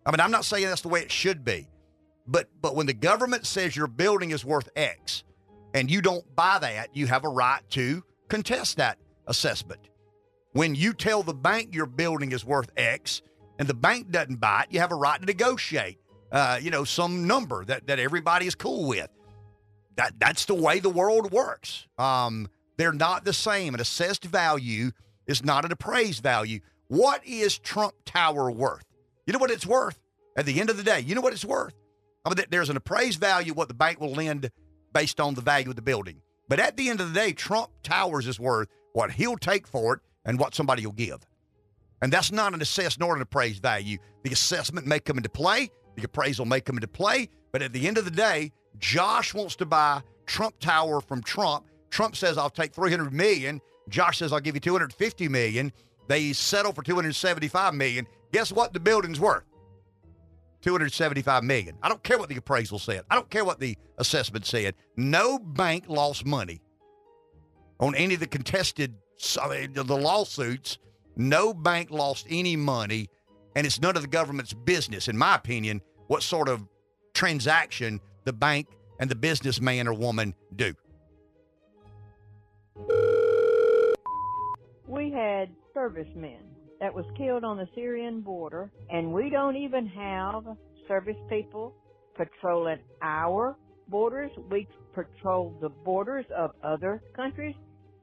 [0.04, 1.68] I mean, I'm not saying that's the way it should be,
[2.26, 5.24] but but when the government says your building is worth X
[5.74, 9.80] and you don't buy that, you have a right to contest that assessment.
[10.52, 13.20] When you tell the bank your building is worth X
[13.58, 15.98] and the bank doesn't buy it, you have a right to negotiate,
[16.32, 19.08] uh, you know, some number that, that everybody is cool with.
[19.96, 21.86] That that's the way the world works.
[21.98, 23.74] Um, they're not the same.
[23.74, 24.92] An assessed value
[25.26, 26.60] is not an appraised value.
[26.88, 28.84] What is Trump Tower worth?
[29.26, 29.98] You know what it's worth?
[30.36, 31.74] At the end of the day, you know what it's worth?
[32.24, 34.50] I mean, there's an appraised value what the bank will lend
[34.92, 36.20] based on the value of the building.
[36.48, 39.94] But at the end of the day, Trump Towers is worth what he'll take for
[39.94, 41.26] it and what somebody will give.
[42.02, 43.98] And that's not an assessed nor an appraised value.
[44.22, 47.88] The assessment may come into play, the appraisal may come into play, but at the
[47.88, 51.66] end of the day, Josh wants to buy Trump Tower from Trump.
[51.90, 53.60] Trump says, I'll take 300 million.
[53.88, 55.72] Josh says, I'll give you 250 million.
[56.08, 58.06] They settle for 275 million.
[58.32, 59.44] Guess what the building's worth?
[60.62, 61.76] 275 million.
[61.82, 63.02] I don't care what the appraisal said.
[63.10, 64.74] I don't care what the assessment said.
[64.96, 66.60] No bank lost money
[67.78, 70.78] on any of the contested the lawsuits.
[71.16, 73.08] No bank lost any money,
[73.54, 76.66] and it's none of the government's business, in my opinion, what sort of
[77.14, 78.68] transaction the bank
[78.98, 80.74] and the businessman or woman do.
[84.86, 86.38] We had servicemen
[86.80, 90.44] that was killed on the Syrian border, and we don't even have
[90.88, 91.74] service people
[92.16, 93.56] patrolling our
[93.88, 94.30] borders.
[94.50, 97.54] We patrol the borders of other countries.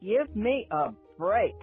[0.01, 1.55] Give me a break.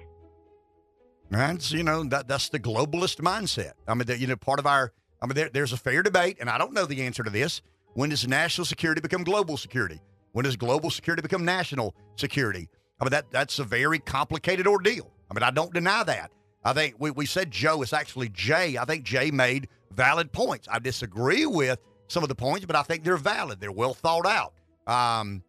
[1.30, 3.72] That's you know that that's the globalist mindset.
[3.86, 4.92] I mean, that, you know, part of our.
[5.22, 7.62] I mean, there, there's a fair debate, and I don't know the answer to this.
[7.94, 10.00] When does national security become global security?
[10.32, 12.68] When does global security become national security?
[13.00, 15.12] I mean, that that's a very complicated ordeal.
[15.30, 16.30] I mean, I don't deny that.
[16.64, 18.76] I think we, we said Joe, it's actually Jay.
[18.76, 20.68] I think Jay made valid points.
[20.70, 21.78] I disagree with
[22.08, 23.60] some of the points, but I think they're valid.
[23.60, 24.52] They're well thought out.
[24.86, 25.42] Um,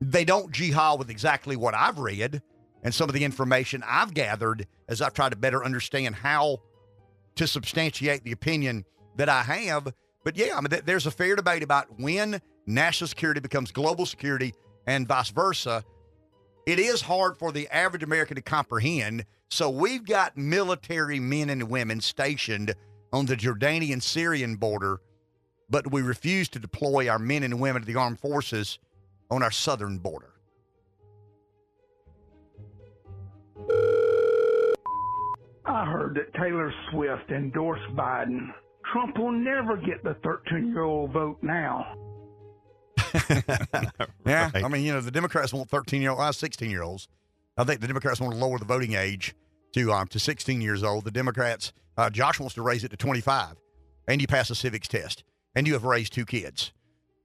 [0.00, 2.42] they don't jihad with exactly what I've read
[2.82, 6.58] and some of the information I've gathered as I've tried to better understand how
[7.36, 8.84] to substantiate the opinion
[9.16, 9.92] that I have.
[10.24, 14.54] But yeah, I mean, there's a fair debate about when national security becomes global security
[14.86, 15.84] and vice versa.
[16.66, 19.24] It is hard for the average American to comprehend.
[19.48, 22.74] So we've got military men and women stationed
[23.12, 25.00] on the Jordanian Syrian border,
[25.70, 28.80] but we refuse to deploy our men and women to the armed forces
[29.30, 30.32] on our southern border.
[35.64, 38.52] I heard that Taylor Swift endorsed Biden.
[38.92, 42.05] Trump will never get the 13 year old vote now.
[44.26, 47.08] yeah, I mean, you know, the Democrats want 13 year olds, 16 year olds.
[47.56, 49.34] I think the Democrats want to lower the voting age
[49.74, 51.04] to um, to 16 years old.
[51.04, 53.56] The Democrats, uh, Josh wants to raise it to 25,
[54.08, 56.72] and you pass a civics test, and you have raised two kids,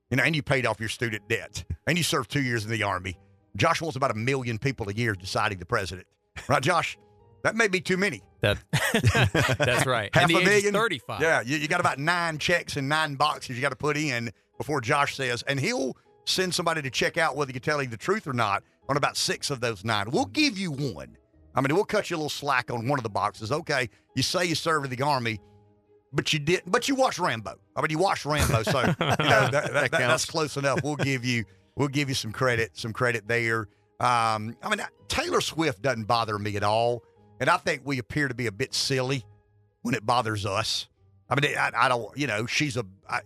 [0.09, 2.71] you know, and you paid off your student debt, and you served two years in
[2.71, 3.17] the army.
[3.57, 6.07] Josh wants about a million people a year deciding the president,
[6.47, 6.97] right, Josh?
[7.43, 8.21] That may be too many.
[8.41, 8.57] That
[9.57, 10.13] that's right.
[10.13, 10.73] Half and a million.
[10.73, 11.21] Thirty-five.
[11.21, 14.31] Yeah, you, you got about nine checks and nine boxes you got to put in
[14.61, 18.27] before Josh says, and he'll send somebody to check out whether you're telling the truth
[18.27, 20.11] or not on about six of those nine.
[20.11, 21.17] We'll give you one.
[21.55, 23.51] I mean, we'll cut you a little slack on one of the boxes.
[23.51, 25.39] Okay, you say you served in the army,
[26.13, 26.71] but you didn't.
[26.71, 27.55] but you watched Rambo.
[27.75, 30.83] I mean, you watched Rambo, so you know that, that, that, that's close enough.
[30.83, 31.43] We'll give you,
[31.75, 33.61] we'll give you some credit, some credit there.
[33.99, 37.03] Um, I mean, Taylor Swift doesn't bother me at all.
[37.39, 39.25] And I think we appear to be a bit silly
[39.81, 40.87] when it bothers us.
[41.31, 43.21] I mean, I, I don't, you know, she's a, I,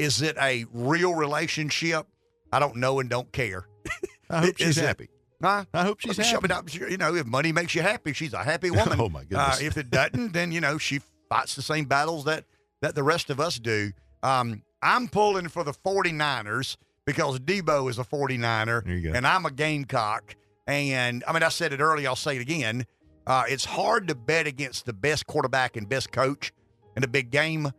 [0.00, 2.06] is it a real relationship?
[2.52, 3.66] I don't know and don't care.
[4.30, 5.08] I hope she's happy.
[5.42, 5.64] Huh?
[5.72, 6.48] I hope she's happy.
[6.90, 9.00] You know, if money makes you happy, she's a happy woman.
[9.00, 9.60] Oh, my goodness.
[9.60, 12.44] Uh, if it doesn't, then you know she fights the same battles that
[12.82, 13.92] that the rest of us do.
[14.22, 19.16] Um, I'm pulling for the 49ers because Deebo is a 49er, There you go.
[19.16, 20.34] and I'm a Gamecock.
[20.66, 22.08] And I mean, I said it earlier.
[22.08, 22.86] I'll say it again.
[23.26, 26.52] Uh, it's hard to bet against the best quarterback and best coach
[26.96, 27.70] in a big game,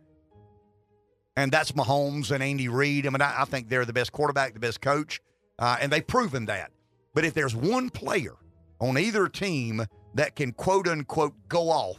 [1.36, 3.06] and that's Mahomes and Andy Reid.
[3.06, 5.20] I mean, I, I think they're the best quarterback, the best coach,
[5.58, 6.70] uh, and they've proven that.
[7.14, 8.34] But if there's one player
[8.80, 11.98] on either team that can quote unquote go off,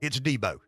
[0.00, 0.58] it's Deebo.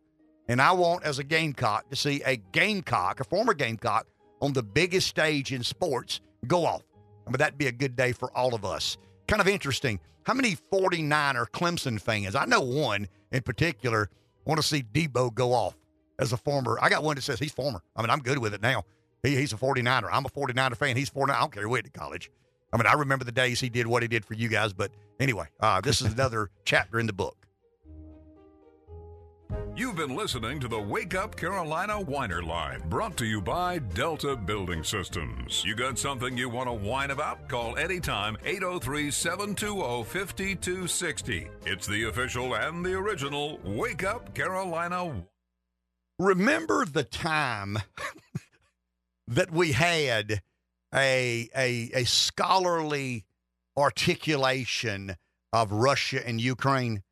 [0.49, 4.07] And I want, as a Gamecock, to see a Gamecock, a former Gamecock,
[4.43, 6.83] on the biggest stage in sports go off.
[7.27, 8.99] I mean, that'd be a good day for all of us.
[9.27, 9.99] Kind of interesting.
[10.25, 14.11] How many 49er Clemson fans, I know one in particular,
[14.45, 15.77] want to see Deebo go off
[16.19, 16.79] as a former?
[16.81, 17.83] I got one that says he's former.
[17.97, 18.85] I mean, I'm good with it now.
[19.23, 20.09] He, he's a 49er.
[20.13, 20.97] I'm a 49er fan.
[20.97, 21.37] He's 49.
[21.37, 22.31] I don't care who went to college.
[22.73, 24.73] I mean, I remember the days he did what he did for you guys.
[24.73, 27.37] But anyway, uh, this is another chapter in the book.
[29.77, 34.37] You've been listening to the Wake Up Carolina Whiner Line, brought to you by Delta
[34.37, 35.65] Building Systems.
[35.65, 37.49] You got something you want to whine about?
[37.49, 41.49] Call anytime 803 720 5260.
[41.67, 45.25] It's the official and the original Wake Up Carolina.
[46.19, 47.79] Remember the time
[49.29, 50.43] that we had
[50.95, 53.25] a, a a scholarly
[53.77, 55.17] articulation
[55.53, 57.03] of Russia and Ukraine.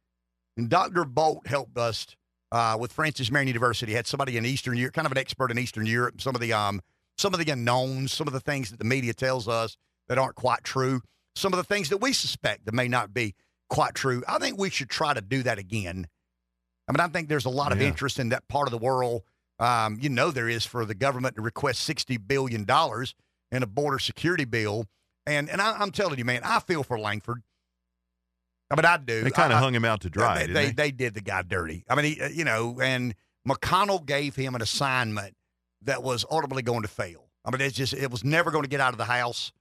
[0.57, 1.05] And Dr.
[1.05, 2.07] Bolt helped us
[2.53, 3.93] uh, with Francis Marion University.
[3.93, 6.21] Had somebody in Eastern Europe, kind of an expert in Eastern Europe.
[6.21, 6.81] Some of the um
[7.19, 9.77] some of the unknowns, some of the things that the media tells us
[10.09, 11.01] that aren't quite true.
[11.35, 13.35] Some of the things that we suspect that may not be
[13.71, 14.23] quite true.
[14.29, 16.07] I think we should try to do that again.
[16.89, 17.89] I mean, I think there's a lot of Yeah.
[17.89, 19.23] interest in that part of the world.
[19.59, 23.15] Um, you know, there is for the government to request sixty billion dollars
[23.51, 24.87] in a border security bill,
[25.27, 27.43] and and I, I'm telling you, man, I feel for Lankford.
[28.71, 29.23] I mean, I do.
[29.23, 30.73] They kind of hung him out to dry, they, didn't they, they?
[30.73, 31.85] they did the guy dirty.
[31.89, 33.15] I mean, he, uh, you know, and
[33.47, 35.35] McConnell gave him an assignment
[35.83, 37.29] that was ultimately going to fail.
[37.45, 39.53] I mean, it's just it was never going to get out of the house.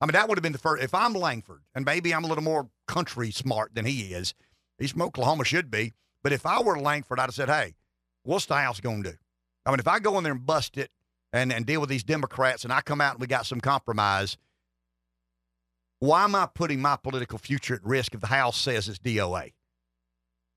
[0.00, 0.82] I mean, that would have been the first.
[0.82, 4.34] If I'm Lankford, and maybe I'm a little more country smart than he is,
[4.78, 5.92] he's from Oklahoma, should be.
[6.22, 7.74] But if I were Lankford, I'd have said, "Hey,
[8.22, 9.16] what's the house going to do?"
[9.64, 10.90] I mean, if I go in there and bust it
[11.32, 14.36] and and deal with these Democrats, and I come out and we got some compromise,
[16.00, 19.52] why am I putting my political future at risk if the House says it's DOA?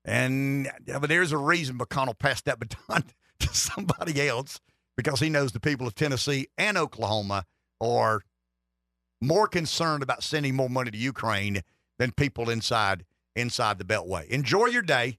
[0.04, 3.04] And but there's a reason McConnell passed that baton
[3.40, 4.60] to somebody else
[4.96, 7.44] because he knows the people of Tennessee and Oklahoma
[7.80, 8.22] are
[9.20, 11.62] more concerned about sending more money to Ukraine
[11.98, 14.26] than people inside inside the Beltway.
[14.28, 15.18] Enjoy your day.